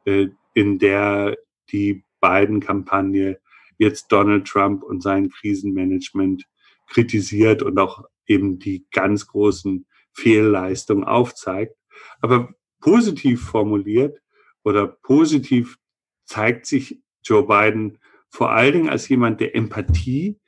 äh, 0.04 0.28
in 0.54 0.78
der 0.78 1.36
die 1.70 2.04
beiden 2.20 2.60
Kampagne 2.60 3.40
jetzt 3.76 4.10
Donald 4.10 4.46
Trump 4.46 4.82
und 4.82 5.02
sein 5.02 5.30
Krisenmanagement 5.30 6.44
kritisiert 6.88 7.62
und 7.62 7.78
auch 7.78 8.04
eben 8.26 8.58
die 8.58 8.86
ganz 8.90 9.26
großen 9.26 9.86
Fehlleistungen 10.12 11.04
aufzeigt. 11.04 11.76
Aber 12.20 12.54
positiv 12.80 13.42
formuliert 13.42 14.20
oder 14.64 14.86
positiv 14.86 15.76
zeigt 16.24 16.66
sich 16.66 17.00
Joe 17.24 17.46
Biden 17.46 17.98
vor 18.30 18.50
allen 18.52 18.72
Dingen 18.72 18.88
als 18.88 19.08
jemand, 19.08 19.40
der 19.40 19.54
Empathie 19.54 20.38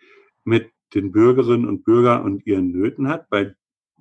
mit 0.44 0.70
den 0.94 1.12
Bürgerinnen 1.12 1.66
und 1.66 1.84
Bürgern 1.84 2.22
und 2.22 2.46
ihren 2.46 2.72
Nöten 2.72 3.08
hat, 3.08 3.26
weil 3.30 3.56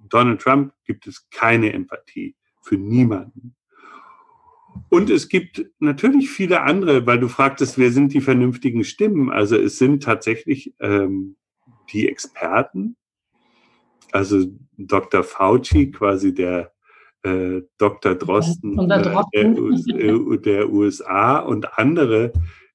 Donald 0.07 0.41
Trump 0.41 0.73
gibt 0.85 1.07
es 1.07 1.29
keine 1.29 1.73
Empathie 1.73 2.35
für 2.61 2.77
niemanden. 2.77 3.55
Und 4.89 5.09
es 5.09 5.29
gibt 5.29 5.65
natürlich 5.79 6.29
viele 6.29 6.61
andere, 6.61 7.05
weil 7.05 7.19
du 7.19 7.27
fragtest, 7.27 7.77
wer 7.77 7.91
sind 7.91 8.13
die 8.13 8.21
vernünftigen 8.21 8.83
Stimmen? 8.83 9.29
Also 9.29 9.55
es 9.55 9.77
sind 9.77 10.03
tatsächlich 10.03 10.73
ähm, 10.79 11.35
die 11.91 12.07
Experten, 12.07 12.95
also 14.11 14.45
Dr. 14.77 15.23
Fauci, 15.23 15.91
quasi 15.91 16.33
der 16.33 16.71
äh, 17.23 17.61
Dr. 17.77 18.15
Drosten, 18.15 18.79
äh, 18.79 19.01
der, 19.33 20.37
der, 20.37 20.69
USA 20.69 21.39
und 21.39 21.77
andere, 21.77 22.31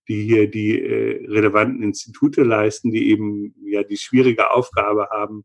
die 0.09 0.23
hier 0.23 0.51
die 0.51 0.81
äh, 0.81 1.27
relevanten 1.27 1.83
Institute 1.83 2.43
leisten, 2.43 2.93
die 2.93 3.11
eben 3.11 3.55
ja 3.65 3.83
die 3.83 3.97
schwierige 3.97 4.51
Aufgabe 4.51 5.09
haben, 5.11 5.45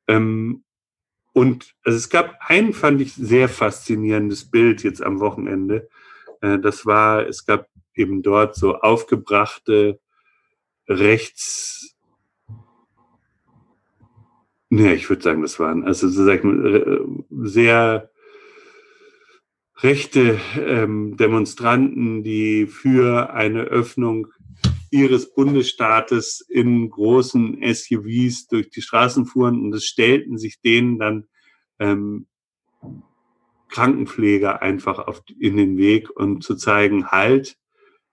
Ähm, 0.08 0.64
und 1.34 1.76
also 1.84 1.98
es 1.98 2.10
gab 2.10 2.38
ein, 2.40 2.74
fand 2.74 3.02
ich, 3.02 3.14
sehr 3.16 3.50
faszinierendes 3.50 4.50
Bild 4.50 4.84
jetzt 4.84 5.02
am 5.02 5.20
Wochenende. 5.20 5.90
Äh, 6.42 6.60
das 6.60 6.86
war, 6.86 7.28
es 7.28 7.46
gab 7.46 7.68
eben 7.96 8.22
dort 8.22 8.56
so 8.56 8.76
aufgebrachte 8.76 10.00
rechts, 10.88 11.96
ne, 14.70 14.94
ich 14.94 15.10
würde 15.10 15.24
sagen, 15.24 15.42
das 15.42 15.60
waren 15.60 15.84
also 15.84 16.08
so 16.08 16.26
sag 16.26 16.40
ich 16.40 16.44
mal, 16.44 17.06
sehr 17.30 18.10
rechte 19.78 20.40
ähm, 20.58 21.18
Demonstranten, 21.18 22.24
die 22.24 22.68
für 22.68 23.34
eine 23.34 23.64
Öffnung 23.64 24.28
ihres 24.94 25.34
Bundesstaates 25.34 26.46
in 26.48 26.90
großen 26.90 27.60
SUVs 27.64 28.48
durch 28.48 28.70
die 28.70 28.84
Straßen 28.84 29.26
fuhren 29.26 29.60
und 29.62 29.74
es 29.74 29.86
stellten 29.86 30.38
sich 30.38 30.62
denen 30.62 31.00
dann 31.00 31.28
ähm, 31.80 32.28
Krankenpfleger 33.70 34.62
einfach 34.62 35.00
auf, 35.00 35.24
in 35.40 35.58
den 35.58 35.78
Weg, 35.78 36.16
um 36.16 36.42
zu 36.42 36.56
zeigen, 36.56 37.08
halt, 37.08 37.58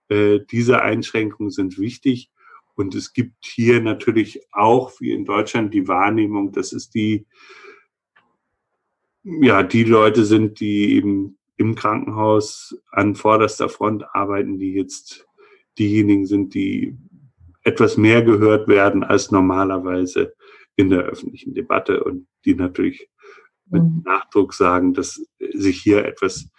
äh, 0.09 0.39
diese 0.49 0.81
Einschränkungen 0.81 1.51
sind 1.51 1.77
wichtig. 1.77 2.31
Und 2.73 2.95
es 2.95 3.13
gibt 3.13 3.45
hier 3.45 3.79
natürlich 3.79 4.41
auch, 4.51 4.99
wie 4.99 5.11
in 5.11 5.23
Deutschland, 5.23 5.75
die 5.75 5.87
Wahrnehmung, 5.87 6.51
dass 6.51 6.73
es 6.73 6.89
die, 6.89 7.27
ja, 9.23 9.61
die 9.61 9.83
Leute 9.83 10.25
sind, 10.25 10.59
die 10.59 10.95
eben 10.95 11.37
im 11.57 11.75
Krankenhaus 11.75 12.75
an 12.91 13.13
vorderster 13.13 13.69
Front 13.69 14.03
arbeiten, 14.15 14.57
die 14.57 14.73
jetzt 14.73 15.27
diejenigen 15.77 16.25
sind, 16.25 16.53
die 16.53 16.97
etwas 17.63 17.97
mehr 17.97 18.23
gehört 18.23 18.67
werden 18.67 19.03
als 19.03 19.31
normalerweise 19.31 20.33
in 20.75 20.89
der 20.89 21.01
öffentlichen 21.01 21.53
Debatte 21.53 22.03
und 22.03 22.27
die 22.45 22.55
natürlich 22.55 23.09
mit 23.69 23.83
mhm. 23.83 24.01
Nachdruck 24.05 24.53
sagen, 24.53 24.93
dass 24.93 25.23
sich 25.53 25.81
hier 25.81 26.05
etwas 26.05 26.49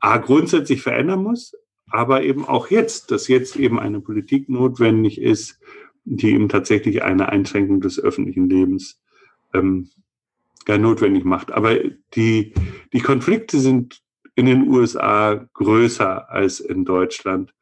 A, 0.00 0.18
grundsätzlich 0.18 0.82
verändern 0.82 1.22
muss, 1.22 1.54
aber 1.90 2.22
eben 2.22 2.44
auch 2.44 2.70
jetzt, 2.70 3.10
dass 3.10 3.28
jetzt 3.28 3.56
eben 3.56 3.78
eine 3.78 4.00
Politik 4.00 4.48
notwendig 4.48 5.20
ist, 5.20 5.60
die 6.04 6.30
eben 6.30 6.48
tatsächlich 6.48 7.02
eine 7.02 7.30
Einschränkung 7.30 7.80
des 7.80 7.98
öffentlichen 7.98 8.48
Lebens 8.48 9.00
ähm, 9.52 9.90
gar 10.64 10.78
notwendig 10.78 11.24
macht. 11.24 11.52
Aber 11.52 11.76
die, 12.14 12.54
die 12.92 13.00
Konflikte 13.00 13.58
sind 13.58 14.00
in 14.34 14.46
den 14.46 14.68
USA 14.68 15.48
größer 15.54 16.30
als 16.30 16.60
in 16.60 16.84
Deutschland 16.84 17.54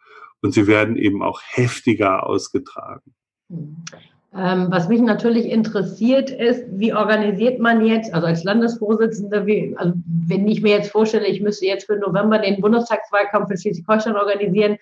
und 0.43 0.53
sie 0.53 0.67
werden 0.67 0.97
eben 0.97 1.23
auch 1.23 1.41
heftiger 1.45 2.27
ausgetragen. 2.27 3.15
Ähm, 4.35 4.69
was 4.71 4.89
mich 4.89 5.03
natürlich 5.03 5.47
interessiert 5.51 6.31
ist, 6.31 6.65
wie 6.71 6.95
organisiert 6.95 7.59
man 7.59 7.85
jetzt, 7.85 8.15
also 8.15 8.27
als 8.27 8.45
Landesvorsitzende, 8.45 9.47
wie, 9.47 9.75
also 9.77 9.93
wenn 10.27 10.49
ich 10.49 10.63
mir 10.63 10.77
jetzt 10.77 10.91
vorstelle, 10.91 11.27
ich 11.27 11.43
müsste 11.43 11.67
jetzt 11.67 11.85
für 11.85 11.97
November 11.97 12.39
den 12.39 12.61
Bundestagswahlkampf 12.61 13.51
in 13.51 13.59
Schleswig-Holstein 13.59 14.17
organisieren, 14.17 14.79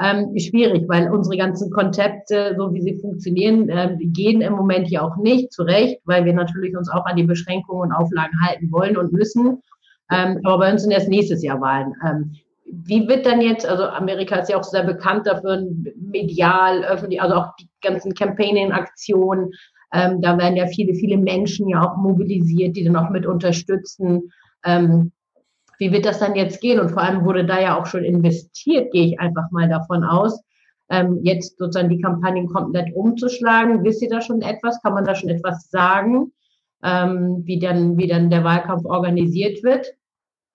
ähm, 0.00 0.36
schwierig, 0.38 0.84
weil 0.88 1.10
unsere 1.10 1.36
ganzen 1.36 1.70
Konzepte, 1.70 2.54
so 2.56 2.72
wie 2.72 2.82
sie 2.82 2.98
funktionieren, 3.00 3.68
äh, 3.68 3.96
gehen 3.98 4.40
im 4.40 4.54
Moment 4.54 4.88
ja 4.88 5.02
auch 5.02 5.16
nicht 5.16 5.52
zurecht, 5.52 6.00
weil 6.04 6.24
wir 6.24 6.34
natürlich 6.34 6.76
uns 6.76 6.90
auch 6.90 7.04
an 7.06 7.16
die 7.16 7.22
Beschränkungen 7.22 7.90
und 7.90 7.96
Auflagen 7.96 8.40
halten 8.46 8.70
wollen 8.70 8.96
und 8.96 9.12
müssen. 9.12 9.62
Ähm, 10.10 10.40
aber 10.44 10.58
bei 10.58 10.72
uns 10.72 10.82
sind 10.82 10.92
erst 10.92 11.08
nächstes 11.08 11.42
Jahr 11.42 11.60
Wahlen. 11.60 11.94
Ähm, 12.06 12.32
wie 12.70 13.06
wird 13.08 13.26
dann 13.26 13.40
jetzt, 13.40 13.66
also 13.66 13.84
Amerika 13.84 14.36
ist 14.36 14.50
ja 14.50 14.58
auch 14.58 14.64
sehr 14.64 14.84
bekannt 14.84 15.26
dafür, 15.26 15.66
medial, 15.96 16.84
öffentlich, 16.84 17.22
also 17.22 17.36
auch 17.36 17.54
die 17.60 17.68
ganzen 17.80 18.14
Campaigning-Aktionen, 18.14 19.52
ähm, 19.92 20.20
da 20.20 20.36
werden 20.36 20.56
ja 20.56 20.66
viele, 20.66 20.94
viele 20.94 21.16
Menschen 21.16 21.68
ja 21.68 21.82
auch 21.82 21.96
mobilisiert, 21.96 22.76
die 22.76 22.84
dann 22.84 22.96
auch 22.96 23.10
mit 23.10 23.26
unterstützen. 23.26 24.32
Ähm, 24.64 25.12
wie 25.78 25.92
wird 25.92 26.06
das 26.06 26.18
dann 26.18 26.34
jetzt 26.34 26.60
gehen? 26.60 26.80
Und 26.80 26.90
vor 26.90 27.02
allem 27.02 27.24
wurde 27.24 27.44
da 27.44 27.60
ja 27.60 27.78
auch 27.78 27.86
schon 27.86 28.04
investiert, 28.04 28.92
gehe 28.92 29.06
ich 29.06 29.20
einfach 29.20 29.50
mal 29.50 29.68
davon 29.68 30.04
aus. 30.04 30.40
Ähm, 30.88 31.20
jetzt 31.22 31.58
sozusagen 31.58 31.88
die 31.88 32.00
Kampagnen 32.00 32.46
komplett 32.46 32.94
umzuschlagen. 32.94 33.84
Wisst 33.84 34.02
ihr 34.02 34.10
da 34.10 34.20
schon 34.20 34.42
etwas? 34.42 34.80
Kann 34.82 34.94
man 34.94 35.04
da 35.04 35.14
schon 35.14 35.30
etwas 35.30 35.70
sagen, 35.70 36.32
ähm, 36.82 37.42
wie, 37.44 37.58
dann, 37.58 37.96
wie 37.96 38.06
dann 38.06 38.30
der 38.30 38.44
Wahlkampf 38.44 38.84
organisiert 38.84 39.62
wird? 39.62 39.86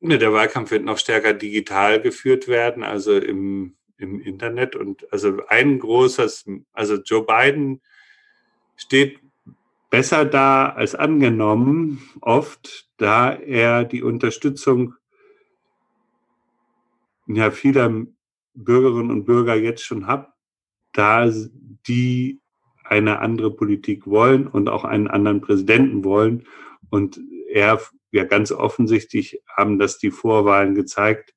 Der 0.01 0.33
Wahlkampf 0.33 0.71
wird 0.71 0.83
noch 0.83 0.97
stärker 0.97 1.33
digital 1.33 2.01
geführt 2.01 2.47
werden, 2.47 2.83
also 2.83 3.17
im, 3.17 3.75
im 3.97 4.19
Internet. 4.19 4.75
Und 4.75 5.11
also 5.13 5.41
ein 5.47 5.77
großes, 5.77 6.45
also 6.73 6.95
Joe 6.95 7.23
Biden 7.23 7.81
steht 8.75 9.19
besser 9.91 10.25
da 10.25 10.69
als 10.69 10.95
angenommen, 10.95 12.01
oft, 12.21 12.89
da 12.97 13.31
er 13.31 13.83
die 13.83 14.01
Unterstützung 14.01 14.95
ja 17.27 17.51
vieler 17.51 18.05
Bürgerinnen 18.53 19.11
und 19.11 19.25
Bürger 19.25 19.55
jetzt 19.55 19.83
schon 19.83 20.07
habe, 20.07 20.27
da 20.93 21.29
die 21.87 22.41
eine 22.83 23.19
andere 23.19 23.51
Politik 23.55 24.07
wollen 24.07 24.47
und 24.47 24.67
auch 24.67 24.83
einen 24.83 25.07
anderen 25.07 25.41
Präsidenten 25.41 26.03
wollen. 26.03 26.45
Und 26.89 27.19
er, 27.49 27.79
ja 28.12 28.24
ganz 28.24 28.51
offensichtlich 28.51 29.41
haben 29.47 29.80
das 29.80 29.97
die 29.97 30.12
Vorwahlen 30.12 30.76
gezeigt, 30.76 31.34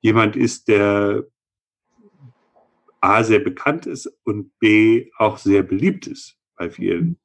jemand 0.00 0.36
ist, 0.36 0.68
der 0.68 1.24
A 3.00 3.22
sehr 3.22 3.38
bekannt 3.38 3.86
ist 3.86 4.12
und 4.24 4.58
B 4.58 5.10
auch 5.16 5.38
sehr 5.38 5.62
beliebt 5.62 6.06
ist 6.06 6.36
bei 6.56 6.70
vielen. 6.70 7.18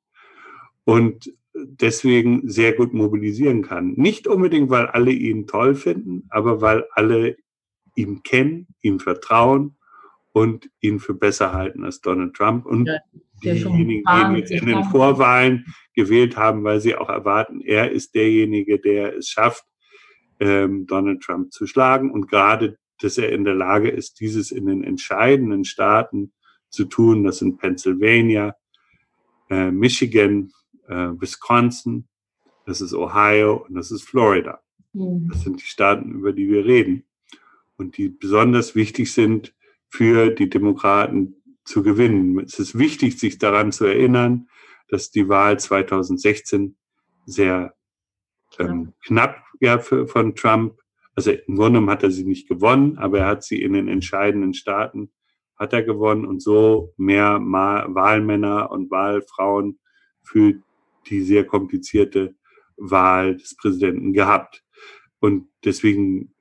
Und 0.86 1.34
deswegen 1.54 2.48
sehr 2.50 2.74
gut 2.74 2.94
mobilisieren 2.94 3.62
kann. 3.64 3.94
Nicht 3.94 4.28
unbedingt, 4.28 4.70
weil 4.70 4.88
alle 4.88 5.12
ihn 5.12 5.48
toll 5.48 5.76
finden, 5.76 6.26
aber 6.30 6.62
weil 6.62 6.86
alle 6.91 7.38
ihm 7.96 8.24
kennen, 8.24 8.68
ihm 8.82 9.00
vertrauen 9.00 9.78
und 10.32 10.70
ihn 10.80 11.00
für 11.00 11.14
besser 11.14 11.54
halten 11.54 11.84
als 11.84 12.02
Donald 12.02 12.34
Trump. 12.36 12.66
Und 12.66 12.88
ja, 12.88 13.00
diejenigen, 13.43 14.03
die 14.05 14.39
jetzt 14.39 14.51
in 14.51 14.65
den 14.65 14.84
Vorwahlen 14.86 15.65
gewählt 15.95 16.38
haben, 16.38 16.63
weil 16.63 16.79
sie 16.79 16.95
auch 16.95 17.09
erwarten, 17.09 17.61
er 17.61 17.91
ist 17.91 18.15
derjenige, 18.15 18.79
der 18.79 19.15
es 19.17 19.29
schafft, 19.29 19.65
ähm, 20.39 20.86
Donald 20.88 21.21
Trump 21.21 21.51
zu 21.51 21.67
schlagen. 21.67 22.11
Und 22.11 22.27
gerade, 22.29 22.77
dass 22.99 23.17
er 23.17 23.31
in 23.31 23.43
der 23.43 23.55
Lage 23.55 23.89
ist, 23.89 24.19
dieses 24.19 24.51
in 24.51 24.65
den 24.65 24.84
entscheidenden 24.84 25.65
Staaten 25.65 26.34
zu 26.69 26.86
tun, 26.86 27.23
das 27.23 27.38
sind 27.38 27.57
Pennsylvania, 27.57 28.55
äh, 29.49 29.71
Michigan, 29.71 30.51
äh, 30.88 31.09
Wisconsin, 31.19 32.07
das 32.65 32.81
ist 32.81 32.93
Ohio 32.93 33.65
und 33.67 33.75
das 33.75 33.91
ist 33.91 34.03
Florida. 34.03 34.59
Mhm. 34.93 35.29
Das 35.29 35.43
sind 35.43 35.61
die 35.61 35.65
Staaten, 35.65 36.11
über 36.11 36.34
die 36.34 36.49
wir 36.49 36.65
reden 36.65 37.05
und 37.77 37.97
die 37.97 38.09
besonders 38.09 38.75
wichtig 38.75 39.13
sind 39.13 39.53
für 39.89 40.31
die 40.31 40.49
Demokraten 40.49 41.36
zu 41.66 41.84
gewinnen. 41.84 42.39
Es 42.39 42.59
ist 42.59 42.78
wichtig, 42.78 43.20
sich 43.20 43.38
daran 43.38 43.72
zu 43.72 43.86
erinnern, 43.86 44.47
dass 44.89 45.11
die 45.11 45.30
Wahl 45.30 45.59
2016 45.59 46.76
sehr 47.26 47.74
ähm, 48.59 48.93
knapp 49.05 49.43
ja, 49.59 49.80
für, 49.80 50.07
von 50.07 50.36
Trump, 50.36 50.80
also 51.16 51.32
im 51.32 51.55
Grunde 51.55 51.80
genommen 51.80 51.89
hat 51.89 52.03
er 52.03 52.11
sie 52.11 52.26
nicht 52.26 52.47
gewonnen, 52.47 52.97
aber 52.97 53.20
er 53.20 53.28
hat 53.28 53.43
sie 53.43 53.61
in 53.61 53.74
den 53.74 53.88
entscheidenden 53.88 54.53
Staaten 54.53 55.11
hat 55.55 55.74
er 55.74 55.84
gewonnen 55.84 56.26
und 56.26 56.41
so 56.41 56.93
mehr 56.97 57.39
Ma 57.39 57.86
Wahlmänner 57.88 58.72
und 58.72 58.91
Wahlfrauen 58.91 59.80
für 60.22 60.55
die 61.07 61.22
sehr 61.22 61.45
komplizierte 61.45 62.36
Wahl 62.78 63.38
des 63.38 63.55
Präsidenten 63.55 64.14
gehabt. 64.14 64.64
Und 65.20 65.47
deswegen 65.64 66.32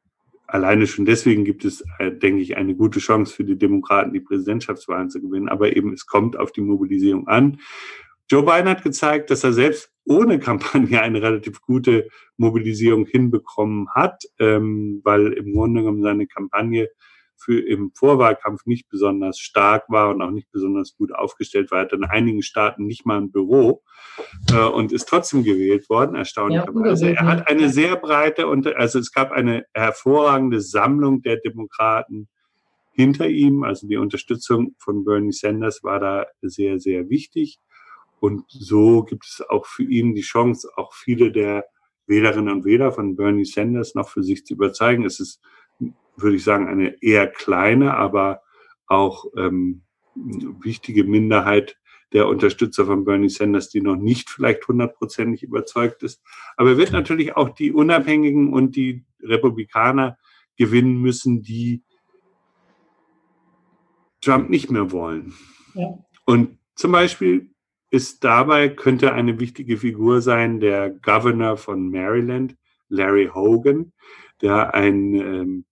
alleine 0.53 0.87
schon 0.87 1.07
deswegen 1.07 1.45
gibt 1.45 1.65
es, 1.65 1.83
äh, 1.99 2.13
denke 2.13 2.43
ich, 2.43 2.57
eine 2.57 2.75
gute 2.75 3.01
Chance 3.01 3.35
für 3.35 3.45
die 3.45 3.57
Demokraten, 3.57 4.13
die 4.13 4.21
Präsidentschaftswahlen 4.21 5.09
zu 5.09 5.21
gewinnen. 5.21 5.49
Aber 5.49 5.75
eben, 5.75 5.93
es 5.93 6.07
kommt 6.07 6.39
auf 6.39 6.53
die 6.53 6.61
Mobilisierung 6.61 7.27
an. 7.27 7.59
Joe 8.31 8.43
Biden 8.43 8.69
hat 8.69 8.83
gezeigt, 8.83 9.31
dass 9.31 9.45
er 9.45 9.53
selbst 9.53 9.91
ohne 10.05 10.39
Kampagne 10.39 11.01
eine 11.01 11.23
relativ 11.23 11.61
gute 11.63 12.09
Mobilisierung 12.37 13.07
hinbekommen 13.07 13.89
hat, 13.95 14.25
ähm, 14.39 15.01
weil 15.05 15.33
im 15.33 15.53
Grunde 15.53 15.81
genommen 15.81 16.03
seine 16.03 16.27
Kampagne 16.27 16.89
für 17.43 17.61
im 17.61 17.93
Vorwahlkampf 17.95 18.67
nicht 18.67 18.89
besonders 18.89 19.39
stark 19.39 19.85
war 19.89 20.11
und 20.11 20.23
auch 20.23 20.31
nicht 20.31 20.51
besonders 20.53 20.97
gut 20.97 21.15
aufgestellt 21.15 21.71
war. 21.71 21.79
Er 21.79 21.85
hat 21.85 21.93
in 21.93 22.05
einigen 22.05 22.43
Staaten 22.43 22.87
nicht 22.87 23.05
mal 23.05 23.19
ein 23.19 23.33
Büro 23.33 23.83
äh, 24.53 24.65
und 24.65 24.93
ist 24.93 25.09
trotzdem 25.09 25.43
gewählt 25.43 25.89
worden, 25.91 26.15
erstaunlicherweise. 26.15 27.11
Ja, 27.11 27.21
er 27.21 27.27
hat 27.27 27.49
eine 27.49 27.69
sehr 27.69 27.97
breite, 27.97 28.47
also 28.77 28.99
es 28.99 29.13
gab 29.13 29.33
eine 29.33 29.65
hervorragende 29.75 30.61
Sammlung 30.61 31.23
der 31.23 31.37
Demokraten 31.39 32.29
hinter 32.93 33.29
ihm. 33.29 33.65
Also 33.65 33.89
die 33.89 33.97
Unterstützung 33.97 34.75
von 34.79 35.05
Bernie 35.05 35.33
Sanders 35.33 35.83
war 35.83 35.99
da 35.99 36.27
sehr, 36.43 36.79
sehr 36.79 37.09
wichtig. 37.09 37.59
Und 38.21 38.45
so 38.49 39.03
gibt 39.03 39.25
es 39.25 39.43
auch 39.49 39.67
für 39.67 39.83
ihn 39.83 40.15
die 40.15 40.23
Chance, 40.23 40.69
auch 40.77 40.95
viele 40.95 41.33
der 41.33 41.65
Wählerinnen 42.07 42.55
und 42.55 42.65
Wähler 42.65 42.93
von 42.93 43.17
Bernie 43.17 43.45
Sanders 43.45 43.95
noch 43.95 44.09
für 44.09 44.23
sich 44.23 44.45
zu 44.45 44.55
überzeugen. 44.55 45.05
Es 45.05 45.19
ist 45.19 45.41
würde 46.17 46.37
ich 46.37 46.45
sagen, 46.45 46.69
eine 46.69 47.03
eher 47.03 47.27
kleine, 47.27 47.95
aber 47.95 48.43
auch 48.87 49.27
ähm, 49.37 49.83
wichtige 50.15 51.05
Minderheit 51.05 51.79
der 52.13 52.29
Unterstützer 52.29 52.85
von 52.85 53.05
Bernie 53.05 53.31
Sanders, 53.31 53.71
die 53.71 53.81
noch 53.81 53.97
nicht 53.97 54.29
vielleicht 54.29 54.67
hundertprozentig 54.69 55.43
überzeugt 55.43 56.03
ist. 56.03 56.23
Aber 56.57 56.71
er 56.71 56.77
wird 56.77 56.93
natürlich 56.93 57.37
auch 57.37 57.51
die 57.51 57.73
Unabhängigen 57.73 58.53
und 58.53 58.77
die 58.77 59.05
Republikaner 59.23 60.19
gewinnen 60.57 61.01
müssen, 61.01 61.43
die 61.43 61.83
Trump 64.21 64.51
nicht 64.51 64.71
mehr 64.71 64.93
wollen. 64.93 65.35
Ja. 65.75 65.99
Und 66.27 66.59
zum 66.75 66.93
Beispiel 66.93 67.51
ist 67.91 68.25
dabei, 68.25 68.69
könnte 68.69 69.13
eine 69.13 69.41
wichtige 69.41 69.79
Figur 69.79 70.21
sein, 70.21 70.61
der 70.61 70.91
Governor 70.91 71.57
von 71.57 71.91
Maryland, 71.91 72.57
Larry 72.89 73.31
Hogan, 73.33 73.93
der 74.41 74.75
ein 74.75 75.15
ähm, 75.15 75.65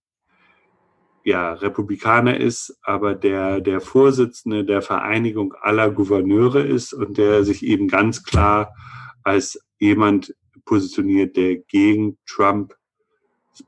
ja, 1.24 1.52
Republikaner 1.52 2.38
ist, 2.38 2.78
aber 2.82 3.14
der, 3.14 3.60
der 3.60 3.80
Vorsitzende 3.80 4.64
der 4.64 4.82
Vereinigung 4.82 5.54
aller 5.60 5.90
Gouverneure 5.90 6.62
ist 6.62 6.92
und 6.92 7.18
der 7.18 7.44
sich 7.44 7.64
eben 7.64 7.88
ganz 7.88 8.22
klar 8.22 8.74
als 9.22 9.60
jemand 9.78 10.34
positioniert, 10.64 11.36
der 11.36 11.56
gegen 11.56 12.18
Trump 12.26 12.74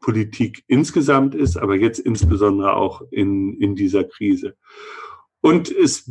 Politik 0.00 0.64
insgesamt 0.68 1.34
ist, 1.34 1.56
aber 1.56 1.76
jetzt 1.76 1.98
insbesondere 1.98 2.74
auch 2.76 3.02
in, 3.10 3.58
in 3.58 3.74
dieser 3.74 4.04
Krise. 4.04 4.56
Und 5.40 5.70
es, 5.70 6.10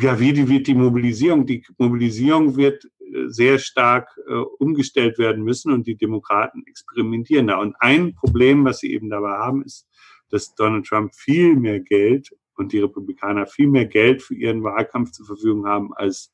ja, 0.00 0.18
wie 0.18 0.32
die, 0.32 0.48
wird 0.48 0.66
die 0.66 0.74
Mobilisierung? 0.74 1.46
Die 1.46 1.64
Mobilisierung 1.76 2.56
wird 2.56 2.84
äh, 2.84 3.28
sehr 3.28 3.58
stark 3.58 4.08
äh, 4.26 4.32
umgestellt 4.32 5.18
werden 5.18 5.44
müssen 5.44 5.72
und 5.72 5.86
die 5.86 5.96
Demokraten 5.96 6.64
experimentieren 6.66 7.48
da. 7.48 7.58
Und 7.58 7.76
ein 7.80 8.14
Problem, 8.14 8.64
was 8.64 8.78
sie 8.78 8.92
eben 8.92 9.10
dabei 9.10 9.32
haben, 9.32 9.62
ist, 9.62 9.86
dass 10.32 10.54
Donald 10.54 10.86
Trump 10.86 11.14
viel 11.14 11.54
mehr 11.54 11.80
Geld 11.80 12.34
und 12.56 12.72
die 12.72 12.80
Republikaner 12.80 13.46
viel 13.46 13.68
mehr 13.68 13.86
Geld 13.86 14.22
für 14.22 14.34
ihren 14.34 14.62
Wahlkampf 14.62 15.12
zur 15.12 15.26
Verfügung 15.26 15.66
haben 15.66 15.92
als 15.94 16.32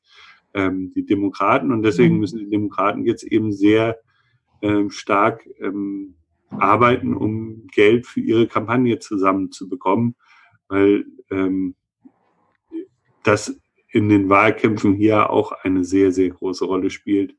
ähm, 0.53 0.91
die 0.95 1.05
Demokraten. 1.05 1.71
Und 1.71 1.83
deswegen 1.83 2.15
mhm. 2.15 2.19
müssen 2.21 2.39
die 2.39 2.49
Demokraten 2.49 3.05
jetzt 3.05 3.23
eben 3.23 3.51
sehr 3.51 3.99
ähm, 4.61 4.89
stark 4.89 5.47
ähm, 5.59 6.15
arbeiten, 6.49 7.15
um 7.15 7.67
Geld 7.67 8.07
für 8.07 8.19
ihre 8.19 8.47
Kampagne 8.47 8.99
zusammenzubekommen, 8.99 10.15
weil 10.67 11.05
ähm, 11.29 11.75
das 13.23 13.59
in 13.91 14.09
den 14.09 14.29
Wahlkämpfen 14.29 14.93
hier 14.93 15.29
auch 15.29 15.51
eine 15.51 15.83
sehr, 15.83 16.11
sehr 16.11 16.29
große 16.29 16.65
Rolle 16.65 16.89
spielt. 16.89 17.35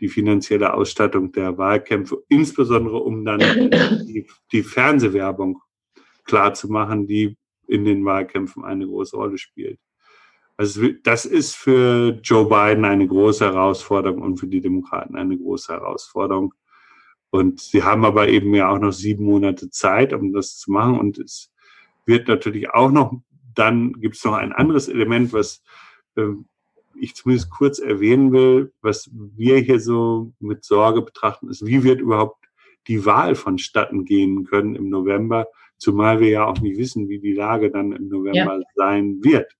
Die 0.00 0.08
finanzielle 0.08 0.74
Ausstattung 0.74 1.32
der 1.32 1.56
Wahlkämpfe, 1.56 2.22
insbesondere 2.28 2.98
um 2.98 3.24
dann 3.24 3.40
die, 4.06 4.26
die 4.52 4.62
Fernsehwerbung 4.62 5.60
klar 6.26 6.54
zu 6.54 6.68
machen, 6.68 7.06
die 7.06 7.36
in 7.66 7.84
den 7.84 8.04
Wahlkämpfen 8.04 8.64
eine 8.64 8.86
große 8.86 9.16
Rolle 9.16 9.38
spielt. 9.38 9.78
Also 10.56 10.88
das 11.02 11.26
ist 11.26 11.54
für 11.54 12.18
Joe 12.22 12.48
Biden 12.48 12.84
eine 12.84 13.06
große 13.06 13.44
Herausforderung 13.44 14.22
und 14.22 14.38
für 14.38 14.46
die 14.46 14.60
Demokraten 14.60 15.16
eine 15.16 15.36
große 15.36 15.72
Herausforderung. 15.72 16.54
Und 17.30 17.60
sie 17.60 17.82
haben 17.82 18.04
aber 18.04 18.28
eben 18.28 18.54
ja 18.54 18.70
auch 18.70 18.78
noch 18.78 18.92
sieben 18.92 19.24
Monate 19.24 19.68
Zeit, 19.70 20.14
um 20.14 20.32
das 20.32 20.56
zu 20.56 20.70
machen. 20.70 20.98
Und 20.98 21.18
es 21.18 21.52
wird 22.06 22.28
natürlich 22.28 22.70
auch 22.70 22.90
noch, 22.90 23.20
dann 23.54 23.92
gibt 23.94 24.16
es 24.16 24.24
noch 24.24 24.34
ein 24.34 24.52
anderes 24.52 24.88
Element, 24.88 25.32
was 25.32 25.62
äh, 26.16 26.28
ich 26.98 27.14
zumindest 27.14 27.50
kurz 27.50 27.78
erwähnen 27.78 28.32
will, 28.32 28.72
was 28.80 29.10
wir 29.12 29.58
hier 29.58 29.80
so 29.80 30.32
mit 30.40 30.64
Sorge 30.64 31.02
betrachten, 31.02 31.50
ist, 31.50 31.66
wie 31.66 31.82
wird 31.82 32.00
überhaupt 32.00 32.46
die 32.88 33.04
Wahl 33.04 33.34
vonstatten 33.34 34.04
gehen 34.04 34.44
können 34.44 34.74
im 34.74 34.88
November, 34.88 35.48
Zumal 35.78 36.20
wir 36.20 36.28
ja 36.28 36.46
auch 36.46 36.60
nicht 36.60 36.78
wissen, 36.78 37.08
wie 37.08 37.18
die 37.18 37.34
Lage 37.34 37.70
dann 37.70 37.92
im 37.92 38.08
November 38.08 38.58
ja. 38.58 38.64
sein 38.74 39.18
wird. 39.22 39.52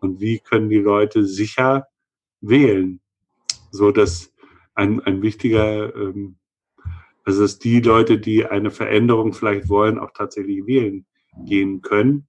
Und 0.00 0.20
wie 0.20 0.38
können 0.38 0.68
die 0.68 0.78
Leute 0.78 1.24
sicher 1.24 1.88
wählen, 2.40 3.00
so 3.70 3.90
dass 3.90 4.32
ein, 4.74 5.00
ein 5.00 5.22
wichtiger, 5.22 5.94
ähm, 5.94 6.36
also 7.24 7.42
dass 7.42 7.58
die 7.58 7.80
Leute, 7.80 8.18
die 8.18 8.46
eine 8.46 8.70
Veränderung 8.70 9.32
vielleicht 9.32 9.68
wollen, 9.68 9.98
auch 9.98 10.12
tatsächlich 10.14 10.66
wählen 10.66 11.04
gehen 11.44 11.82
können. 11.82 12.28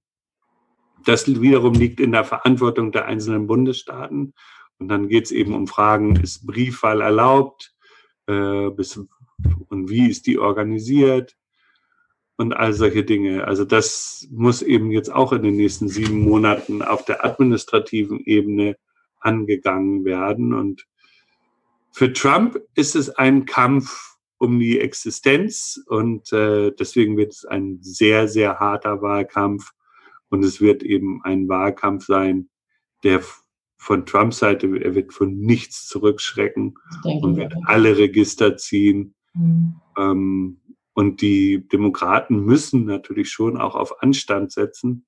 Das 1.04 1.26
wiederum 1.40 1.74
liegt 1.74 2.00
in 2.00 2.12
der 2.12 2.24
Verantwortung 2.24 2.92
der 2.92 3.06
einzelnen 3.06 3.46
Bundesstaaten. 3.46 4.34
Und 4.78 4.88
dann 4.88 5.08
geht 5.08 5.26
es 5.26 5.30
eben 5.30 5.54
um 5.54 5.66
Fragen, 5.66 6.16
ist 6.16 6.46
Briefwahl 6.46 7.00
erlaubt? 7.00 7.74
Äh, 8.26 8.70
bis, 8.70 9.00
und 9.68 9.88
wie 9.88 10.10
ist 10.10 10.26
die 10.26 10.38
organisiert? 10.38 11.36
Und 12.40 12.54
all 12.54 12.72
solche 12.72 13.04
Dinge. 13.04 13.44
Also 13.46 13.66
das 13.66 14.26
muss 14.30 14.62
eben 14.62 14.90
jetzt 14.90 15.12
auch 15.12 15.34
in 15.34 15.42
den 15.42 15.56
nächsten 15.56 15.88
sieben 15.88 16.20
Monaten 16.22 16.80
auf 16.80 17.04
der 17.04 17.22
administrativen 17.22 18.18
Ebene 18.24 18.78
angegangen 19.20 20.06
werden. 20.06 20.54
Und 20.54 20.86
für 21.92 22.14
Trump 22.14 22.58
ist 22.74 22.96
es 22.96 23.10
ein 23.10 23.44
Kampf 23.44 24.16
um 24.38 24.58
die 24.58 24.80
Existenz 24.80 25.84
und 25.86 26.32
äh, 26.32 26.70
deswegen 26.70 27.18
wird 27.18 27.32
es 27.32 27.44
ein 27.44 27.80
sehr, 27.82 28.26
sehr 28.26 28.58
harter 28.58 29.02
Wahlkampf 29.02 29.72
und 30.30 30.42
es 30.42 30.62
wird 30.62 30.82
eben 30.82 31.20
ein 31.22 31.46
Wahlkampf 31.46 32.06
sein, 32.06 32.48
der 33.04 33.20
von 33.76 34.06
Trumps 34.06 34.38
Seite, 34.38 34.82
er 34.82 34.94
wird 34.94 35.12
von 35.12 35.38
nichts 35.38 35.86
zurückschrecken 35.88 36.78
und 37.04 37.36
wird 37.36 37.52
alle 37.66 37.98
Register 37.98 38.56
ziehen. 38.56 39.14
Mhm. 39.34 39.74
Ähm, 39.98 40.60
und 41.00 41.22
die 41.22 41.66
Demokraten 41.66 42.44
müssen 42.44 42.84
natürlich 42.84 43.30
schon 43.30 43.56
auch 43.56 43.74
auf 43.74 44.02
Anstand 44.02 44.52
setzen. 44.52 45.06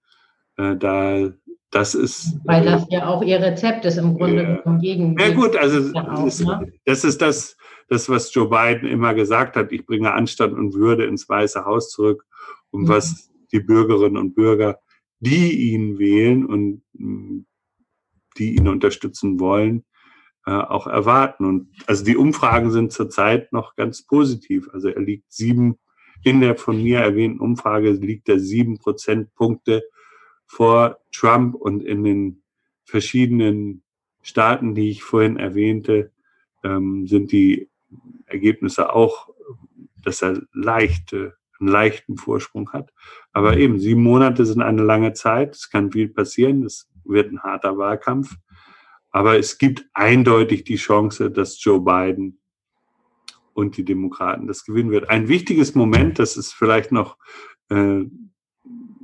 Äh, 0.57 0.75
da 0.79 1.33
das 1.71 1.95
ist. 1.95 2.39
Weil 2.45 2.65
das 2.65 2.87
ja 2.89 3.07
auch 3.07 3.23
ihr 3.23 3.43
Rezept 3.43 3.85
ist 3.85 3.99
im 3.99 4.17
Grunde 4.17 4.63
äh, 4.65 4.79
gegen. 4.81 5.19
Ja 5.19 5.35
gut, 5.35 5.55
also 5.55 5.93
auch, 5.99 6.25
das, 6.25 6.41
ne? 6.41 6.73
das 6.87 7.05
ist 7.05 7.21
das, 7.21 7.59
das, 7.89 8.09
was 8.09 8.33
Joe 8.33 8.49
Biden 8.49 8.89
immer 8.89 9.13
gesagt 9.13 9.55
hat. 9.55 9.71
Ich 9.71 9.85
bringe 9.85 10.15
Anstand 10.15 10.55
und 10.55 10.73
Würde 10.73 11.05
ins 11.05 11.29
Weiße 11.29 11.67
Haus 11.67 11.91
zurück. 11.91 12.25
Und 12.71 12.85
mhm. 12.85 12.89
was 12.89 13.31
die 13.53 13.61
Bürgerinnen 13.61 14.17
und 14.17 14.35
Bürger, 14.35 14.79
die 15.21 15.73
ihn 15.75 15.99
wählen 15.99 16.47
und 16.47 16.81
mm, 16.95 17.41
die 18.39 18.57
ihn 18.57 18.67
unterstützen 18.67 19.39
wollen, 19.41 19.85
äh, 20.47 20.51
auch 20.53 20.87
erwarten. 20.87 21.45
Und 21.45 21.69
also 21.87 22.05
die 22.05 22.17
Umfragen 22.17 22.71
sind 22.71 22.93
zurzeit 22.93 23.53
noch 23.53 23.77
ganz 23.77 24.05
positiv. 24.05 24.69
Also 24.73 24.89
er 24.89 25.01
liegt 25.01 25.33
sieben, 25.33 25.79
in 26.25 26.41
der 26.41 26.57
von 26.57 26.83
mir 26.83 27.01
erwähnten 27.01 27.41
Umfrage 27.41 27.91
liegt 27.91 28.29
er 28.29 28.39
sieben 28.39 28.79
Prozentpunkte 28.79 29.83
vor 30.47 30.99
Trump 31.13 31.55
und 31.55 31.83
in 31.83 32.05
den 32.05 32.43
verschiedenen 32.85 33.83
Staaten, 34.23 34.75
die 34.75 34.91
ich 34.91 35.03
vorhin 35.03 35.37
erwähnte, 35.37 36.13
ähm, 36.63 37.07
sind 37.07 37.33
die 37.33 37.71
Ergebnisse 38.27 38.93
auch, 38.95 39.31
dass 40.03 40.23
er 40.23 40.43
leichte, 40.53 41.37
einen 41.59 41.69
leichten 41.69 42.17
Vorsprung 42.17 42.73
hat. 42.73 42.93
Aber 43.33 43.57
eben 43.57 43.79
sieben 43.79 44.03
Monate 44.03 44.45
sind 44.47 44.63
eine 44.63 44.83
lange 44.83 45.13
Zeit. 45.13 45.55
Es 45.55 45.71
kann 45.71 45.93
viel 45.93 46.09
passieren. 46.09 46.65
Es 46.65 46.89
wird 47.05 47.33
ein 47.33 47.43
harter 47.43 47.79
Wahlkampf. 47.79 48.37
Aber 49.13 49.39
es 49.39 49.59
gibt 49.59 49.85
eindeutig 49.93 50.65
die 50.65 50.77
Chance, 50.77 51.31
dass 51.31 51.63
Joe 51.63 51.81
Biden 51.81 52.39
und 53.55 53.77
die 53.77 53.85
Demokraten 53.85 54.47
das 54.47 54.65
gewinnen 54.65 54.91
wird. 54.91 55.11
Ein 55.11 55.29
wichtiges 55.29 55.75
Moment, 55.75 56.19
das 56.19 56.39
ist 56.39 56.55
vielleicht 56.55 56.93
noch 56.93 57.19
äh, 57.69 58.05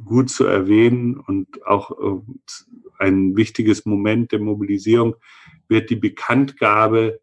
gut 0.04 0.30
zu 0.30 0.46
erwähnen 0.46 1.18
und 1.18 1.66
auch 1.66 1.90
äh, 1.90 2.20
ein 2.98 3.36
wichtiges 3.36 3.84
Moment 3.84 4.32
der 4.32 4.40
Mobilisierung, 4.40 5.16
wird 5.68 5.90
die 5.90 5.96
Bekanntgabe 5.96 7.20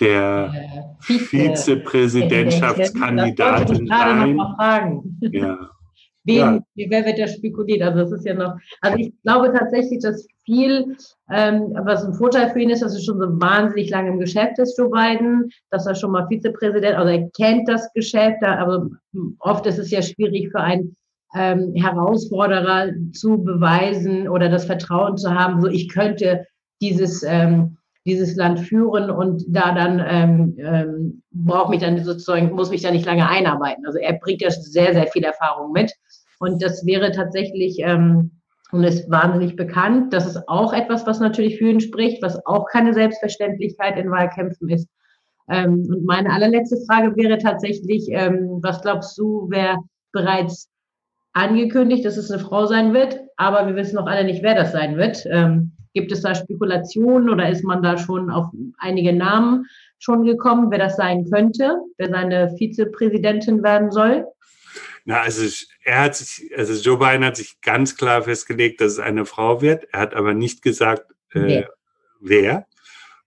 der 0.00 0.52
äh, 0.54 0.82
Vizepräsidentschaftskandidatin 1.00 3.86
sein. 3.86 4.40
Ja. 5.20 5.70
Wen, 6.28 6.64
ja. 6.74 6.86
Wer 6.90 7.06
wird 7.06 7.18
da 7.18 7.26
spekuliert? 7.26 7.82
Also 7.82 7.98
das 8.00 8.12
ist 8.12 8.26
ja 8.26 8.34
noch, 8.34 8.54
also 8.82 8.98
ich 8.98 9.12
glaube 9.22 9.52
tatsächlich, 9.52 10.00
dass 10.00 10.26
viel, 10.44 10.96
ähm, 11.30 11.74
was 11.84 12.04
ein 12.04 12.14
Vorteil 12.14 12.50
für 12.50 12.60
ihn 12.60 12.70
ist, 12.70 12.82
dass 12.82 12.94
er 12.94 13.00
schon 13.00 13.18
so 13.18 13.40
wahnsinnig 13.40 13.90
lange 13.90 14.10
im 14.10 14.18
Geschäft 14.18 14.58
ist, 14.58 14.78
Joe 14.78 14.90
Biden, 14.90 15.50
dass 15.70 15.86
er 15.86 15.94
schon 15.94 16.12
mal 16.12 16.26
Vizepräsident, 16.28 16.96
also 16.96 17.10
er 17.10 17.30
kennt 17.30 17.68
das 17.68 17.90
Geschäft, 17.94 18.42
aber 18.42 18.88
oft 19.40 19.66
ist 19.66 19.78
es 19.78 19.90
ja 19.90 20.02
schwierig 20.02 20.50
für 20.50 20.60
einen 20.60 20.94
ähm, 21.34 21.74
Herausforderer 21.74 22.92
zu 23.12 23.42
beweisen 23.42 24.28
oder 24.28 24.48
das 24.48 24.66
Vertrauen 24.66 25.16
zu 25.16 25.34
haben, 25.34 25.60
so 25.60 25.68
ich 25.68 25.88
könnte 25.88 26.46
dieses 26.80 27.22
ähm, 27.22 27.78
dieses 28.06 28.36
Land 28.36 28.60
führen 28.60 29.10
und 29.10 29.44
da 29.48 29.74
dann 29.74 30.02
ähm, 30.08 30.56
ähm, 30.58 31.22
braucht 31.30 31.68
mich 31.68 31.80
dann 31.80 32.02
sozusagen 32.02 32.52
muss 32.52 32.70
mich 32.70 32.80
da 32.80 32.90
nicht 32.90 33.04
lange 33.04 33.28
einarbeiten. 33.28 33.84
Also 33.84 33.98
er 33.98 34.14
bringt 34.14 34.40
ja 34.40 34.50
sehr 34.50 34.94
sehr 34.94 35.06
viel 35.08 35.24
Erfahrung 35.24 35.72
mit 35.72 35.92
und 36.38 36.62
das 36.62 36.86
wäre 36.86 37.12
tatsächlich 37.12 37.78
ähm, 37.80 38.30
und 38.70 38.84
ist 38.84 39.10
wahnsinnig 39.10 39.56
bekannt. 39.56 40.12
Das 40.12 40.26
ist 40.26 40.48
auch 40.48 40.72
etwas, 40.72 41.06
was 41.06 41.20
natürlich 41.20 41.58
für 41.58 41.70
ihn 41.70 41.80
spricht, 41.80 42.22
was 42.22 42.44
auch 42.46 42.66
keine 42.66 42.92
Selbstverständlichkeit 42.92 43.96
in 43.96 44.10
Wahlkämpfen 44.10 44.68
ist. 44.68 44.88
Ähm, 45.48 45.86
und 45.88 46.04
meine 46.04 46.30
allerletzte 46.30 46.76
Frage 46.86 47.16
wäre 47.16 47.38
tatsächlich, 47.38 48.08
ähm, 48.10 48.58
was 48.62 48.82
glaubst 48.82 49.16
du, 49.18 49.46
wer 49.50 49.78
bereits 50.12 50.68
angekündigt, 51.32 52.04
dass 52.04 52.16
es 52.16 52.30
eine 52.30 52.42
Frau 52.42 52.66
sein 52.66 52.92
wird, 52.92 53.20
aber 53.36 53.66
wir 53.66 53.76
wissen 53.76 53.96
noch 53.96 54.06
alle 54.06 54.24
nicht, 54.24 54.42
wer 54.42 54.54
das 54.54 54.72
sein 54.72 54.96
wird. 54.96 55.24
Ähm, 55.26 55.72
gibt 55.94 56.12
es 56.12 56.22
da 56.22 56.34
Spekulationen 56.34 57.30
oder 57.30 57.48
ist 57.48 57.64
man 57.64 57.82
da 57.82 57.96
schon 57.96 58.30
auf 58.30 58.46
einige 58.78 59.12
Namen 59.12 59.66
schon 59.98 60.24
gekommen, 60.24 60.70
wer 60.70 60.78
das 60.78 60.96
sein 60.96 61.28
könnte, 61.30 61.76
wer 61.96 62.10
seine 62.10 62.54
Vizepräsidentin 62.56 63.62
werden 63.62 63.90
soll? 63.90 64.26
Na, 65.04 65.22
also 65.22 65.42
er 65.88 66.02
hat 66.02 66.16
sich, 66.16 66.50
also 66.54 66.74
Joe 66.74 66.98
Biden 66.98 67.24
hat 67.24 67.38
sich 67.38 67.62
ganz 67.62 67.96
klar 67.96 68.22
festgelegt, 68.22 68.82
dass 68.82 68.92
es 68.92 68.98
eine 68.98 69.24
Frau 69.24 69.62
wird. 69.62 69.86
Er 69.90 70.00
hat 70.00 70.14
aber 70.14 70.34
nicht 70.34 70.60
gesagt, 70.60 71.10
äh, 71.30 71.40
wer. 71.40 71.74
wer. 72.20 72.66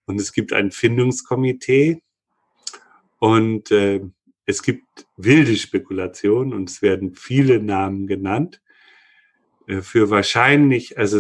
Und 0.06 0.22
es 0.22 0.32
gibt 0.32 0.54
ein 0.54 0.70
Findungskomitee 0.70 2.04
und 3.18 3.72
äh, 3.72 4.02
es 4.46 4.62
gibt 4.62 5.08
wilde 5.18 5.56
Spekulationen 5.56 6.54
und 6.54 6.70
es 6.70 6.84
werden 6.84 7.16
viele 7.16 7.60
Namen 7.64 8.06
genannt. 8.06 8.62
Äh, 9.66 9.82
für 9.82 10.12
wahrscheinlich, 10.12 11.00
also 11.00 11.20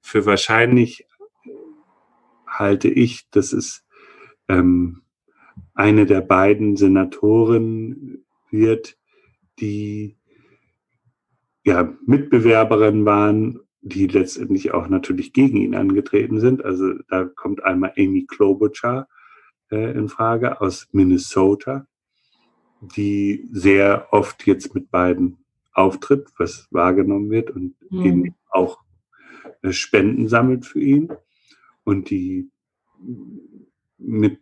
für 0.00 0.26
wahrscheinlich 0.26 1.08
halte 2.46 2.88
ich, 2.88 3.28
dass 3.30 3.52
es 3.52 3.84
ähm, 4.48 5.02
eine 5.74 6.06
der 6.06 6.20
beiden 6.20 6.76
Senatoren 6.76 8.24
wird, 8.52 8.96
die 9.58 10.17
ja 11.68 11.94
Mitbewerberin 12.06 13.04
waren, 13.04 13.60
die 13.80 14.06
letztendlich 14.06 14.72
auch 14.72 14.88
natürlich 14.88 15.32
gegen 15.32 15.58
ihn 15.58 15.74
angetreten 15.74 16.40
sind. 16.40 16.64
Also 16.64 16.94
da 17.08 17.24
kommt 17.24 17.62
einmal 17.62 17.92
Amy 17.96 18.26
Klobuchar 18.26 19.08
äh, 19.70 19.92
in 19.92 20.08
Frage 20.08 20.60
aus 20.60 20.88
Minnesota, 20.92 21.86
die 22.80 23.48
sehr 23.52 24.08
oft 24.10 24.46
jetzt 24.46 24.74
mit 24.74 24.90
beiden 24.90 25.38
auftritt, 25.72 26.28
was 26.38 26.66
wahrgenommen 26.70 27.30
wird 27.30 27.50
und 27.50 27.74
mhm. 27.90 28.04
eben 28.04 28.34
auch 28.50 28.80
äh, 29.62 29.72
Spenden 29.72 30.28
sammelt 30.28 30.66
für 30.66 30.80
ihn 30.80 31.12
und 31.84 32.10
die 32.10 32.50
mit 33.98 34.40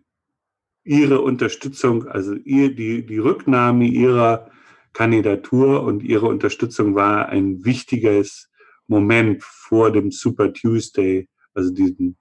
ihrer 0.84 1.22
Unterstützung, 1.22 2.06
also 2.06 2.34
ihr, 2.34 2.74
die, 2.74 3.04
die 3.04 3.18
Rücknahme 3.18 3.86
ihrer 3.86 4.50
Kandidatur 4.96 5.82
und 5.82 6.02
ihre 6.02 6.24
Unterstützung 6.24 6.94
war 6.94 7.28
ein 7.28 7.66
wichtiges 7.66 8.50
Moment 8.86 9.44
vor 9.44 9.92
dem 9.92 10.10
Super 10.10 10.54
Tuesday, 10.54 11.28
also 11.52 11.70
diesem 11.70 12.16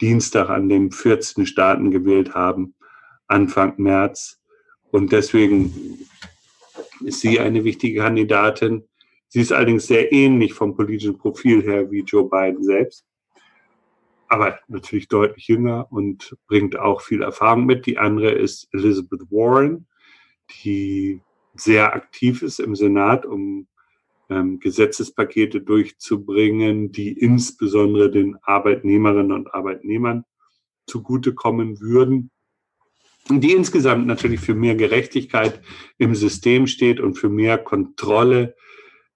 Dienstag, 0.00 0.48
an 0.48 0.68
dem 0.68 0.92
14 0.92 1.46
Staaten 1.46 1.90
gewählt 1.90 2.32
haben, 2.32 2.74
Anfang 3.26 3.74
März. 3.78 4.40
Und 4.92 5.10
deswegen 5.10 6.06
ist 7.00 7.22
sie 7.22 7.40
eine 7.40 7.64
wichtige 7.64 8.02
Kandidatin. 8.02 8.84
Sie 9.26 9.40
ist 9.40 9.52
allerdings 9.52 9.88
sehr 9.88 10.12
ähnlich 10.12 10.54
vom 10.54 10.76
politischen 10.76 11.18
Profil 11.18 11.60
her 11.64 11.90
wie 11.90 12.04
Joe 12.04 12.30
Biden 12.30 12.62
selbst, 12.62 13.04
aber 14.28 14.60
natürlich 14.68 15.08
deutlich 15.08 15.48
jünger 15.48 15.88
und 15.90 16.36
bringt 16.46 16.78
auch 16.78 17.00
viel 17.00 17.22
Erfahrung 17.22 17.66
mit. 17.66 17.84
Die 17.86 17.98
andere 17.98 18.30
ist 18.30 18.68
Elizabeth 18.72 19.22
Warren, 19.32 19.88
die 20.62 21.20
sehr 21.54 21.94
aktiv 21.94 22.42
ist 22.42 22.60
im 22.60 22.74
Senat, 22.74 23.26
um 23.26 23.66
ähm, 24.30 24.58
Gesetzespakete 24.60 25.60
durchzubringen, 25.60 26.92
die 26.92 27.12
insbesondere 27.12 28.10
den 28.10 28.36
Arbeitnehmerinnen 28.42 29.32
und 29.32 29.54
Arbeitnehmern 29.54 30.24
zugutekommen 30.86 31.80
würden 31.80 32.30
die 33.28 33.52
insgesamt 33.52 34.06
natürlich 34.06 34.40
für 34.40 34.54
mehr 34.54 34.74
Gerechtigkeit 34.74 35.60
im 35.98 36.14
System 36.14 36.66
steht 36.66 37.00
und 37.00 37.14
für 37.14 37.28
mehr 37.28 37.58
Kontrolle 37.58 38.56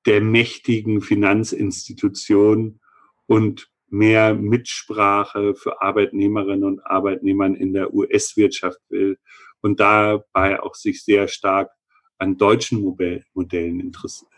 der 0.07 0.21
mächtigen 0.21 1.01
Finanzinstitutionen 1.01 2.81
und 3.27 3.69
mehr 3.89 4.35
Mitsprache 4.35 5.55
für 5.55 5.83
Arbeitnehmerinnen 5.83 6.65
und 6.65 6.87
Arbeitnehmern 6.87 7.55
in 7.55 7.73
der 7.73 7.93
US-Wirtschaft 7.93 8.79
will 8.89 9.19
und 9.61 9.81
dabei 9.81 10.63
auch 10.63 10.75
sich 10.75 11.03
sehr 11.03 11.29
stark 11.29 11.71
an 12.19 12.37
deutschen 12.37 12.81
Modellen 12.81 13.93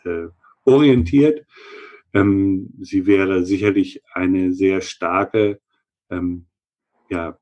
äh, 0.04 0.28
orientiert. 0.64 1.46
Ähm, 2.14 2.74
sie 2.80 3.06
wäre 3.06 3.44
sicherlich 3.44 4.02
eine 4.12 4.52
sehr 4.52 4.80
starke 4.80 5.60
ähm, 6.10 6.46
ja, 7.10 7.38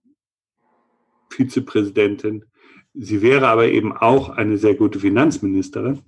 Vizepräsidentin. 1.31 2.45
Sie 2.95 3.21
wäre 3.23 3.49
aber 3.49 3.69
eben 3.69 3.93
auch 3.93 4.31
eine 4.31 4.57
sehr 4.57 4.75
gute 4.75 4.99
Finanzministerin. 4.99 6.03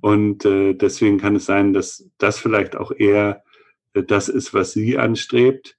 Und 0.00 0.44
äh, 0.44 0.74
deswegen 0.74 1.18
kann 1.18 1.36
es 1.36 1.46
sein, 1.46 1.72
dass 1.72 2.08
das 2.18 2.38
vielleicht 2.38 2.76
auch 2.76 2.92
eher 2.92 3.42
äh, 3.94 4.02
das 4.02 4.28
ist, 4.28 4.54
was 4.54 4.72
sie 4.72 4.98
anstrebt. 4.98 5.76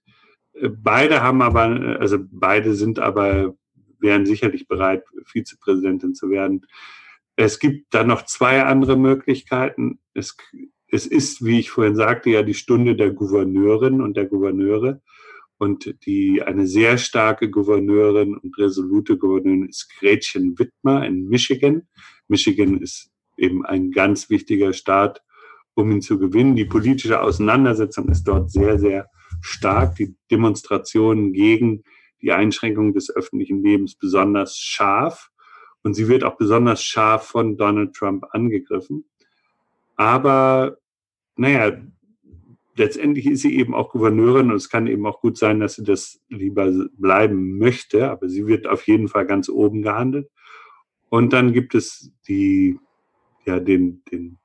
Äh, 0.54 0.70
beide 0.70 1.22
haben 1.22 1.42
aber, 1.42 1.98
also 2.00 2.18
beide 2.20 2.74
sind 2.74 3.00
aber, 3.00 3.56
wären 4.00 4.26
sicherlich 4.26 4.68
bereit, 4.68 5.04
Vizepräsidentin 5.26 6.16
zu 6.16 6.30
werden. 6.30 6.66
Es 7.42 7.60
gibt 7.60 7.94
da 7.94 8.04
noch 8.04 8.26
zwei 8.26 8.64
andere 8.64 8.98
Möglichkeiten. 8.98 10.00
Es, 10.14 10.36
es 10.88 11.08
ist, 11.08 11.46
wie 11.46 11.62
ich 11.62 11.72
vorhin 11.72 11.96
sagte, 11.96 12.30
ja 12.30 12.44
die 12.44 12.54
Stunde 12.54 12.98
der 12.98 13.12
Gouverneurin 13.12 14.02
und 14.02 14.18
der 14.18 14.26
Gouverneure. 14.26 15.02
Und 15.58 15.96
die, 16.06 16.44
eine 16.44 16.68
sehr 16.68 16.98
starke 16.98 17.50
Gouverneurin 17.50 18.36
und 18.36 18.58
resolute 18.58 19.18
Gouverneurin 19.18 19.70
ist 19.70 19.90
Gretchen 20.00 20.60
Wittmer 20.60 21.06
in 21.06 21.30
Michigan. 21.30 21.88
Michigan 22.28 22.82
ist 22.82 23.10
eben 23.38 23.66
ein 23.66 23.92
ganz 23.92 24.30
wichtiger 24.30 24.74
Staat, 24.74 25.24
um 25.76 25.90
ihn 25.92 26.02
zu 26.02 26.20
gewinnen. 26.20 26.58
Die 26.58 26.66
politische 26.66 27.22
Auseinandersetzung 27.22 28.10
ist 28.10 28.26
dort 28.26 28.52
sehr, 28.52 28.78
sehr 28.80 29.08
stark. 29.40 29.96
Die 29.96 30.14
Demonstrationen 30.30 31.32
gegen 31.32 31.84
die 32.22 32.34
Einschränkung 32.34 32.94
des 32.94 33.10
öffentlichen 33.10 33.64
Lebens 33.64 33.96
besonders 33.96 34.58
scharf. 34.58 35.29
Und 35.84 35.94
sie 35.94 36.08
wird 36.08 36.24
auch 36.24 36.38
besonders 36.38 36.84
scharf 36.84 37.28
von 37.28 37.58
Donald 37.58 37.94
Trump 37.94 38.26
angegriffen. 38.32 39.06
Aber 39.96 40.78
naja, 41.36 41.78
letztendlich 42.76 43.28
ist 43.28 43.42
sie 43.42 43.56
eben 43.58 43.76
auch 43.76 43.92
Gouverneurin 43.92 44.50
und 44.50 44.56
es 44.56 44.70
kann 44.70 44.88
eben 44.88 45.06
auch 45.06 45.22
gut 45.22 45.38
sein, 45.38 45.60
dass 45.60 45.76
sie 45.76 45.84
das 45.84 46.22
lieber 46.30 46.72
bleiben 46.98 47.58
möchte, 47.58 48.10
aber 48.10 48.30
sie 48.30 48.48
wird 48.48 48.68
auf 48.68 48.88
jeden 48.88 49.08
Fall 49.08 49.26
ganz 49.26 49.50
oben 49.50 49.82
gehandelt. 49.82 50.30
Und 51.10 51.34
dann 51.34 51.54
gibt 51.54 51.76
es 51.76 52.12
die, 52.28 52.80
ja, 53.46 53.60
den, 53.60 54.04
den, 54.12 54.38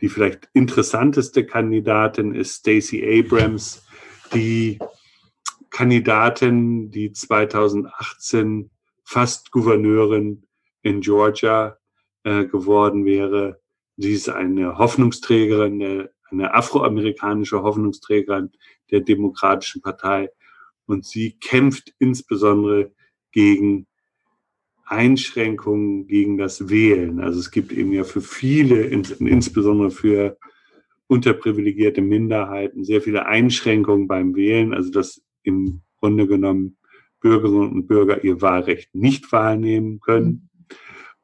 die 0.00 0.08
vielleicht 0.08 0.48
interessanteste 0.52 1.46
Kandidatin 1.46 2.34
ist 2.34 2.60
Stacey 2.60 3.20
Abrams, 3.20 3.86
die 4.34 4.78
Kandidatin, 5.70 6.90
die 6.90 7.12
2018 7.12 8.70
fast 9.08 9.52
Gouverneurin 9.52 10.46
in 10.82 11.00
Georgia 11.00 11.78
äh, 12.24 12.44
geworden 12.44 13.06
wäre. 13.06 13.58
Sie 13.96 14.12
ist 14.12 14.28
eine 14.28 14.76
Hoffnungsträgerin 14.76 15.78
der 15.78 16.10
eine 16.30 16.52
afroamerikanische 16.52 17.62
Hoffnungsträgerin 17.62 18.50
der 18.90 19.00
Demokratischen 19.00 19.80
Partei. 19.80 20.28
Und 20.84 21.06
sie 21.06 21.38
kämpft 21.38 21.94
insbesondere 21.98 22.92
gegen 23.32 23.86
Einschränkungen 24.84 26.06
gegen 26.06 26.36
das 26.36 26.68
Wählen. 26.68 27.20
Also 27.20 27.40
es 27.40 27.50
gibt 27.50 27.72
eben 27.72 27.92
ja 27.92 28.04
für 28.04 28.20
viele, 28.20 28.82
insbesondere 28.82 29.90
für 29.90 30.38
unterprivilegierte 31.06 32.02
Minderheiten, 32.02 32.84
sehr 32.84 33.00
viele 33.00 33.24
Einschränkungen 33.24 34.06
beim 34.06 34.36
Wählen. 34.36 34.74
Also 34.74 34.90
dass 34.90 35.22
im 35.44 35.80
Grunde 35.98 36.26
genommen 36.26 36.77
Bürgerinnen 37.20 37.72
und 37.72 37.86
Bürger 37.86 38.22
ihr 38.24 38.40
Wahlrecht 38.40 38.94
nicht 38.94 39.30
wahrnehmen 39.32 40.00
können. 40.00 40.48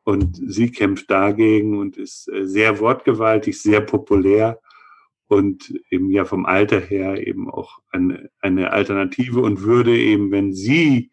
Und 0.03 0.37
sie 0.37 0.71
kämpft 0.71 1.11
dagegen 1.11 1.79
und 1.79 1.97
ist 1.97 2.29
äh, 2.29 2.47
sehr 2.47 2.79
wortgewaltig, 2.81 3.61
sehr 3.61 3.81
populär 3.81 4.61
und 5.29 5.73
eben 5.91 6.11
ja 6.11 6.25
vom 6.25 6.45
Alter 6.45 6.81
her 6.81 7.27
eben 7.27 7.51
auch 7.51 7.79
eine, 7.91 8.31
eine 8.41 8.73
Alternative 8.73 9.41
und 9.41 9.63
würde 9.63 9.97
eben, 9.97 10.31
wenn 10.31 10.53
sie 10.53 11.11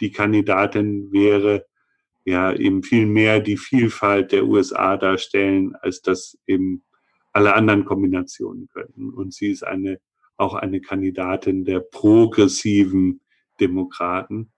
die 0.00 0.12
Kandidatin 0.12 1.10
wäre, 1.12 1.66
ja 2.24 2.52
eben 2.52 2.82
viel 2.82 3.06
mehr 3.06 3.40
die 3.40 3.56
Vielfalt 3.56 4.32
der 4.32 4.46
USA 4.46 4.96
darstellen, 4.96 5.74
als 5.80 6.02
das 6.02 6.38
eben 6.46 6.82
alle 7.32 7.54
anderen 7.54 7.84
Kombinationen 7.84 8.68
könnten. 8.68 9.10
Und 9.10 9.34
sie 9.34 9.50
ist 9.50 9.64
eine, 9.64 10.00
auch 10.36 10.54
eine 10.54 10.80
Kandidatin 10.80 11.64
der 11.64 11.80
progressiven 11.80 13.20
Demokraten. 13.60 14.52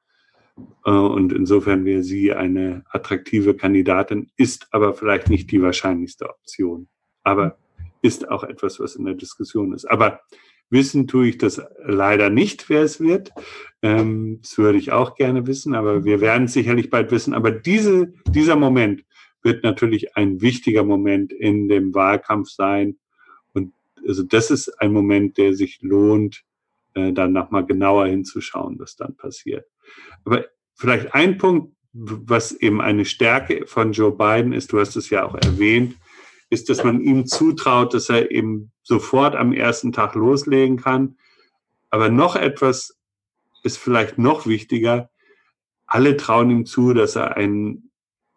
Äh, 0.85 0.91
und 0.91 1.33
insofern 1.33 1.85
wäre 1.85 2.03
sie 2.03 2.33
eine 2.33 2.85
attraktive 2.91 3.55
Kandidatin, 3.55 4.31
ist 4.37 4.69
aber 4.71 4.95
vielleicht 4.95 5.29
nicht 5.29 5.51
die 5.51 5.63
wahrscheinlichste 5.63 6.29
Option. 6.29 6.89
Aber 7.23 7.59
ist 8.03 8.29
auch 8.29 8.45
etwas, 8.45 8.79
was 8.81 8.97
in 8.97 9.05
der 9.05 9.15
Diskussion 9.15 9.73
ist. 9.73 9.85
Aber 9.85 10.21
wissen 10.71 11.07
tue 11.07 11.29
ich 11.29 11.39
das 11.39 11.63
leider 11.85 12.31
nicht, 12.31 12.69
wer 12.69 12.83
es 12.83 13.01
wird. 13.01 13.33
Ähm, 13.83 14.41
das 14.43 14.59
würde 14.59 14.79
ich 14.79 14.93
auch 14.93 15.15
gerne 15.15 15.47
wissen, 15.47 15.75
aber 15.75 16.05
wir 16.05 16.21
werden 16.21 16.45
es 16.45 16.53
sicherlich 16.53 16.91
bald 16.91 17.11
wissen. 17.11 17.35
Aber 17.35 17.51
diese, 17.51 18.13
dieser 18.29 18.57
Moment 18.57 19.05
wird 19.43 19.63
natürlich 19.63 20.17
ein 20.17 20.41
wichtiger 20.41 20.83
Moment 20.83 21.33
in 21.33 21.69
dem 21.69 21.95
Wahlkampf 21.95 22.49
sein. 22.49 22.97
Und 23.53 23.73
also 24.07 24.23
das 24.23 24.51
ist 24.51 24.69
ein 24.81 24.93
Moment, 24.93 25.39
der 25.39 25.55
sich 25.55 25.81
lohnt, 25.83 26.43
äh, 26.97 27.13
dann 27.13 27.33
nochmal 27.33 27.65
genauer 27.67 28.07
hinzuschauen, 28.07 28.79
was 28.79 28.97
dann 28.97 29.17
passiert. 29.17 29.67
Aber 30.25 30.47
vielleicht 30.75 31.15
ein 31.15 31.39
Punkt, 31.39 31.77
was 31.93 32.53
eben 32.53 32.81
eine 32.81 33.05
Stärke 33.05 33.67
von 33.67 33.93
Joe 33.93 34.13
Biden 34.13 34.53
ist, 34.53 34.73
du 34.73 34.81
hast 34.81 34.97
es 34.97 35.11
ja 35.11 35.25
auch 35.25 35.35
erwähnt, 35.35 35.97
ist, 36.51 36.69
dass 36.69 36.85
man 36.85 37.01
ihm 37.01 37.27
zutraut, 37.27 37.95
dass 37.95 38.09
er 38.09 38.31
eben 38.31 38.73
sofort 38.83 39.35
am 39.35 39.53
ersten 39.53 39.93
Tag 39.93 40.15
loslegen 40.15 40.77
kann. 40.79 41.17
Aber 41.91 42.09
noch 42.09 42.37
etwas 42.37 42.99
ist 43.63 43.79
vielleicht 43.79 44.19
noch 44.19 44.47
wichtiger. 44.47 45.11
Alle 45.87 46.17
trauen 46.17 46.51
ihm 46.51 46.67
zu, 46.67 46.93
dass 46.93 47.17
er 47.17 47.37
ein 47.37 47.91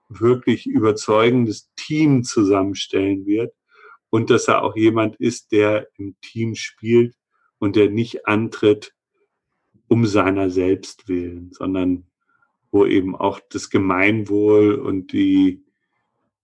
wirklich 0.10 0.66
überzeugendes 0.66 1.70
Team 1.76 2.24
zusammenstellen 2.24 3.26
wird 3.26 3.53
und 4.10 4.30
dass 4.30 4.47
er 4.47 4.64
auch 4.64 4.76
jemand 4.76 5.16
ist, 5.18 5.51
der 5.51 5.88
im 5.97 6.16
Team 6.22 6.55
spielt 6.55 7.16
und 7.60 7.76
der 7.76 7.89
nicht 7.89 8.28
antritt 8.28 8.95
um 9.88 10.05
seiner 10.05 10.49
selbst 10.49 11.07
willen, 11.07 11.51
sondern 11.51 12.05
wo 12.72 12.86
eben 12.86 13.16
auch 13.16 13.39
das 13.49 13.70
Gemeinwohl 13.70 14.76
und 14.76 15.12
die, 15.12 15.64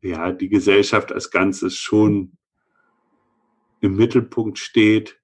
ja, 0.02 0.32
die 0.32 0.50
Gesellschaft 0.50 1.12
als 1.12 1.32
Ganzes 1.32 1.78
schon 1.78 2.38
im 3.82 3.96
Mittelpunkt 3.96 4.58
steht. 4.58 5.20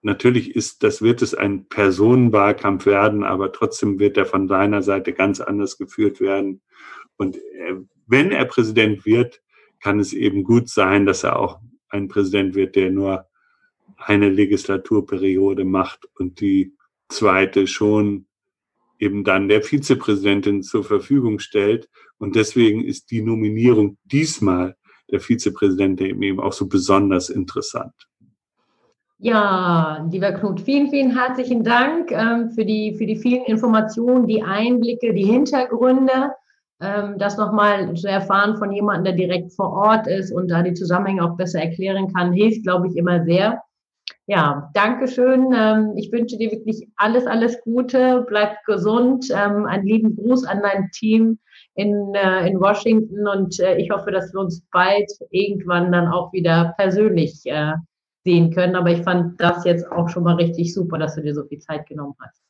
Natürlich 0.00 0.56
ist, 0.56 0.82
das 0.82 1.02
wird 1.02 1.20
es 1.20 1.34
ein 1.34 1.68
Personenwahlkampf 1.68 2.86
werden, 2.86 3.24
aber 3.24 3.52
trotzdem 3.52 3.98
wird 3.98 4.16
er 4.16 4.24
von 4.24 4.48
seiner 4.48 4.82
Seite 4.82 5.12
ganz 5.12 5.40
anders 5.40 5.76
geführt 5.76 6.20
werden. 6.20 6.62
Und 7.18 7.38
wenn 8.06 8.30
er 8.32 8.46
Präsident 8.46 9.04
wird, 9.04 9.42
kann 9.80 10.00
es 10.00 10.14
eben 10.14 10.44
gut 10.44 10.70
sein, 10.70 11.04
dass 11.04 11.24
er 11.24 11.38
auch 11.38 11.60
ein 11.90 12.08
Präsident 12.08 12.54
wird, 12.54 12.74
der 12.74 12.90
nur 12.90 13.26
eine 13.96 14.28
Legislaturperiode 14.28 15.64
macht 15.64 16.08
und 16.18 16.40
die 16.40 16.72
zweite 17.08 17.66
schon 17.66 18.26
eben 18.98 19.24
dann 19.24 19.48
der 19.48 19.62
Vizepräsidentin 19.62 20.62
zur 20.62 20.84
Verfügung 20.84 21.38
stellt. 21.38 21.88
Und 22.18 22.36
deswegen 22.36 22.84
ist 22.84 23.10
die 23.10 23.22
Nominierung 23.22 23.98
diesmal 24.04 24.76
der 25.10 25.20
Vizepräsident 25.20 26.00
eben 26.00 26.40
auch 26.40 26.52
so 26.52 26.66
besonders 26.66 27.28
interessant. 27.28 27.94
Ja, 29.18 30.06
lieber 30.10 30.32
Knut, 30.32 30.60
vielen, 30.60 30.90
vielen 30.90 31.16
herzlichen 31.16 31.64
Dank 31.64 32.12
ähm, 32.12 32.50
für, 32.50 32.66
die, 32.66 32.94
für 32.94 33.06
die 33.06 33.16
vielen 33.16 33.44
Informationen, 33.44 34.26
die 34.26 34.42
Einblicke, 34.42 35.14
die 35.14 35.24
Hintergründe. 35.24 36.32
Ähm, 36.80 37.16
das 37.16 37.38
nochmal 37.38 37.94
zu 37.94 38.08
erfahren 38.08 38.58
von 38.58 38.70
jemandem, 38.70 39.04
der 39.04 39.26
direkt 39.26 39.52
vor 39.54 39.72
Ort 39.72 40.06
ist 40.06 40.30
und 40.32 40.50
da 40.50 40.62
die 40.62 40.74
Zusammenhänge 40.74 41.24
auch 41.24 41.36
besser 41.36 41.60
erklären 41.62 42.12
kann, 42.12 42.34
hilft, 42.34 42.64
glaube 42.64 42.88
ich, 42.88 42.96
immer 42.96 43.24
sehr. 43.24 43.62
Ja, 44.26 44.70
danke 44.74 45.06
schön. 45.06 45.52
Ähm, 45.54 45.92
ich 45.96 46.10
wünsche 46.10 46.36
dir 46.36 46.50
wirklich 46.50 46.88
alles, 46.96 47.26
alles 47.26 47.60
Gute. 47.62 48.24
Bleib 48.28 48.64
gesund. 48.64 49.28
Ähm, 49.30 49.66
einen 49.66 49.86
lieben 49.86 50.16
Gruß 50.16 50.44
an 50.44 50.62
dein 50.62 50.90
Team 50.90 51.38
in, 51.74 52.12
äh, 52.14 52.48
in 52.48 52.58
Washington 52.58 53.28
und 53.28 53.60
äh, 53.60 53.76
ich 53.76 53.90
hoffe, 53.90 54.10
dass 54.10 54.32
wir 54.32 54.40
uns 54.40 54.64
bald 54.72 55.10
irgendwann 55.30 55.92
dann 55.92 56.08
auch 56.08 56.32
wieder 56.32 56.74
persönlich 56.76 57.42
äh, 57.44 57.74
sehen 58.24 58.52
können. 58.52 58.74
Aber 58.74 58.90
ich 58.90 59.02
fand 59.02 59.40
das 59.40 59.64
jetzt 59.64 59.86
auch 59.92 60.08
schon 60.08 60.24
mal 60.24 60.34
richtig 60.34 60.74
super, 60.74 60.98
dass 60.98 61.14
du 61.14 61.22
dir 61.22 61.34
so 61.34 61.44
viel 61.44 61.60
Zeit 61.60 61.86
genommen 61.86 62.16
hast. 62.20 62.42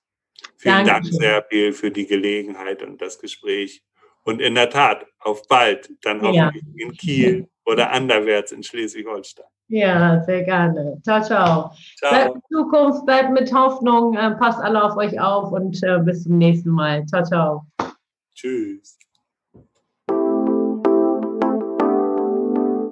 Vielen 0.57 0.87
Dank, 0.87 1.05
Serpil, 1.07 1.73
für 1.73 1.91
die 1.91 2.07
Gelegenheit 2.07 2.83
und 2.83 3.03
das 3.03 3.19
Gespräch. 3.19 3.83
Und 4.25 4.41
in 4.41 4.55
der 4.55 4.71
Tat, 4.71 5.07
auf 5.19 5.47
bald, 5.47 5.91
dann 6.03 6.23
hoffentlich 6.23 6.65
ja. 6.65 6.87
in 6.87 6.93
Kiel 6.93 7.49
oder 7.65 7.93
anderwärts 7.93 8.53
in 8.53 8.63
Schleswig-Holstein. 8.63 9.47
Ja, 9.69 10.23
sehr 10.25 10.45
gerne. 10.45 11.01
Ciao, 11.03 11.23
ciao. 11.23 11.73
ciao. 11.99 12.11
Bleibt 12.11 12.35
in 12.37 12.43
Zukunft, 12.51 13.07
bleibt 13.07 13.33
mit 13.33 13.53
Hoffnung, 13.53 14.17
äh, 14.17 14.31
passt 14.33 14.61
alle 14.61 14.83
auf 14.83 14.97
euch 14.97 15.19
auf 15.21 15.51
und 15.53 15.83
äh, 15.83 15.99
bis 15.99 16.23
zum 16.23 16.39
nächsten 16.39 16.71
Mal. 16.71 17.05
Ciao, 17.07 17.25
ciao. 17.25 17.67
Tschüss. 18.35 18.96